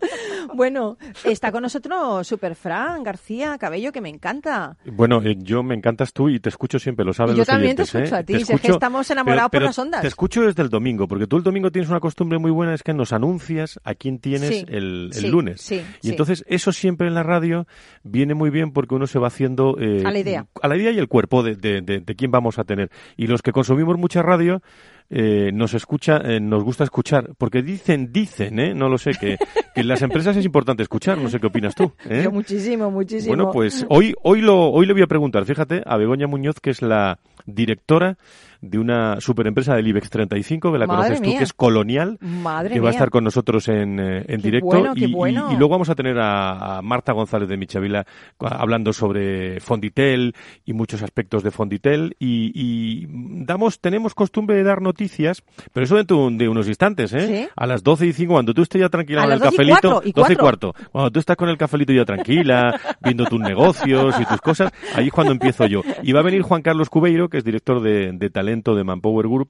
bueno, 0.53 0.97
está 1.23 1.51
con 1.51 1.61
nosotros 1.63 2.27
Super 2.27 2.55
Fran 2.55 3.03
García 3.03 3.57
Cabello, 3.57 3.91
que 3.91 4.01
me 4.01 4.09
encanta. 4.09 4.77
Bueno, 4.85 5.21
eh, 5.23 5.35
yo 5.39 5.63
me 5.63 5.75
encantas 5.75 6.13
tú 6.13 6.29
y 6.29 6.39
te 6.39 6.49
escucho 6.49 6.79
siempre, 6.79 7.05
lo 7.05 7.13
saben 7.13 7.33
Y 7.33 7.37
yo 7.37 7.41
los 7.41 7.47
también 7.47 7.75
te 7.75 7.83
oyentes, 7.83 7.95
¿eh? 7.95 8.03
escucho 8.03 8.15
a 8.15 8.23
ti, 8.23 8.43
si 8.45 8.53
es 8.53 8.61
que 8.61 8.71
estamos 8.71 9.09
enamorados 9.09 9.51
por 9.51 9.61
las 9.61 9.77
ondas. 9.79 10.01
Te 10.01 10.07
escucho 10.07 10.41
desde 10.41 10.61
el 10.63 10.69
domingo, 10.69 11.07
porque 11.07 11.27
tú 11.27 11.37
el 11.37 11.43
domingo 11.43 11.71
tienes 11.71 11.89
una 11.89 11.99
costumbre 11.99 12.37
muy 12.39 12.51
buena, 12.51 12.73
es 12.73 12.83
que 12.83 12.93
nos 12.93 13.13
anuncias 13.13 13.36
a 13.83 13.95
quién 13.95 14.19
tienes 14.19 14.49
Sí, 14.49 14.65
el, 14.67 15.09
el 15.11 15.13
sí, 15.13 15.27
lunes. 15.27 15.61
sí, 15.61 15.81
y 16.01 16.09
entonces 16.09 16.43
eso 16.47 16.71
siempre 16.71 17.07
en 17.07 17.13
la 17.13 17.23
radio 17.23 17.67
viene 18.03 18.33
muy 18.33 18.49
bien 18.49 18.71
porque 18.71 18.95
uno 18.95 19.07
se 19.07 19.19
va 19.19 19.27
haciendo... 19.27 19.77
eh, 19.79 20.03
A 20.05 20.11
la 20.11 20.19
idea. 20.19 20.45
A 20.61 20.67
la 20.67 20.75
idea 20.77 20.91
y 20.91 20.97
el 20.99 21.07
cuerpo 21.07 21.43
de, 21.43 21.55
de- 21.55 21.81
de- 21.81 21.99
de 21.99 22.15
quién 22.15 22.31
vamos 22.31 22.59
a 22.59 22.63
tener. 22.63 22.89
Y 23.15 23.27
los 23.27 23.41
que 23.41 23.51
consumimos 23.51 23.97
mucha 23.97 24.21
radio... 24.21 24.61
eh, 25.09 25.51
nos 25.53 25.73
escucha, 25.73 26.17
eh, 26.17 26.41
nos 26.41 26.65
gusta 26.65 26.83
escuchar, 26.83 27.29
porque 27.37 27.61
dicen, 27.61 28.11
dicen, 28.11 28.59
¿eh? 28.59 28.73
no 28.73 28.89
lo 28.89 28.97
sé, 28.97 29.11
que, 29.11 29.37
que 29.73 29.79
en 29.81 29.87
las 29.87 30.01
empresas 30.01 30.35
es 30.35 30.43
importante 30.43 30.83
escuchar, 30.83 31.17
no 31.17 31.29
sé 31.29 31.39
qué 31.39 31.47
opinas 31.47 31.75
tú. 31.75 31.93
¿eh? 32.09 32.23
Yo 32.25 32.31
muchísimo, 32.31 32.91
muchísimo. 32.91 33.33
Bueno, 33.33 33.51
pues 33.53 33.85
hoy, 33.87 34.13
hoy, 34.21 34.41
lo, 34.41 34.69
hoy 34.69 34.85
le 34.85 34.91
voy 34.91 35.03
a 35.03 35.07
preguntar, 35.07 35.45
fíjate, 35.45 35.81
a 35.85 35.95
Begoña 35.95 36.27
Muñoz, 36.27 36.59
que 36.59 36.71
es 36.71 36.81
la 36.81 37.19
directora 37.45 38.17
de 38.61 38.79
una 38.79 39.19
superempresa 39.21 39.75
del 39.75 39.87
IBEX 39.87 40.09
35, 40.09 40.71
que 40.71 40.77
la 40.77 40.87
Madre 40.87 40.97
conoces 41.03 41.21
tú, 41.21 41.27
mía. 41.29 41.37
que 41.39 41.43
es 41.43 41.53
Colonial, 41.53 42.17
Madre 42.21 42.73
que 42.73 42.79
va 42.79 42.89
a 42.89 42.91
estar 42.91 43.09
con 43.09 43.23
nosotros 43.23 43.67
en, 43.67 43.99
eh, 43.99 44.25
en 44.27 44.41
directo. 44.41 44.67
bueno, 44.67 44.93
y, 44.95 45.05
y- 45.05 45.13
bueno. 45.13 45.49
y 45.51 45.55
luego 45.57 45.69
vamos 45.69 45.89
a 45.89 45.95
tener 45.95 46.17
a, 46.19 46.77
a 46.77 46.81
Marta 46.81 47.11
González 47.13 47.47
de 47.49 47.57
Michavila 47.57 48.05
hablando 48.39 48.93
sobre 48.93 49.59
Fonditel 49.59 50.33
y 50.65 50.73
muchos 50.73 51.01
aspectos 51.03 51.43
de 51.43 51.51
Fonditel. 51.51 52.15
Y, 52.19 52.51
y 52.53 53.07
damos, 53.45 53.79
tenemos 53.79 54.13
costumbre 54.13 54.55
de 54.55 54.63
dar 54.63 54.81
noticias, 54.81 55.43
pero 55.73 55.83
eso 55.85 55.95
dentro 55.95 56.17
de 56.17 56.23
un- 56.23 56.37
de 56.37 56.49
unos 56.49 56.67
instantes, 56.67 57.13
¿eh? 57.13 57.27
Sí. 57.27 57.49
A 57.55 57.67
las 57.67 57.83
12 57.83 58.07
y 58.07 58.13
5, 58.13 58.33
cuando 58.33 58.53
tú 58.53 58.61
estés 58.63 58.81
ya 58.81 58.89
tranquila 58.89 59.23
con 59.23 59.31
el 59.33 59.39
12 59.39 59.47
y 59.47 59.51
cafelito. 59.57 59.89
cuatro, 59.91 60.09
y 60.09 60.11
12 60.13 60.33
y 60.33 60.35
cuarto. 60.35 60.75
Cuando 60.91 61.11
tú 61.11 61.19
estás 61.19 61.35
con 61.37 61.49
el 61.49 61.57
cafelito 61.57 61.93
ya 61.93 62.05
tranquila, 62.05 62.79
viendo 63.01 63.25
tus 63.25 63.39
negocios 63.39 64.15
y 64.19 64.25
tus 64.25 64.41
cosas, 64.41 64.71
ahí 64.95 65.07
es 65.07 65.11
cuando 65.13 65.31
empiezo 65.33 65.65
yo. 65.67 65.81
Y 66.03 66.11
va 66.13 66.21
a 66.21 66.23
venir 66.23 66.41
Juan 66.41 66.61
Carlos 66.61 66.89
Cubeiro, 66.89 67.29
que 67.29 67.37
es 67.37 67.43
director 67.43 67.81
de, 67.81 68.11
de 68.13 68.29
talento 68.29 68.46
de 68.47 68.83
Manpower 68.83 69.27
Group, 69.27 69.49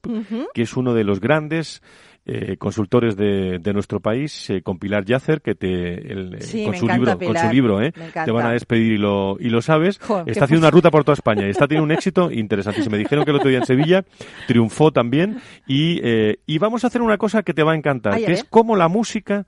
que 0.54 0.62
es 0.64 0.76
uno 0.76 0.94
de 0.94 1.04
los 1.04 1.20
grandes 1.20 1.82
eh, 2.26 2.58
consultores 2.58 3.16
de, 3.16 3.58
de 3.60 3.74
nuestro 3.74 4.02
país, 4.02 4.50
eh, 4.50 4.62
con 4.62 4.80
Pilar 4.80 5.06
Yacer, 5.06 5.42
que 5.42 5.56
te, 5.56 5.94
el- 6.12 6.34
eh, 6.36 6.42
Sí, 6.42 6.66
con, 6.66 6.76
su 6.76 6.84
encanta, 6.86 6.96
libro, 6.98 7.12
con 7.12 7.20
Pilar, 7.20 7.48
su 7.48 7.54
libro, 7.54 7.82
¿eh? 7.82 7.94
te 8.26 8.32
van 8.32 8.46
a 8.48 8.52
despedir 8.52 8.94
y 8.94 8.98
lo, 8.98 9.38
y 9.40 9.50
lo 9.50 9.62
sabes. 9.62 9.98
Jo, 10.00 10.24
está 10.26 10.44
haciendo 10.44 10.66
una 10.68 10.72
ruta 10.72 10.92
por 10.92 11.06
toda 11.06 11.14
España 11.14 11.48
y 11.48 11.52
está 11.52 11.68
teniendo 11.70 11.86
un 11.86 11.92
éxito 11.92 12.30
interesantísimo. 12.30 12.92
Me 12.94 12.98
dijeron 12.98 13.24
que 13.24 13.32
el 13.32 13.38
otro 13.38 13.50
día 13.50 13.60
en 13.60 13.66
Sevilla 13.66 14.04
triunfó 14.46 14.92
también 14.92 15.38
y, 15.68 16.02
eh, 16.04 16.40
y 16.46 16.58
vamos 16.58 16.84
a 16.84 16.88
hacer 16.88 17.02
una 17.02 17.18
cosa 17.18 17.44
que 17.44 17.54
te 17.54 17.64
va 17.64 17.72
a 17.72 17.76
encantar, 17.76 18.16
Ay, 18.16 18.26
que 18.26 18.34
es 18.34 18.44
cómo 18.44 18.76
la 18.76 18.90
música 18.90 19.46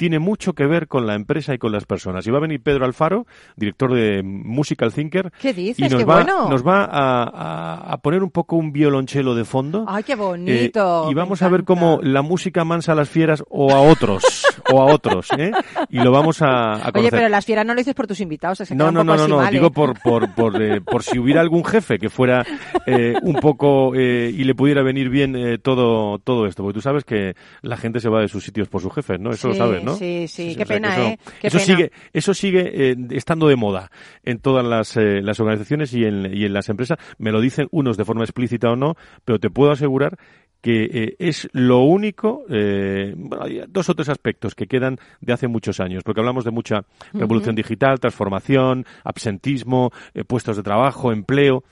tiene 0.00 0.18
mucho 0.18 0.54
que 0.54 0.64
ver 0.64 0.88
con 0.88 1.06
la 1.06 1.14
empresa 1.14 1.52
y 1.52 1.58
con 1.58 1.72
las 1.72 1.84
personas. 1.84 2.26
Y 2.26 2.30
va 2.30 2.38
a 2.38 2.40
venir 2.40 2.62
Pedro 2.62 2.86
Alfaro, 2.86 3.26
director 3.54 3.92
de 3.92 4.22
Musical 4.24 4.94
Thinker, 4.94 5.30
¿Qué 5.42 5.52
dices? 5.52 5.78
y 5.78 5.82
nos 5.90 5.96
Qué 6.00 6.04
va, 6.06 6.14
bueno. 6.22 6.48
nos 6.48 6.66
va 6.66 6.84
a, 6.86 7.22
a- 7.24 7.92
a 7.92 7.98
poner 7.98 8.22
un 8.22 8.30
poco 8.30 8.56
un 8.56 8.72
violonchelo 8.72 9.34
de 9.34 9.44
fondo. 9.44 9.84
Ay, 9.86 10.02
qué 10.02 10.12
Eh, 10.12 10.16
bonito. 10.16 11.04
y 11.10 11.14
me 11.14 11.20
vamos 11.20 11.42
a 11.42 11.50
ver 11.50 11.64
cómo 11.64 12.00
la 12.02 12.22
música 12.22 12.64
mansa 12.64 12.92
a 12.92 12.94
las 12.94 13.10
fieras 13.10 13.44
o 13.50 13.72
a 13.72 13.80
otros, 13.82 14.24
o 14.72 14.80
a 14.80 14.86
otros, 14.86 15.28
¿eh? 15.36 15.52
Y 15.90 15.98
lo 15.98 16.10
vamos 16.12 16.40
a, 16.40 16.76
a 16.76 16.90
Oye, 16.94 17.10
pero 17.10 17.28
las 17.28 17.44
fieras 17.44 17.66
no 17.66 17.74
lo 17.74 17.78
dices 17.80 17.94
por 17.94 18.06
tus 18.06 18.20
invitados, 18.20 18.56
se 18.56 18.74
No, 18.74 18.90
no, 18.90 19.00
un 19.02 19.06
no, 19.06 19.12
poco 19.12 19.28
no, 19.28 19.28
no, 19.28 19.36
mal, 19.42 19.48
¿eh? 19.48 19.58
digo 19.58 19.70
por, 19.70 20.00
por, 20.00 20.34
por, 20.34 20.62
eh, 20.62 20.80
por 20.80 21.02
si 21.02 21.18
hubiera 21.18 21.42
algún 21.42 21.62
jefe 21.62 21.98
que 21.98 22.08
fuera 22.08 22.46
eh, 22.86 23.16
un 23.22 23.34
poco 23.34 23.92
eh, 23.94 24.32
y 24.34 24.44
le 24.44 24.54
pudiera 24.54 24.82
venir 24.82 25.10
bien 25.10 25.36
eh, 25.36 25.58
todo, 25.58 26.18
todo 26.20 26.46
esto, 26.46 26.62
porque 26.62 26.74
tú 26.76 26.80
sabes 26.80 27.04
que 27.04 27.34
la 27.60 27.76
gente 27.76 28.00
se 28.00 28.08
va 28.08 28.22
de 28.22 28.28
sus 28.28 28.44
sitios 28.44 28.68
por 28.68 28.80
sus 28.80 28.94
jefes, 28.94 29.20
¿no? 29.20 29.30
Eso 29.32 29.48
lo 29.48 29.54
sabes, 29.54 29.84
¿no? 29.84 29.89
Sí, 29.96 30.28
sí, 30.28 30.54
qué 30.56 30.66
pena, 30.66 30.92
eso, 30.94 31.02
¿eh? 31.02 31.18
Qué 31.40 31.46
eso 31.48 31.58
pena. 31.58 31.66
sigue, 31.66 31.92
eso 32.12 32.34
sigue 32.34 32.90
eh, 32.90 32.96
estando 33.10 33.48
de 33.48 33.56
moda 33.56 33.90
en 34.22 34.38
todas 34.38 34.64
las, 34.64 34.96
eh, 34.96 35.20
las 35.22 35.40
organizaciones 35.40 35.92
y 35.94 36.04
en, 36.04 36.34
y 36.34 36.44
en 36.44 36.52
las 36.52 36.68
empresas. 36.68 36.98
Me 37.18 37.32
lo 37.32 37.40
dicen 37.40 37.68
unos 37.70 37.96
de 37.96 38.04
forma 38.04 38.24
explícita 38.24 38.70
o 38.70 38.76
no, 38.76 38.96
pero 39.24 39.38
te 39.38 39.50
puedo 39.50 39.70
asegurar 39.70 40.18
que 40.60 40.84
eh, 40.84 41.16
es 41.18 41.48
lo 41.52 41.80
único, 41.80 42.44
eh, 42.50 43.14
bueno, 43.16 43.44
hay 43.44 43.62
dos 43.68 43.88
o 43.88 43.94
tres 43.94 44.08
aspectos 44.08 44.54
que 44.54 44.66
quedan 44.66 44.98
de 45.20 45.32
hace 45.32 45.48
muchos 45.48 45.80
años, 45.80 46.02
porque 46.04 46.20
hablamos 46.20 46.44
de 46.44 46.50
mucha 46.50 46.84
revolución 47.12 47.54
digital, 47.54 47.98
transformación, 47.98 48.84
absentismo, 49.04 49.90
eh, 50.14 50.24
puestos 50.24 50.56
de 50.56 50.62
trabajo, 50.62 51.12
empleo. 51.12 51.64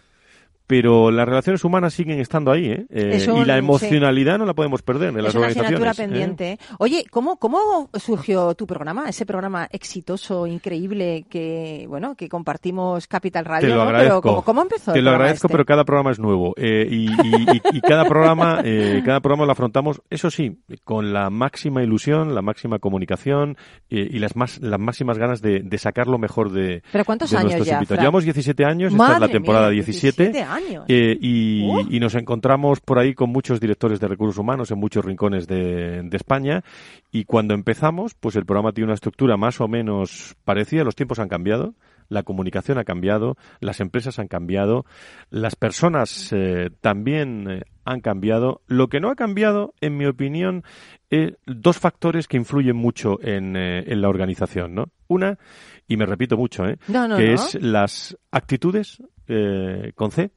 Pero 0.68 1.10
las 1.10 1.26
relaciones 1.26 1.64
humanas 1.64 1.94
siguen 1.94 2.20
estando 2.20 2.52
ahí, 2.52 2.66
¿eh? 2.66 2.86
Eh, 2.90 3.10
Es 3.14 3.26
un- 3.26 3.38
y 3.42 3.44
la 3.46 3.54
sí. 3.54 3.58
emocionalidad 3.58 4.38
no 4.38 4.44
la 4.44 4.52
podemos 4.54 4.82
perder 4.82 5.08
en 5.08 5.16
las 5.22 5.28
Es 5.30 5.34
una 5.34 5.46
organizaciones. 5.46 5.80
asignatura 5.88 5.90
¿eh? 5.90 6.08
pendiente. 6.08 6.52
¿eh? 6.52 6.58
Oye, 6.78 7.04
¿cómo, 7.10 7.38
¿cómo 7.38 7.88
surgió 7.94 8.54
tu 8.54 8.66
programa? 8.66 9.08
Ese 9.08 9.24
programa 9.24 9.66
exitoso, 9.72 10.46
increíble, 10.46 11.24
que 11.30 11.86
bueno 11.88 12.14
que 12.16 12.28
compartimos 12.28 13.06
Capital 13.06 13.46
Radio, 13.46 13.68
Te 13.68 13.74
lo 13.74 13.76
¿no? 13.76 13.82
agradezco. 13.88 14.20
Pero 14.20 14.34
¿cómo, 14.34 14.44
cómo 14.44 14.60
empezó? 14.62 14.92
Te 14.92 14.98
el 14.98 15.04
lo 15.06 15.10
agradezco, 15.12 15.46
este? 15.46 15.54
pero 15.54 15.64
cada 15.64 15.84
programa 15.84 16.10
es 16.10 16.18
nuevo. 16.18 16.52
eh, 16.58 16.86
y, 16.90 17.06
y- 17.06 17.46
y- 17.72 17.76
y 17.78 17.80
cada 17.80 18.04
programa, 18.04 18.60
eh, 18.62 19.02
cada 19.06 19.20
programa 19.20 19.46
lo 19.46 19.52
afrontamos, 19.52 20.02
eso 20.10 20.30
sí, 20.30 20.58
con 20.84 21.14
la 21.14 21.30
máxima 21.30 21.82
ilusión, 21.82 22.34
la 22.34 22.42
máxima 22.42 22.78
comunicación 22.78 23.56
eh, 23.88 24.06
y 24.10 24.18
las 24.18 24.36
más, 24.36 24.60
las 24.60 24.78
máximas 24.78 25.16
ganas 25.16 25.40
de, 25.40 25.60
de 25.60 25.78
sacar 25.78 26.08
lo 26.08 26.18
mejor 26.18 26.52
de, 26.52 26.82
¿Pero 26.92 27.04
cuántos 27.06 27.30
de 27.30 27.38
años 27.38 27.64
ya? 27.64 27.80
Llevamos 27.80 28.24
17 28.24 28.66
años, 28.66 28.92
esta 28.92 29.14
es 29.14 29.20
la 29.20 29.28
temporada 29.28 29.66
mía, 29.68 29.74
17. 29.82 30.24
17 30.24 30.42
años. 30.42 30.57
Eh, 30.88 31.16
y, 31.20 31.62
Uh. 31.68 31.86
y 31.90 32.00
nos 32.00 32.14
encontramos 32.14 32.80
por 32.80 32.98
ahí 32.98 33.14
con 33.14 33.30
muchos 33.30 33.60
directores 33.60 34.00
de 34.00 34.08
recursos 34.08 34.38
humanos 34.38 34.70
en 34.70 34.78
muchos 34.78 35.04
rincones 35.04 35.46
de, 35.46 36.02
de 36.02 36.16
España. 36.16 36.62
Y 37.10 37.24
cuando 37.24 37.54
empezamos, 37.54 38.14
pues 38.14 38.36
el 38.36 38.46
programa 38.46 38.72
tiene 38.72 38.86
una 38.86 38.94
estructura 38.94 39.36
más 39.36 39.60
o 39.60 39.68
menos 39.68 40.36
parecida. 40.44 40.84
Los 40.84 40.96
tiempos 40.96 41.18
han 41.18 41.28
cambiado. 41.28 41.74
La 42.10 42.22
comunicación 42.22 42.78
ha 42.78 42.84
cambiado, 42.84 43.36
las 43.60 43.80
empresas 43.80 44.18
han 44.18 44.28
cambiado, 44.28 44.86
las 45.28 45.56
personas 45.56 46.32
eh, 46.32 46.70
también 46.80 47.50
eh, 47.50 47.62
han 47.84 48.00
cambiado. 48.00 48.62
Lo 48.66 48.88
que 48.88 48.98
no 48.98 49.10
ha 49.10 49.14
cambiado, 49.14 49.74
en 49.82 49.98
mi 49.98 50.06
opinión, 50.06 50.64
eh, 51.10 51.34
dos 51.44 51.76
factores 51.76 52.26
que 52.26 52.38
influyen 52.38 52.76
mucho 52.76 53.18
en, 53.20 53.56
eh, 53.56 53.84
en 53.86 54.00
la 54.00 54.08
organización, 54.08 54.74
¿no? 54.74 54.86
Una, 55.06 55.38
y 55.86 55.98
me 55.98 56.06
repito 56.06 56.38
mucho, 56.38 56.64
¿eh? 56.66 56.78
No, 56.88 57.06
no, 57.06 57.18
que 57.18 57.26
no. 57.26 57.34
es 57.34 57.58
las 57.60 58.16
actitudes 58.30 59.02
eh, 59.28 59.92
con 59.94 60.10
C 60.10 60.30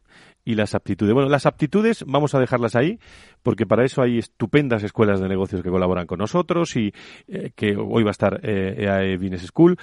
y 0.43 0.55
las 0.55 0.75
aptitudes. 0.75 1.13
Bueno, 1.13 1.29
las 1.29 1.45
aptitudes 1.45 2.03
vamos 2.07 2.33
a 2.35 2.39
dejarlas 2.39 2.75
ahí 2.75 2.99
porque 3.43 3.65
para 3.65 3.85
eso 3.85 4.01
hay 4.01 4.17
estupendas 4.17 4.83
escuelas 4.83 5.19
de 5.19 5.29
negocios 5.29 5.61
que 5.61 5.69
colaboran 5.69 6.07
con 6.07 6.19
nosotros 6.19 6.75
y 6.75 6.93
eh, 7.27 7.51
que 7.55 7.75
hoy 7.77 8.03
va 8.03 8.09
a 8.09 8.11
estar 8.11 8.39
eh, 8.43 8.75
EAE 8.79 9.17
Business 9.17 9.47
School. 9.47 9.77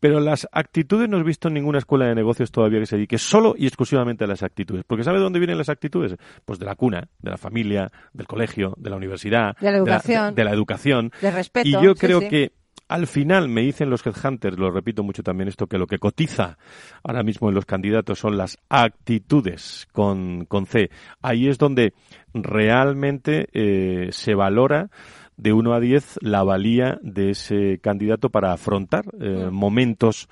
Pero 0.00 0.18
las 0.18 0.48
actitudes 0.50 1.08
no 1.08 1.16
he 1.18 1.22
visto 1.22 1.46
en 1.46 1.54
ninguna 1.54 1.78
escuela 1.78 2.06
de 2.06 2.16
negocios 2.16 2.50
todavía 2.50 2.80
que 2.80 2.86
se 2.86 2.96
dedique 2.96 3.18
solo 3.18 3.54
y 3.56 3.68
exclusivamente 3.68 4.24
a 4.24 4.26
las 4.26 4.42
actitudes. 4.42 4.82
Porque 4.84 5.04
¿sabe 5.04 5.18
de 5.18 5.22
dónde 5.22 5.38
vienen 5.38 5.58
las 5.58 5.68
actitudes? 5.68 6.16
Pues 6.44 6.58
de 6.58 6.66
la 6.66 6.74
cuna, 6.74 7.08
de 7.20 7.30
la 7.30 7.36
familia, 7.36 7.92
del 8.12 8.26
colegio, 8.26 8.74
de 8.78 8.90
la 8.90 8.96
universidad, 8.96 9.56
De 9.60 9.70
la 9.70 9.76
educación. 9.76 10.34
de 10.34 10.42
la 10.44 10.50
educación. 10.50 11.12
De 11.20 11.30
respeto, 11.30 11.68
Y 11.68 11.72
yo 11.74 11.94
sí, 11.94 12.00
creo 12.00 12.18
sí. 12.18 12.28
que 12.28 12.52
al 12.88 13.06
final 13.06 13.48
me 13.48 13.62
dicen 13.62 13.88
los 13.88 14.06
headhunters, 14.06 14.58
lo 14.58 14.70
repito 14.70 15.02
mucho 15.02 15.22
también 15.22 15.48
esto, 15.48 15.66
que 15.66 15.78
lo 15.78 15.86
que 15.86 15.98
cotiza 15.98 16.58
ahora 17.02 17.22
mismo 17.22 17.48
en 17.48 17.54
los 17.54 17.64
candidatos 17.64 18.18
son 18.18 18.36
las 18.36 18.58
actitudes 18.68 19.88
con, 19.92 20.44
con 20.44 20.66
C. 20.66 20.90
Ahí 21.22 21.48
es 21.48 21.56
donde 21.56 21.94
realmente 22.34 23.48
eh, 23.52 24.08
se 24.10 24.34
valora 24.34 24.90
de 25.38 25.52
1 25.52 25.72
a 25.72 25.80
10 25.80 26.18
la 26.20 26.42
valía 26.42 26.98
de 27.02 27.30
ese 27.30 27.78
candidato 27.82 28.28
para 28.28 28.52
afrontar 28.52 29.04
eh, 29.18 29.48
momentos 29.50 30.28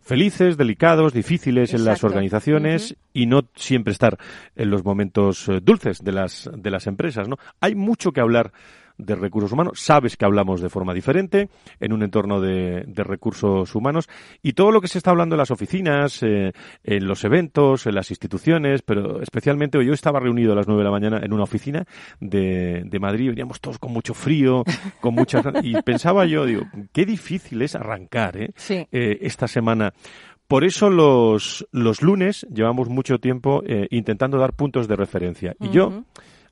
felices, 0.00 0.56
delicados, 0.56 1.12
difíciles 1.12 1.74
en 1.74 1.84
las 1.84 2.04
organizaciones 2.04 2.96
y 3.12 3.26
no 3.26 3.40
siempre 3.56 3.92
estar 3.92 4.18
en 4.54 4.70
los 4.70 4.84
momentos 4.84 5.48
eh, 5.48 5.60
dulces 5.62 6.04
de 6.04 6.12
las 6.12 6.48
de 6.54 6.70
las 6.70 6.86
empresas, 6.86 7.28
¿no? 7.28 7.36
Hay 7.60 7.74
mucho 7.74 8.12
que 8.12 8.20
hablar 8.20 8.52
de 8.98 9.14
recursos 9.14 9.52
humanos, 9.52 9.80
sabes 9.80 10.16
que 10.16 10.24
hablamos 10.24 10.60
de 10.60 10.68
forma 10.68 10.94
diferente 10.94 11.48
en 11.80 11.92
un 11.92 12.02
entorno 12.02 12.40
de, 12.40 12.84
de 12.86 13.04
recursos 13.04 13.74
humanos 13.74 14.08
y 14.42 14.52
todo 14.52 14.70
lo 14.70 14.80
que 14.80 14.88
se 14.88 14.98
está 14.98 15.10
hablando 15.10 15.34
en 15.34 15.38
las 15.38 15.50
oficinas, 15.50 16.22
eh, 16.22 16.52
en 16.82 17.06
los 17.06 17.24
eventos, 17.24 17.86
en 17.86 17.94
las 17.94 18.10
instituciones, 18.10 18.82
pero 18.82 19.20
especialmente 19.20 19.84
yo 19.84 19.92
estaba 19.92 20.20
reunido 20.20 20.52
a 20.52 20.56
las 20.56 20.66
nueve 20.66 20.82
de 20.82 20.84
la 20.84 20.92
mañana 20.92 21.20
en 21.22 21.32
una 21.32 21.44
oficina 21.44 21.84
de, 22.20 22.82
de 22.84 22.98
Madrid, 22.98 23.30
veníamos 23.30 23.60
todos 23.60 23.78
con 23.78 23.92
mucho 23.92 24.14
frío, 24.14 24.64
con 25.00 25.14
muchas 25.14 25.44
y 25.62 25.80
pensaba 25.82 26.24
yo, 26.26 26.46
digo, 26.46 26.62
qué 26.92 27.04
difícil 27.04 27.62
es 27.62 27.74
arrancar 27.74 28.36
¿eh? 28.36 28.52
Sí. 28.56 28.86
Eh, 28.92 29.18
esta 29.22 29.48
semana. 29.48 29.92
Por 30.46 30.64
eso 30.64 30.90
los, 30.90 31.66
los 31.72 32.02
lunes 32.02 32.46
llevamos 32.52 32.88
mucho 32.88 33.18
tiempo 33.18 33.62
eh, 33.66 33.88
intentando 33.90 34.38
dar 34.38 34.52
puntos 34.52 34.88
de 34.88 34.96
referencia. 34.96 35.54
Y 35.60 35.70
yo. 35.70 36.04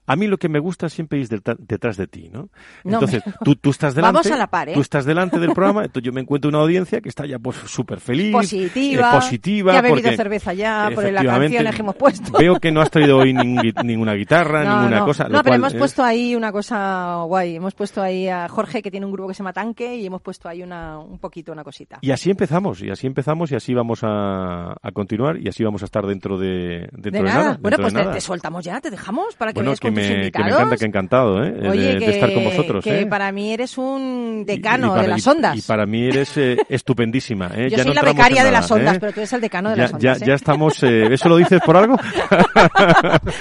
A 0.06 0.16
mí 0.16 0.26
lo 0.26 0.36
que 0.36 0.48
me 0.48 0.58
gusta 0.58 0.88
siempre 0.88 1.20
es 1.20 1.28
detrás 1.30 1.96
de 1.96 2.06
ti, 2.08 2.28
¿no? 2.32 2.48
No, 2.84 2.94
Entonces, 2.94 3.22
me- 3.24 3.32
tú, 3.44 3.54
tú 3.56 3.70
estás 3.70 3.94
delante. 3.94 4.14
Vamos 4.18 4.30
a 4.32 4.36
la 4.36 4.46
par, 4.48 4.68
¿eh? 4.68 4.72
Tú 4.74 4.80
estás 4.80 5.04
delante 5.04 5.38
del 5.38 5.52
programa, 5.52 5.82
entonces 5.84 6.02
yo 6.04 6.12
me 6.12 6.20
encuentro 6.20 6.48
una 6.48 6.58
audiencia 6.58 7.00
que 7.00 7.08
está 7.08 7.24
ya 7.26 7.38
pues 7.38 7.56
súper 7.66 8.00
feliz. 8.00 8.32
Positiva, 8.32 9.10
eh, 9.10 9.14
positiva. 9.14 9.72
que 9.72 9.78
ha 9.78 9.82
bebido 9.82 10.02
porque, 10.02 10.16
cerveza 10.16 10.52
ya 10.54 10.90
por 10.94 11.04
las 11.10 11.24
canciones 11.24 11.74
que 11.74 11.80
hemos 11.82 11.94
puesto. 11.96 12.32
Veo 12.38 12.56
que 12.58 12.72
no 12.72 12.80
has 12.80 12.90
traído 12.90 13.18
hoy 13.18 13.32
ningún- 13.34 13.72
ninguna 13.84 14.14
guitarra, 14.14 14.64
No, 14.64 14.76
ninguna 14.80 14.98
no. 15.00 15.06
cosa. 15.06 15.24
No, 15.24 15.30
pero 15.30 15.42
cual 15.44 15.54
hemos 15.60 15.72
es- 15.74 15.78
puesto 15.78 16.02
ahí 16.02 16.34
una 16.34 16.50
cosa 16.50 17.22
guay. 17.26 17.56
Hemos 17.56 17.74
puesto 17.74 18.02
ahí 18.02 18.28
a 18.28 18.48
Jorge, 18.48 18.82
que 18.82 18.90
tiene 18.90 19.06
un 19.06 19.12
grupo 19.12 19.28
que 19.28 19.34
se 19.34 19.38
llama 19.38 19.52
Tanque, 19.52 19.94
y 19.96 20.06
hemos 20.06 20.20
puesto 20.20 20.48
ahí 20.48 20.62
una, 20.62 20.98
un 20.98 21.18
poquito, 21.18 21.52
una 21.52 21.62
cosita. 21.64 21.98
Y 22.00 22.10
así 22.10 22.28
empezamos, 22.30 22.82
y 22.82 22.90
así 22.90 23.06
empezamos, 23.06 23.52
y 23.52 23.54
así 23.54 23.72
vamos 23.72 24.00
a, 24.02 24.72
a 24.72 24.90
continuar, 24.92 25.36
y 25.38 25.48
así 25.48 25.62
vamos 25.62 25.82
a 25.82 25.84
estar 25.84 26.04
dentro 26.06 26.38
de, 26.38 26.88
dentro 26.92 27.10
de 27.12 27.18
de, 27.18 27.22
nada. 27.22 27.44
nada. 27.44 27.58
bueno, 27.60 27.76
pues 27.78 27.92
te, 27.94 28.00
nada. 28.00 28.12
te 28.14 28.20
soltamos 28.20 28.64
ya, 28.64 28.80
te 28.80 28.90
dejamos 28.90 29.36
para 29.36 29.52
que 29.52 29.56
Bueno, 29.60 29.70
vayas 29.70 29.80
que 29.80 29.91
me, 29.92 30.30
que 30.30 30.38
me 30.42 30.48
encanta, 30.50 30.76
que 30.76 30.84
encantado, 30.84 31.44
¿eh? 31.44 31.68
Oye, 31.68 31.80
de, 31.94 31.98
que, 31.98 32.06
de 32.06 32.12
estar 32.12 32.32
con 32.32 32.44
vosotros, 32.44 32.84
que 32.84 33.00
¿eh? 33.02 33.06
para 33.06 33.30
mí 33.32 33.52
eres 33.52 33.76
un 33.78 34.44
decano 34.46 34.86
y 34.86 34.90
para- 34.90 35.02
de 35.02 35.08
las 35.08 35.26
ondas. 35.26 35.56
Y, 35.56 35.62
para 35.62 35.86
mí 35.86 36.04
eres 36.06 36.36
eh, 36.36 36.56
estupendísima, 36.68 37.50
¿eh? 37.54 37.68
Yo 37.70 37.76
Ya 37.76 37.84
soy 37.84 37.94
no 37.94 37.94
la 37.94 38.02
becaria 38.02 38.44
de 38.44 38.50
las 38.52 38.70
ondas, 38.70 38.98
pero 38.98 39.12
tú 39.12 39.20
eres 39.20 39.32
el 39.32 39.40
decano 39.40 39.70
de 39.70 39.76
ya, 39.76 39.82
las 39.82 39.92
ondas. 39.94 40.18
Ya, 40.20 40.26
ya 40.26 40.34
estamos... 40.34 40.82
¿Eso 40.82 41.28
lo 41.28 41.36
dices 41.36 41.60
por 41.64 41.76
algo? 41.76 41.96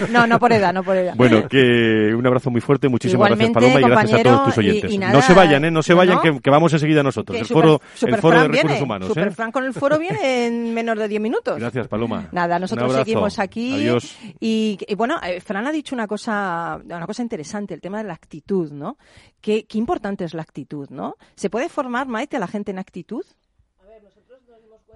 No, 0.09 0.27
no 0.27 0.39
por 0.39 0.51
edad, 0.51 0.73
no 0.73 0.83
por 0.83 0.95
edad. 0.95 1.13
Bueno, 1.15 1.47
que 1.47 2.13
un 2.15 2.25
abrazo 2.25 2.49
muy 2.49 2.61
fuerte, 2.61 2.87
muchísimas 2.89 3.27
Igualmente, 3.27 3.53
gracias 3.59 3.73
Paloma 3.73 3.87
y 3.87 3.95
gracias 3.95 4.19
a 4.19 4.23
todos 4.23 4.45
tus 4.45 4.57
oyentes. 4.57 4.99
no 4.99 5.21
se 5.21 5.33
vayan, 5.33 5.65
¿eh? 5.65 5.71
No 5.71 5.83
se 5.83 5.93
vayan. 5.93 6.19
Que, 6.21 6.39
que 6.39 6.49
vamos 6.49 6.73
enseguida 6.73 7.03
nosotros. 7.03 7.37
El 7.39 7.45
Super- 7.45 7.63
foro, 7.63 7.81
Super 7.95 8.15
el 8.15 8.21
foro 8.21 8.35
de 8.41 8.47
recursos 8.47 8.67
viene, 8.69 8.83
humanos, 8.83 9.07
Super. 9.07 9.31
Fran 9.31 9.51
con 9.51 9.63
el 9.65 9.73
foro 9.73 9.97
viene 9.99 10.47
en 10.47 10.73
menos 10.73 10.97
de 10.97 11.07
10 11.07 11.21
minutos. 11.21 11.59
Gracias, 11.59 11.87
Paloma. 11.87 12.27
Nada, 12.31 12.59
nosotros 12.59 12.93
seguimos 12.93 13.39
aquí. 13.39 13.73
Adiós. 13.75 14.15
Y, 14.39 14.77
bueno, 14.95 15.19
Fran 15.43 15.67
ha 15.67 15.71
dicho 15.71 15.95
una 15.95 16.07
cosa, 16.07 16.40
una 16.83 17.05
cosa 17.05 17.21
interesante, 17.21 17.73
el 17.73 17.81
tema 17.81 17.99
de 17.99 18.05
la 18.05 18.13
actitud, 18.13 18.71
¿no? 18.71 18.97
Qué, 19.41 19.65
qué 19.65 19.77
importante 19.77 20.23
es 20.23 20.33
la 20.33 20.41
actitud, 20.41 20.89
¿no? 20.89 21.15
¿Se 21.35 21.49
puede 21.49 21.69
formar, 21.69 22.07
Maite, 22.07 22.37
a 22.37 22.39
la 22.39 22.47
gente 22.47 22.71
en 22.71 22.79
actitud? 22.79 23.25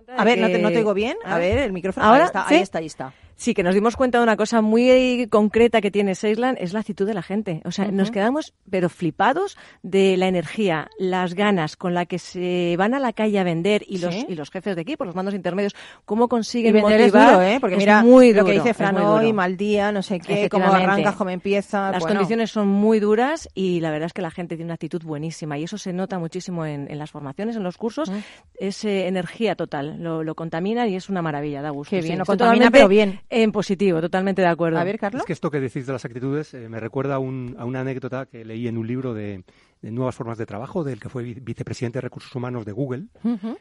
A 0.08 0.24
ver, 0.24 0.38
no 0.38 0.48
te, 0.48 0.60
no 0.60 0.70
te 0.70 0.78
oigo 0.78 0.94
bien. 0.94 1.18
A 1.24 1.38
ver, 1.38 1.58
el 1.58 1.74
micrófono. 1.74 2.06
¿Ahora? 2.06 2.24
Ahí 2.24 2.28
está, 2.28 2.48
¿Sí? 2.48 2.56
ahí 2.56 2.62
está, 2.62 2.78
ahí 2.80 2.86
está. 2.86 3.14
Sí, 3.38 3.54
que 3.54 3.64
nos 3.64 3.76
dimos 3.76 3.96
cuenta 3.98 4.18
de 4.20 4.24
una 4.24 4.38
cosa 4.38 4.62
muy 4.62 5.28
concreta 5.30 5.82
que 5.82 5.92
tiene 5.92 6.16
Seisland, 6.16 6.58
es 6.62 6.72
la 6.74 6.80
actitud 6.80 7.06
de 7.06 7.14
la 7.14 7.22
gente. 7.22 7.62
O 7.66 7.72
sea, 7.72 7.92
nos 7.92 8.10
quedamos 8.12 8.54
pero 8.70 8.88
flipados 8.90 9.58
de 9.84 10.16
la 10.16 10.28
energía, 10.28 10.88
las 10.98 11.34
ganas 11.34 11.76
con 11.76 11.94
la 11.94 12.06
que 12.06 12.18
se 12.18 12.76
van 12.78 12.94
a 12.94 13.00
la 13.00 13.12
calle 13.14 13.38
a 13.40 13.44
vender 13.44 13.84
y 13.88 13.98
los 13.98 14.14
Sí. 14.14 14.26
y 14.30 14.36
los 14.36 14.50
jefes 14.52 14.76
de 14.78 14.82
equipo, 14.84 15.04
los 15.04 15.16
mandos 15.16 15.34
intermedios, 15.36 15.76
cómo 16.06 16.26
Y 16.26 16.28
consiguen 16.30 16.74
vender 16.74 17.02
es 17.02 17.14
motivar. 17.14 17.34
duro, 17.34 17.42
¿eh? 17.46 17.58
Porque 17.60 17.76
Es 17.76 17.80
mira 17.80 18.02
muy 18.04 18.28
lo 18.34 18.46
que 18.46 18.52
duro, 18.54 18.64
dice 18.64 18.70
es 18.72 18.78
Fran 18.78 18.96
hoy, 18.98 19.26
duro. 19.26 19.34
mal 19.36 19.58
día, 19.58 19.92
no 19.92 20.02
sé 20.02 20.20
qué, 20.20 20.48
cómo 20.50 20.64
Efectivamente. 20.66 20.84
arranca, 21.02 21.18
cómo 21.18 21.30
empieza. 21.32 21.92
Las 21.92 22.00
bueno. 22.04 22.16
condiciones 22.16 22.52
son 22.52 22.70
muy 22.70 23.00
duras 23.02 23.50
y 23.54 23.82
la 23.82 23.92
verdad 23.92 24.08
es 24.08 24.14
que 24.14 24.22
la 24.22 24.32
gente 24.32 24.56
tiene 24.56 24.68
una 24.70 24.76
actitud 24.76 25.02
buenísima 25.04 25.58
y 25.58 25.64
eso 25.66 25.78
se 25.78 25.92
nota 25.92 26.20
muchísimo 26.20 26.66
en, 26.66 26.90
en 26.90 26.98
las 26.98 27.12
formaciones, 27.12 27.58
en 27.58 27.64
los 27.64 27.78
cursos. 27.78 28.10
Es 28.58 28.86
eh, 28.86 29.08
energía 29.08 29.56
total, 29.56 30.02
lo, 30.02 30.24
lo 30.24 30.36
contamina 30.36 30.88
y 30.88 30.96
es 30.96 31.10
una 31.10 31.22
maravilla, 31.22 31.62
da 31.62 31.72
gusto. 31.72 31.90
Qué 31.96 32.02
sí. 32.02 32.08
bien, 32.08 32.20
lo 32.20 32.26
contamina, 32.26 32.72
pero 32.72 32.88
bien. 32.88 33.20
En 33.30 33.52
positivo, 33.52 34.02
totalmente 34.02 34.42
de 34.42 34.48
acuerdo. 34.48 34.78
A 34.80 34.84
ver, 34.84 35.00
Carlos. 35.00 35.22
Es 35.22 35.26
que 35.26 35.34
esto 35.34 35.50
que 35.52 35.60
decís 35.60 35.86
de 35.88 35.94
las 35.94 36.06
actitudes 36.06 36.54
eh, 36.54 36.70
me 36.70 36.80
recuerda 36.80 37.16
a, 37.16 37.20
un- 37.20 37.56
a 37.58 37.66
una 37.66 37.82
anécdota 37.82 38.26
que 38.28 38.46
leí 38.46 38.68
en 38.68 38.78
un 38.78 38.86
libro 38.88 39.14
de, 39.14 39.44
de 39.82 39.92
nuevas 39.92 40.14
formas 40.16 40.38
de 40.38 40.46
trabajo 40.46 40.84
del 40.84 41.00
que 41.00 41.10
fue 41.10 41.24
vi- 41.24 41.34
vicepresidente 41.42 41.98
de 41.98 42.02
recursos 42.02 42.34
humanos 42.36 42.66
de 42.66 42.72
Google, 42.72 43.06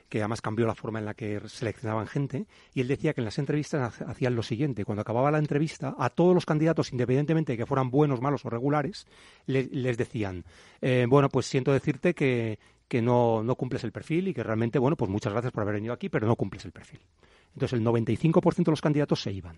que 0.09 0.19
además 0.21 0.43
cambió 0.43 0.67
la 0.67 0.75
forma 0.75 0.99
en 0.99 1.07
la 1.07 1.15
que 1.15 1.41
seleccionaban 1.47 2.07
gente, 2.07 2.47
y 2.75 2.81
él 2.83 2.89
decía 2.89 3.15
que 3.15 3.21
en 3.21 3.25
las 3.25 3.39
entrevistas 3.39 4.01
ha- 4.03 4.11
hacían 4.11 4.35
lo 4.35 4.43
siguiente, 4.43 4.85
cuando 4.85 5.03
acababa 5.03 5.31
la 5.31 5.39
entrevista, 5.39 5.95
a 5.99 6.11
todos 6.11 6.35
los 6.35 6.45
candidatos, 6.47 6.93
independientemente 6.93 7.53
de 7.53 7.59
que 7.59 7.67
fueran 7.67 7.91
buenos, 7.91 8.21
malos 8.21 8.45
o 8.45 8.51
regulares, 8.51 9.07
le- 9.47 9.69
les 9.73 9.97
decían, 9.97 10.45
eh, 10.83 11.07
bueno, 11.09 11.29
pues 11.31 11.47
siento 11.47 11.73
decirte 11.73 12.15
que, 12.15 12.59
que 12.87 13.01
no, 13.01 13.43
no 13.43 13.55
cumples 13.57 13.83
el 13.85 13.93
perfil 13.93 14.29
y 14.29 14.35
que 14.35 14.43
realmente, 14.43 14.79
bueno, 14.79 14.97
pues 14.97 15.11
muchas 15.11 15.33
gracias 15.33 15.53
por 15.53 15.63
haber 15.63 15.77
venido 15.77 15.95
aquí, 15.95 16.09
pero 16.11 16.27
no 16.27 16.37
cumples 16.37 16.65
el 16.67 16.73
perfil. 16.73 17.01
Entonces 17.55 17.79
el 17.79 17.85
95% 17.85 18.65
de 18.65 18.73
los 18.73 18.81
candidatos 18.81 19.23
se 19.23 19.33
iban. 19.33 19.57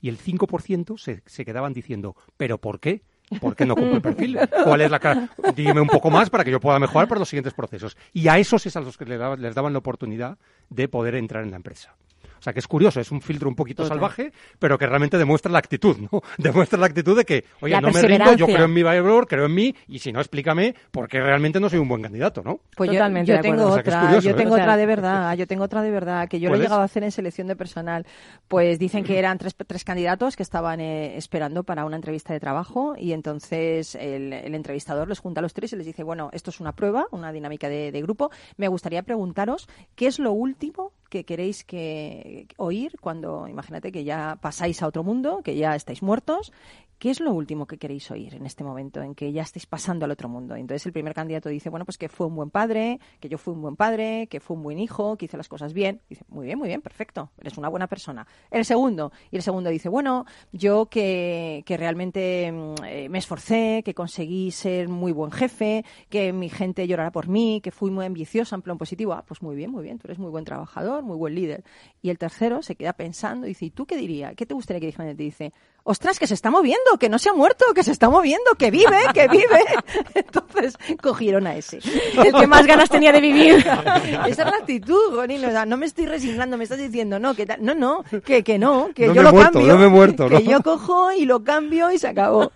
Y 0.00 0.08
el 0.08 0.18
5% 0.18 0.98
se, 0.98 1.22
se 1.26 1.44
quedaban 1.44 1.72
diciendo, 1.72 2.16
¿pero 2.36 2.58
por 2.58 2.80
qué? 2.80 3.02
¿Por 3.40 3.54
qué 3.54 3.64
no 3.64 3.76
cumple 3.76 3.96
el 3.96 4.02
perfil? 4.02 4.38
¿Cuál 4.64 4.80
es 4.80 4.90
la? 4.90 5.30
Dígame 5.54 5.80
un 5.80 5.86
poco 5.86 6.10
más 6.10 6.30
para 6.30 6.42
que 6.42 6.50
yo 6.50 6.58
pueda 6.58 6.78
mejorar 6.78 7.08
para 7.08 7.20
los 7.20 7.28
siguientes 7.28 7.54
procesos. 7.54 7.96
Y 8.12 8.26
a 8.28 8.38
esos 8.38 8.66
es 8.66 8.74
a 8.76 8.80
los 8.80 8.96
que 8.96 9.04
les 9.04 9.18
daban, 9.18 9.40
les 9.40 9.54
daban 9.54 9.72
la 9.72 9.78
oportunidad 9.78 10.38
de 10.68 10.88
poder 10.88 11.14
entrar 11.14 11.44
en 11.44 11.50
la 11.50 11.56
empresa. 11.56 11.94
O 12.40 12.42
sea, 12.42 12.52
que 12.54 12.58
es 12.60 12.66
curioso, 12.66 13.00
es 13.00 13.10
un 13.12 13.20
filtro 13.20 13.48
un 13.48 13.54
poquito 13.54 13.82
Total. 13.82 13.96
salvaje, 13.98 14.32
pero 14.58 14.78
que 14.78 14.86
realmente 14.86 15.18
demuestra 15.18 15.52
la 15.52 15.58
actitud, 15.58 15.96
¿no? 15.98 16.22
Demuestra 16.38 16.78
la 16.78 16.86
actitud 16.86 17.16
de 17.16 17.24
que, 17.24 17.44
oye, 17.60 17.74
La 17.74 17.80
no 17.82 17.90
me 17.90 18.00
rindo, 18.02 18.34
yo 18.34 18.46
creo 18.46 18.64
en 18.64 18.72
mi 18.72 18.82
valor, 18.82 19.26
creo 19.28 19.44
en 19.46 19.54
mí, 19.54 19.74
y 19.88 19.98
si 19.98 20.10
no, 20.10 20.20
explícame 20.20 20.74
por 20.90 21.06
qué 21.06 21.20
realmente 21.20 21.60
no 21.60 21.68
soy 21.68 21.78
un 21.78 21.88
buen 21.88 22.02
candidato, 22.02 22.42
¿no? 22.42 22.60
Pues 22.76 22.88
yo- 22.90 22.94
Totalmente 22.94 23.30
yo, 23.30 23.38
acuerdo. 23.38 23.56
tengo 23.58 23.70
O 23.70 23.74
sea, 23.74 23.82
que 23.82 23.90
es 23.90 23.94
otra, 23.94 24.06
curioso, 24.06 24.28
yo 24.28 24.34
¿eh? 24.34 24.38
tengo 24.38 24.54
otra 24.54 24.76
de 24.76 24.86
verdad, 24.86 25.36
yo 25.36 25.46
tengo 25.46 25.64
otra 25.64 25.82
de 25.82 25.90
verdad, 25.90 26.28
que 26.28 26.40
yo 26.40 26.48
lo 26.48 26.56
he 26.56 26.58
llegado 26.58 26.80
a 26.80 26.84
hacer 26.84 27.04
en 27.04 27.12
selección 27.12 27.46
de 27.46 27.56
personal. 27.56 28.06
Pues 28.48 28.78
dicen 28.78 29.04
que 29.04 29.18
eran 29.18 29.36
tres, 29.38 29.54
tres 29.66 29.84
candidatos 29.84 30.34
que 30.36 30.42
estaban 30.42 30.80
eh, 30.80 31.16
esperando 31.18 31.62
para 31.64 31.84
una 31.84 31.96
entrevista 31.96 32.32
de 32.32 32.40
trabajo 32.40 32.94
y 32.98 33.12
entonces 33.12 33.94
el, 33.94 34.32
el 34.32 34.54
entrevistador 34.54 35.08
les 35.08 35.18
junta 35.18 35.40
a 35.40 35.42
los 35.42 35.52
tres 35.52 35.72
y 35.72 35.76
les 35.76 35.86
dice, 35.86 36.02
bueno, 36.02 36.30
esto 36.32 36.50
es 36.50 36.60
una 36.60 36.72
prueba, 36.72 37.06
una 37.10 37.32
dinámica 37.32 37.68
de, 37.68 37.92
de 37.92 38.02
grupo. 38.02 38.30
Me 38.56 38.68
gustaría 38.68 39.02
preguntaros 39.02 39.68
qué 39.94 40.06
es 40.06 40.18
lo 40.18 40.32
último 40.32 40.92
que 41.10 41.24
queréis 41.24 41.64
que 41.64 42.46
oír 42.56 42.96
cuando, 43.00 43.46
imagínate 43.48 43.92
que 43.92 44.04
ya 44.04 44.38
pasáis 44.40 44.82
a 44.82 44.86
otro 44.86 45.04
mundo, 45.04 45.42
que 45.44 45.56
ya 45.56 45.74
estáis 45.74 46.02
muertos. 46.02 46.52
¿Qué 47.00 47.08
es 47.08 47.18
lo 47.18 47.32
último 47.32 47.66
que 47.66 47.78
queréis 47.78 48.10
oír 48.10 48.34
en 48.34 48.44
este 48.44 48.62
momento 48.62 49.00
en 49.00 49.14
que 49.14 49.32
ya 49.32 49.40
estáis 49.40 49.64
pasando 49.64 50.04
al 50.04 50.10
otro 50.10 50.28
mundo? 50.28 50.54
Entonces 50.54 50.84
el 50.84 50.92
primer 50.92 51.14
candidato 51.14 51.48
dice, 51.48 51.70
bueno, 51.70 51.86
pues 51.86 51.96
que 51.96 52.10
fue 52.10 52.26
un 52.26 52.36
buen 52.36 52.50
padre, 52.50 53.00
que 53.20 53.30
yo 53.30 53.38
fui 53.38 53.54
un 53.54 53.62
buen 53.62 53.74
padre, 53.74 54.26
que 54.26 54.38
fue 54.38 54.54
un 54.54 54.62
buen 54.62 54.78
hijo, 54.78 55.16
que 55.16 55.24
hice 55.24 55.38
las 55.38 55.48
cosas 55.48 55.72
bien. 55.72 56.02
Dice, 56.10 56.26
muy 56.28 56.44
bien, 56.44 56.58
muy 56.58 56.68
bien, 56.68 56.82
perfecto, 56.82 57.30
eres 57.38 57.56
una 57.56 57.70
buena 57.70 57.86
persona. 57.86 58.26
El 58.50 58.66
segundo, 58.66 59.12
y 59.30 59.36
el 59.36 59.42
segundo 59.42 59.70
dice, 59.70 59.88
bueno, 59.88 60.26
yo 60.52 60.90
que, 60.90 61.62
que 61.64 61.78
realmente 61.78 62.52
mm, 62.52 62.84
eh, 62.84 63.08
me 63.08 63.16
esforcé, 63.16 63.80
que 63.82 63.94
conseguí 63.94 64.50
ser 64.50 64.90
muy 64.90 65.12
buen 65.12 65.30
jefe, 65.30 65.86
que 66.10 66.34
mi 66.34 66.50
gente 66.50 66.86
llorara 66.86 67.12
por 67.12 67.28
mí, 67.28 67.62
que 67.62 67.70
fui 67.70 67.90
muy 67.90 68.04
ambiciosa 68.04 68.56
en 68.56 68.60
plan 68.60 68.76
positivo. 68.76 69.14
Ah, 69.14 69.24
pues 69.26 69.40
muy 69.40 69.56
bien, 69.56 69.70
muy 69.70 69.84
bien, 69.84 69.98
tú 69.98 70.06
eres 70.06 70.18
muy 70.18 70.30
buen 70.30 70.44
trabajador, 70.44 70.99
muy 71.02 71.16
buen 71.16 71.34
líder. 71.34 71.64
Y 72.02 72.10
el 72.10 72.18
tercero 72.18 72.62
se 72.62 72.76
queda 72.76 72.92
pensando 72.92 73.46
y 73.46 73.50
dice, 73.50 73.66
¿y 73.66 73.70
tú 73.70 73.86
qué 73.86 73.96
dirías? 73.96 74.34
¿Qué 74.36 74.46
te 74.46 74.54
gustaría 74.54 74.80
que 74.80 74.86
dijera? 74.86 75.14
Te 75.14 75.22
dice, 75.22 75.52
ostras, 75.82 76.18
que 76.18 76.26
se 76.26 76.34
está 76.34 76.50
moviendo, 76.50 76.98
que 76.98 77.08
no 77.08 77.18
se 77.18 77.28
ha 77.28 77.32
muerto, 77.32 77.64
que 77.74 77.82
se 77.82 77.92
está 77.92 78.08
moviendo, 78.08 78.52
que 78.58 78.70
vive, 78.70 78.98
que 79.12 79.28
vive. 79.28 79.64
Entonces 80.14 80.76
cogieron 81.02 81.46
a 81.46 81.56
ese. 81.56 81.80
El 82.24 82.32
que 82.32 82.46
más 82.46 82.66
ganas 82.66 82.88
tenía 82.88 83.12
de 83.12 83.20
vivir. 83.20 83.54
Esa 84.26 84.26
es 84.26 84.38
la 84.38 84.56
actitud, 84.60 85.14
Gonino. 85.14 85.48
O 85.48 85.50
sea, 85.50 85.66
no 85.66 85.76
me 85.76 85.86
estoy 85.86 86.06
resignando, 86.06 86.56
me 86.56 86.64
estás 86.64 86.78
diciendo, 86.78 87.18
no, 87.18 87.34
que 87.34 87.46
no, 87.60 87.74
no, 87.74 88.04
que, 88.24 88.42
que 88.42 88.58
no, 88.58 88.90
que 88.94 89.08
No 89.08 89.14
yo 89.14 89.22
lo 89.22 89.32
muerto, 89.32 89.52
cambio. 89.52 89.72
no 89.72 89.78
me 89.78 89.86
he 89.86 89.88
muerto, 89.88 90.28
Que 90.28 90.44
yo 90.44 90.62
cojo 90.62 91.12
y 91.12 91.24
lo 91.26 91.44
cambio 91.44 91.90
y 91.90 91.98
se 91.98 92.08
acabó. 92.08 92.50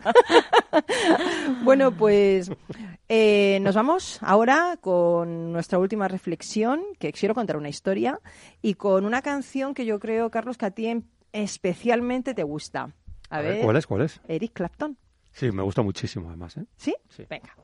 bueno, 1.65 1.91
pues 1.93 2.51
eh, 3.09 3.59
nos 3.61 3.75
vamos 3.75 4.19
ahora 4.23 4.79
con 4.81 5.53
nuestra 5.53 5.79
última 5.79 6.09
reflexión, 6.09 6.83
que 6.99 7.13
quiero 7.13 7.35
contar 7.35 7.57
una 7.57 7.69
historia, 7.69 8.19
y 8.63 8.75
con 8.75 9.05
una 9.05 9.23
canción 9.23 9.75
que 9.75 9.85
yo 9.87 9.99
creo, 10.01 10.31
Carlos, 10.31 10.57
que 10.59 10.67
a 10.67 10.71
ti 10.71 10.87
en- 10.87 11.09
especialmente 11.33 12.35
te 12.35 12.43
gusta. 12.43 12.93
A, 13.31 13.39
A 13.39 13.41
ver, 13.41 13.55
ver, 13.55 13.65
¿cuál 13.65 13.77
es? 13.77 13.87
¿Cuál 13.87 14.03
es? 14.03 14.21
Eric 14.29 14.53
Clapton. 14.53 14.97
Sí, 15.33 15.51
me 15.51 15.63
gusta 15.63 15.83
muchísimo 15.83 16.29
además, 16.29 16.57
¿eh? 16.57 16.65
¿Sí? 16.77 16.95
Sí. 17.09 17.25
Venga. 17.29 17.55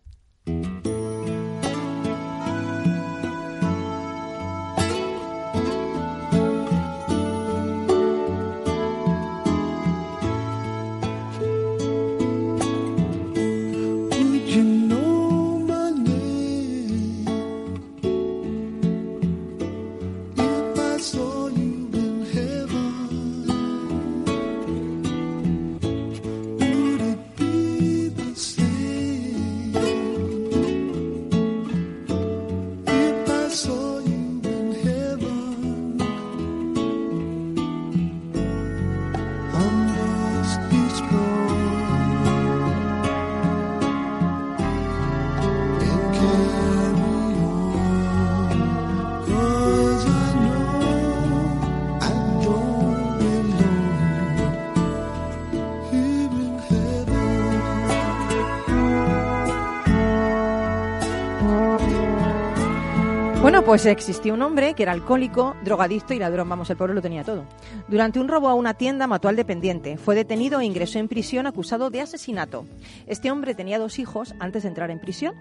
Pues 63.70 63.86
existía 63.86 64.34
un 64.34 64.42
hombre 64.42 64.74
que 64.74 64.82
era 64.82 64.90
alcohólico, 64.90 65.54
drogadicto 65.62 66.12
y 66.12 66.18
ladrón. 66.18 66.48
Vamos, 66.48 66.68
el 66.70 66.76
pueblo 66.76 66.92
lo 66.92 67.02
tenía 67.02 67.22
todo. 67.22 67.44
Durante 67.86 68.18
un 68.18 68.26
robo 68.26 68.48
a 68.48 68.54
una 68.54 68.74
tienda 68.74 69.06
mató 69.06 69.28
al 69.28 69.36
dependiente. 69.36 69.96
Fue 69.96 70.16
detenido 70.16 70.58
e 70.58 70.64
ingresó 70.64 70.98
en 70.98 71.06
prisión 71.06 71.46
acusado 71.46 71.88
de 71.88 72.00
asesinato. 72.00 72.66
Este 73.06 73.30
hombre 73.30 73.54
tenía 73.54 73.78
dos 73.78 74.00
hijos 74.00 74.34
antes 74.40 74.64
de 74.64 74.70
entrar 74.70 74.90
en 74.90 74.98
prisión. 74.98 75.36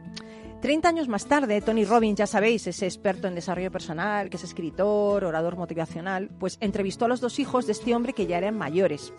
Treinta 0.62 0.90
años 0.90 1.08
más 1.08 1.26
tarde, 1.26 1.62
Tony 1.62 1.86
Robbins, 1.86 2.18
ya 2.18 2.28
sabéis, 2.28 2.68
ese 2.68 2.86
experto 2.86 3.30
en 3.30 3.36
desarrollo 3.36 3.72
personal, 3.72 4.30
que 4.30 4.36
es 4.36 4.44
escritor, 4.44 5.24
orador 5.24 5.56
motivacional, 5.56 6.30
pues 6.38 6.58
entrevistó 6.60 7.06
a 7.06 7.08
los 7.08 7.22
dos 7.22 7.40
hijos 7.40 7.66
de 7.66 7.72
este 7.72 7.96
hombre 7.96 8.12
que 8.12 8.28
ya 8.28 8.38
eran 8.38 8.58
mayores. 8.58 9.14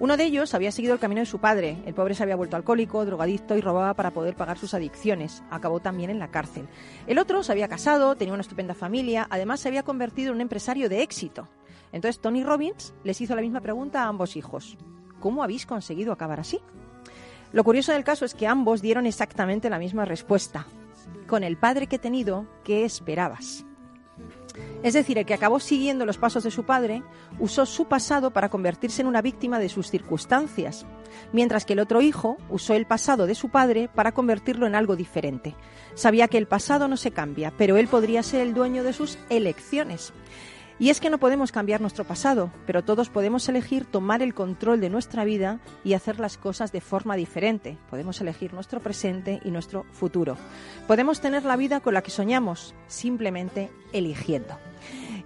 Uno 0.00 0.16
de 0.16 0.24
ellos 0.24 0.54
había 0.54 0.72
seguido 0.72 0.94
el 0.94 1.00
camino 1.00 1.20
de 1.20 1.26
su 1.26 1.40
padre. 1.40 1.76
El 1.84 1.92
pobre 1.92 2.14
se 2.14 2.22
había 2.22 2.36
vuelto 2.36 2.56
alcohólico, 2.56 3.04
drogadicto 3.04 3.54
y 3.54 3.60
robaba 3.60 3.92
para 3.92 4.12
poder 4.12 4.34
pagar 4.34 4.56
sus 4.56 4.72
adicciones. 4.72 5.42
Acabó 5.50 5.80
también 5.80 6.08
en 6.08 6.18
la 6.18 6.30
cárcel. 6.30 6.66
El 7.06 7.18
otro 7.18 7.42
se 7.42 7.52
había 7.52 7.68
casado, 7.68 8.16
tenía 8.16 8.32
una 8.32 8.40
estupenda 8.40 8.72
familia, 8.72 9.26
además 9.28 9.60
se 9.60 9.68
había 9.68 9.82
convertido 9.82 10.30
en 10.30 10.36
un 10.36 10.40
empresario 10.40 10.88
de 10.88 11.02
éxito. 11.02 11.48
Entonces 11.92 12.22
Tony 12.22 12.42
Robbins 12.44 12.94
les 13.04 13.20
hizo 13.20 13.34
la 13.36 13.42
misma 13.42 13.60
pregunta 13.60 14.04
a 14.04 14.08
ambos 14.08 14.36
hijos. 14.36 14.78
¿Cómo 15.20 15.42
habéis 15.42 15.66
conseguido 15.66 16.14
acabar 16.14 16.40
así? 16.40 16.60
Lo 17.52 17.62
curioso 17.62 17.92
del 17.92 18.04
caso 18.04 18.24
es 18.24 18.34
que 18.34 18.46
ambos 18.46 18.80
dieron 18.80 19.04
exactamente 19.04 19.68
la 19.68 19.78
misma 19.78 20.06
respuesta. 20.06 20.66
Con 21.28 21.44
el 21.44 21.58
padre 21.58 21.88
que 21.88 21.96
he 21.96 21.98
tenido, 21.98 22.46
¿qué 22.64 22.86
esperabas? 22.86 23.66
Es 24.82 24.94
decir, 24.94 25.18
el 25.18 25.26
que 25.26 25.34
acabó 25.34 25.60
siguiendo 25.60 26.06
los 26.06 26.16
pasos 26.16 26.42
de 26.42 26.50
su 26.50 26.64
padre 26.64 27.02
usó 27.38 27.66
su 27.66 27.84
pasado 27.84 28.32
para 28.32 28.48
convertirse 28.48 29.02
en 29.02 29.08
una 29.08 29.20
víctima 29.20 29.58
de 29.58 29.68
sus 29.68 29.90
circunstancias, 29.90 30.86
mientras 31.32 31.66
que 31.66 31.74
el 31.74 31.80
otro 31.80 32.00
hijo 32.00 32.38
usó 32.48 32.72
el 32.72 32.86
pasado 32.86 33.26
de 33.26 33.34
su 33.34 33.50
padre 33.50 33.90
para 33.94 34.12
convertirlo 34.12 34.66
en 34.66 34.74
algo 34.74 34.96
diferente. 34.96 35.54
Sabía 35.94 36.28
que 36.28 36.38
el 36.38 36.48
pasado 36.48 36.88
no 36.88 36.96
se 36.96 37.10
cambia, 37.10 37.52
pero 37.58 37.76
él 37.76 37.88
podría 37.88 38.22
ser 38.22 38.40
el 38.40 38.54
dueño 38.54 38.82
de 38.82 38.94
sus 38.94 39.18
elecciones. 39.28 40.14
Y 40.80 40.90
es 40.90 41.00
que 41.00 41.10
no 41.10 41.18
podemos 41.18 41.50
cambiar 41.50 41.80
nuestro 41.80 42.04
pasado, 42.04 42.52
pero 42.66 42.84
todos 42.84 43.08
podemos 43.08 43.48
elegir 43.48 43.84
tomar 43.84 44.22
el 44.22 44.32
control 44.32 44.80
de 44.80 44.90
nuestra 44.90 45.24
vida 45.24 45.58
y 45.82 45.94
hacer 45.94 46.20
las 46.20 46.36
cosas 46.36 46.70
de 46.70 46.80
forma 46.80 47.16
diferente. 47.16 47.76
Podemos 47.90 48.20
elegir 48.20 48.54
nuestro 48.54 48.80
presente 48.80 49.40
y 49.44 49.50
nuestro 49.50 49.84
futuro. 49.92 50.36
Podemos 50.86 51.20
tener 51.20 51.44
la 51.44 51.56
vida 51.56 51.80
con 51.80 51.94
la 51.94 52.02
que 52.02 52.12
soñamos, 52.12 52.74
simplemente 52.86 53.70
eligiendo. 53.92 54.56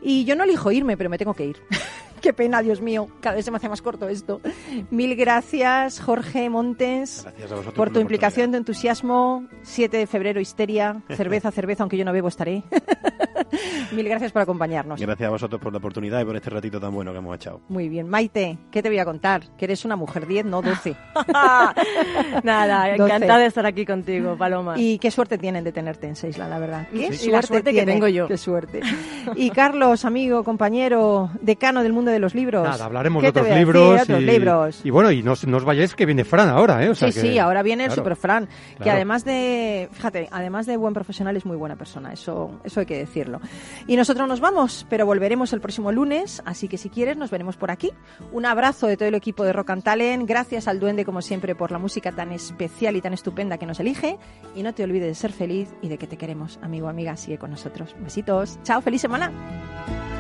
Y 0.01 0.25
yo 0.25 0.37
no 0.37 0.45
elijo 0.45 0.73
irme, 0.73 0.97
pero 0.97 1.11
me 1.11 1.19
tengo 1.19 1.35
que 1.35 1.47
ir. 1.47 1.57
Qué 2.23 2.33
pena, 2.33 2.63
Dios 2.63 2.81
mío, 2.81 3.09
cada 3.21 3.35
vez 3.35 3.45
se 3.45 3.51
me 3.51 3.57
hace 3.57 3.69
más 3.69 3.83
corto 3.83 4.09
esto. 4.09 4.41
Mil 4.91 5.17
gracias, 5.17 6.01
Jorge 6.01 6.49
Montes, 6.49 7.23
Gracias 7.25 7.51
a 7.51 7.55
vosotros 7.57 7.75
por 7.75 7.91
tu 7.93 7.99
implicación, 7.99 8.53
tu 8.53 8.59
entusiasmo. 8.59 9.49
7 9.63 9.97
de 9.97 10.07
febrero, 10.07 10.41
histeria, 10.41 11.03
cerveza, 11.11 11.51
cerveza, 11.51 11.83
aunque 11.83 11.97
yo 11.97 12.05
no 12.05 12.13
bebo, 12.13 12.29
estaré. 12.29 12.63
Mil 13.93 14.09
gracias 14.09 14.31
por 14.33 14.41
acompañarnos. 14.43 15.01
Gracias 15.01 15.27
a 15.27 15.31
vosotros 15.31 15.61
por 15.61 15.73
la 15.73 15.79
oportunidad 15.79 16.21
y 16.21 16.25
por 16.25 16.37
este 16.37 16.49
ratito 16.49 16.81
tan 16.81 16.95
bueno 16.95 17.13
que 17.13 17.19
hemos 17.19 17.35
echado. 17.35 17.61
Muy 17.69 17.89
bien. 17.89 18.09
Maite, 18.09 18.57
¿qué 18.71 18.83
te 18.83 18.89
voy 18.89 18.99
a 18.99 19.05
contar? 19.05 19.43
Que 19.57 19.65
eres 19.67 19.85
una 19.85 19.97
mujer 19.97 20.27
10, 20.27 20.47
no 20.47 20.63
12. 20.63 20.97
Nada, 22.45 22.97
12. 22.97 23.03
encantada 23.03 23.39
de 23.39 23.47
estar 23.47 23.67
aquí 23.67 23.85
contigo, 23.85 24.37
Paloma. 24.37 24.79
Y 24.79 24.99
qué 24.99 25.11
suerte 25.11 25.39
tienen 25.39 25.65
de 25.65 25.73
tenerte 25.73 26.07
en 26.07 26.17
Seisla, 26.17 26.49
la 26.49 26.59
verdad. 26.59 26.87
Qué 26.93 27.13
Sí, 27.13 27.29
y 27.29 27.31
la 27.33 27.43
suerte 27.43 27.73
que 27.73 27.85
tengo 27.85 28.09
yo. 28.09 28.29
Qué 28.29 28.39
suerte. 28.39 28.81
Y 29.37 29.51
Carlos, 29.51 30.05
amigo, 30.05 30.45
compañero, 30.45 31.31
decano 31.41 31.83
del 31.83 31.93
mundo 31.93 32.12
de 32.13 32.19
los 32.21 32.35
libros. 32.35 32.63
Nada, 32.63 32.85
hablaremos 32.85 33.21
¿Qué 33.23 33.33
de 33.33 33.41
otros 33.41 33.57
libros. 33.57 33.97
De 33.97 34.03
otros 34.03 34.21
y, 34.21 34.25
libros. 34.25 34.81
y 34.85 34.91
bueno, 34.91 35.11
y 35.11 35.23
no, 35.23 35.35
no 35.47 35.57
os 35.57 35.65
vayáis 35.65 35.95
que 35.95 36.07
viene 36.07 36.25
Fran 36.25 36.49
ahora, 36.49 36.85
¿eh? 36.85 36.91
O 36.91 36.95
sea 36.95 37.11
sí, 37.11 37.21
que- 37.21 37.27
sí, 37.33 37.39
ahora 37.39 37.63
viene 37.63 37.85
el 37.85 37.89
claro. 37.89 38.03
Super 38.03 38.17
Fran, 38.17 38.47
que 38.47 38.77
Claro. 38.85 38.93
además 38.97 39.25
de, 39.25 39.89
fíjate, 39.93 40.29
además 40.31 40.67
de 40.67 40.77
buen 40.77 40.95
profesional 40.95 41.37
es 41.37 41.45
muy 41.47 41.57
buena 41.57 41.77
persona, 41.77 42.13
eso, 42.13 42.61
eso 42.65 42.81
hay 42.81 42.87
que 42.87 42.99
decirlo. 42.99 43.41
Y 43.87 43.97
nosotros 43.97 44.29
nos 44.29 44.41
vamos, 44.41 44.87
pero 44.89 45.07
volveremos 45.07 45.53
el 45.53 45.61
próximo 45.61 45.91
lunes, 45.93 46.43
así 46.45 46.69
que 46.69 46.79
si 46.79 46.89
quieres 46.91 47.17
nos 47.17 47.31
veremos 47.31 47.57
por 47.57 47.71
aquí. 47.71 47.91
Un 48.33 48.47
abrazo 48.47 48.87
de 48.87 48.97
todo 48.97 49.09
el 49.09 49.15
equipo 49.15 49.45
de 49.45 49.53
Rock 49.53 49.71
and 49.71 49.83
Talent, 49.83 50.29
gracias 50.29 50.69
al 50.69 50.79
Duende 50.79 51.05
como 51.05 51.23
siempre 51.23 51.55
por 51.55 51.73
la 51.73 51.79
música 51.79 52.13
tan 52.13 52.33
especial 52.33 52.95
y 52.97 53.01
tan 53.01 53.13
estupenda 53.15 53.59
que 53.59 53.67
nos 53.67 53.81
elige, 53.81 54.19
y 54.55 54.63
no 54.63 54.75
te 54.75 54.85
olvides 54.85 55.09
de 55.09 55.15
ser 55.15 55.33
feliz 55.33 55.69
y 55.83 55.89
de 55.89 55.99
que 55.99 56.07
te 56.07 56.17
queremos, 56.17 56.59
amigo 56.63 56.89
amiga, 56.89 57.17
sigue 57.17 57.39
con 57.39 57.51
nosotros. 57.51 57.95
Besitos, 58.01 58.59
chao, 58.63 58.81
feliz 58.83 59.01
semana. 59.01 60.12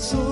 So. 0.00 0.29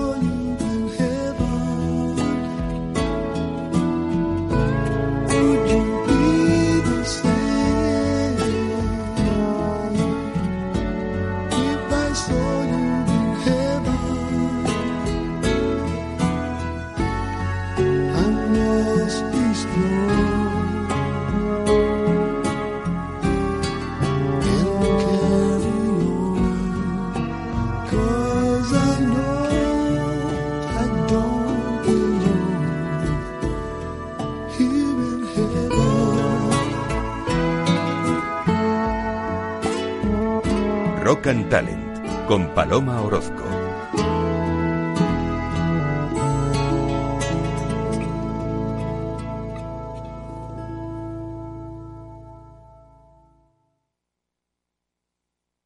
Rock 41.21 41.49
Talent 41.49 42.27
con 42.27 42.55
Paloma 42.55 43.01
Orozco. 43.01 43.43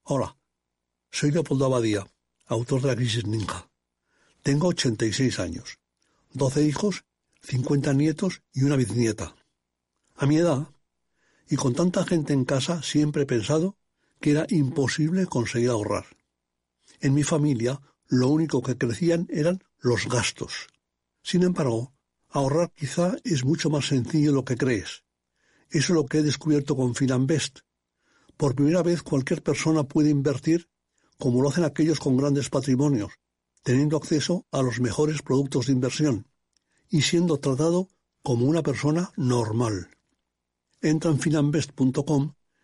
Hola, 0.06 0.36
soy 1.12 1.30
Leopoldo 1.30 1.66
Abadía, 1.66 2.08
autor 2.48 2.82
de 2.82 2.88
La 2.88 2.96
Crisis 2.96 3.28
Ninja. 3.28 3.70
Tengo 4.42 4.70
86 4.70 5.40
años, 5.40 5.78
12 6.32 6.64
hijos, 6.64 7.06
50 7.44 7.94
nietos 7.94 8.42
y 8.54 8.64
una 8.64 8.76
bisnieta. 8.76 9.36
A 10.16 10.26
mi 10.26 10.38
edad, 10.38 10.68
y 11.48 11.58
con 11.58 11.76
tanta 11.76 12.04
gente 12.06 12.34
en 12.34 12.44
casa, 12.44 12.82
siempre 12.82 13.22
he 13.22 13.26
pensado 13.28 13.78
que 14.24 14.32
era 14.32 14.46
imposible 14.48 15.26
conseguir 15.26 15.72
ahorrar. 15.72 16.06
En 17.02 17.14
mi 17.14 17.24
familia, 17.24 17.82
lo 18.08 18.30
único 18.30 18.62
que 18.62 18.78
crecían 18.78 19.28
eran 19.30 19.62
los 19.82 20.08
gastos. 20.08 20.68
Sin 21.22 21.44
embargo, 21.44 21.92
ahorrar 22.30 22.72
quizá 22.72 23.18
es 23.26 23.44
mucho 23.44 23.70
más 23.70 23.88
sencillo 23.88 24.30
de 24.30 24.36
lo 24.36 24.46
que 24.46 24.56
crees. 24.56 25.04
Eso 25.70 25.92
es 25.92 25.98
lo 25.98 26.06
que 26.06 26.20
he 26.20 26.24
descubierto 26.24 26.74
con 26.74 26.96
Finanbest. 26.96 27.60
Por 28.38 28.56
primera 28.56 28.82
vez 28.82 29.04
cualquier 29.04 29.44
persona 29.44 29.84
puede 29.84 30.10
invertir 30.10 30.70
como 31.18 31.42
lo 31.42 31.50
hacen 31.50 31.66
aquellos 31.66 32.00
con 32.00 32.16
grandes 32.16 32.50
patrimonios, 32.50 33.12
teniendo 33.62 33.98
acceso 33.98 34.48
a 34.52 34.62
los 34.62 34.80
mejores 34.80 35.22
productos 35.22 35.66
de 35.66 35.74
inversión 35.74 36.28
y 36.88 37.02
siendo 37.02 37.40
tratado 37.42 37.90
como 38.22 38.46
una 38.46 38.64
persona 38.64 39.12
normal. 39.18 39.90
Entra 40.80 41.12
en 41.12 41.20
finanbest.com 41.20 42.36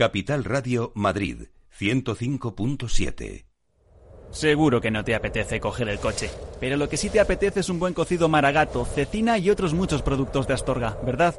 Capital 0.00 0.44
Radio 0.44 0.92
Madrid 0.94 1.48
105.7. 1.78 3.44
Seguro 4.30 4.80
que 4.80 4.90
no 4.90 5.04
te 5.04 5.14
apetece 5.14 5.60
coger 5.60 5.90
el 5.90 5.98
coche, 5.98 6.30
pero 6.58 6.78
lo 6.78 6.88
que 6.88 6.96
sí 6.96 7.10
te 7.10 7.20
apetece 7.20 7.60
es 7.60 7.68
un 7.68 7.78
buen 7.78 7.92
cocido 7.92 8.26
maragato, 8.30 8.86
cecina 8.86 9.36
y 9.36 9.50
otros 9.50 9.74
muchos 9.74 10.00
productos 10.00 10.46
de 10.48 10.54
Astorga, 10.54 10.96
¿verdad? 11.04 11.38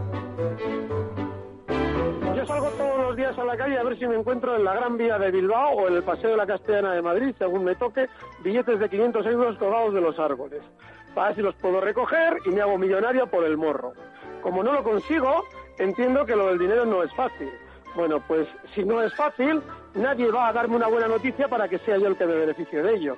La 3.51 3.57
calle 3.57 3.77
a 3.77 3.83
ver 3.83 3.99
si 3.99 4.07
me 4.07 4.15
encuentro 4.15 4.55
en 4.55 4.63
la 4.63 4.73
Gran 4.73 4.95
Vía 4.95 5.19
de 5.19 5.29
Bilbao 5.29 5.73
o 5.73 5.87
en 5.89 5.95
el 5.95 6.03
Paseo 6.03 6.29
de 6.29 6.37
la 6.37 6.47
Castellana 6.47 6.93
de 6.93 7.01
Madrid, 7.01 7.35
según 7.37 7.65
me 7.65 7.75
toque, 7.75 8.07
billetes 8.41 8.79
de 8.79 8.89
500 8.89 9.25
euros 9.25 9.57
colgados 9.57 9.93
de 9.93 9.99
los 9.99 10.17
árboles. 10.19 10.61
Para 11.13 11.27
ver 11.27 11.35
si 11.35 11.41
los 11.41 11.55
puedo 11.55 11.81
recoger 11.81 12.37
y 12.45 12.49
me 12.51 12.61
hago 12.61 12.77
millonario 12.77 13.27
por 13.27 13.43
el 13.43 13.57
morro. 13.57 13.91
Como 14.41 14.63
no 14.63 14.71
lo 14.71 14.83
consigo, 14.83 15.43
entiendo 15.77 16.25
que 16.25 16.33
lo 16.33 16.47
del 16.47 16.59
dinero 16.59 16.85
no 16.85 17.03
es 17.03 17.13
fácil. 17.13 17.51
Bueno, 17.93 18.23
pues 18.25 18.47
si 18.73 18.85
no 18.85 19.01
es 19.03 19.13
fácil, 19.15 19.61
nadie 19.95 20.31
va 20.31 20.47
a 20.47 20.53
darme 20.53 20.77
una 20.77 20.87
buena 20.87 21.09
noticia 21.09 21.49
para 21.49 21.67
que 21.67 21.79
sea 21.79 21.97
yo 21.97 22.07
el 22.07 22.15
que 22.15 22.25
me 22.25 22.35
beneficie 22.35 22.81
de 22.81 22.93
ello. 22.93 23.17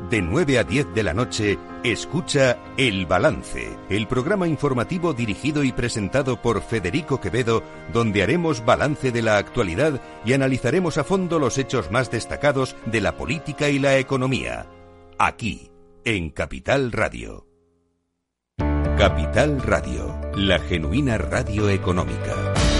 de 0.11 0.21
9 0.21 0.59
a 0.59 0.63
10 0.65 0.93
de 0.93 1.03
la 1.03 1.13
noche, 1.13 1.57
escucha 1.85 2.57
El 2.77 3.05
Balance, 3.05 3.77
el 3.89 4.07
programa 4.07 4.45
informativo 4.45 5.13
dirigido 5.13 5.63
y 5.63 5.71
presentado 5.71 6.41
por 6.41 6.61
Federico 6.61 7.21
Quevedo, 7.21 7.63
donde 7.93 8.21
haremos 8.21 8.65
balance 8.65 9.13
de 9.13 9.21
la 9.21 9.37
actualidad 9.37 10.01
y 10.25 10.33
analizaremos 10.33 10.97
a 10.97 11.05
fondo 11.05 11.39
los 11.39 11.57
hechos 11.57 11.91
más 11.91 12.11
destacados 12.11 12.75
de 12.85 12.99
la 12.99 13.15
política 13.15 13.69
y 13.69 13.79
la 13.79 13.97
economía. 13.97 14.67
Aquí, 15.17 15.71
en 16.03 16.29
Capital 16.29 16.91
Radio. 16.91 17.47
Capital 18.97 19.61
Radio, 19.61 20.19
la 20.35 20.59
genuina 20.59 21.17
radio 21.17 21.69
económica. 21.69 22.70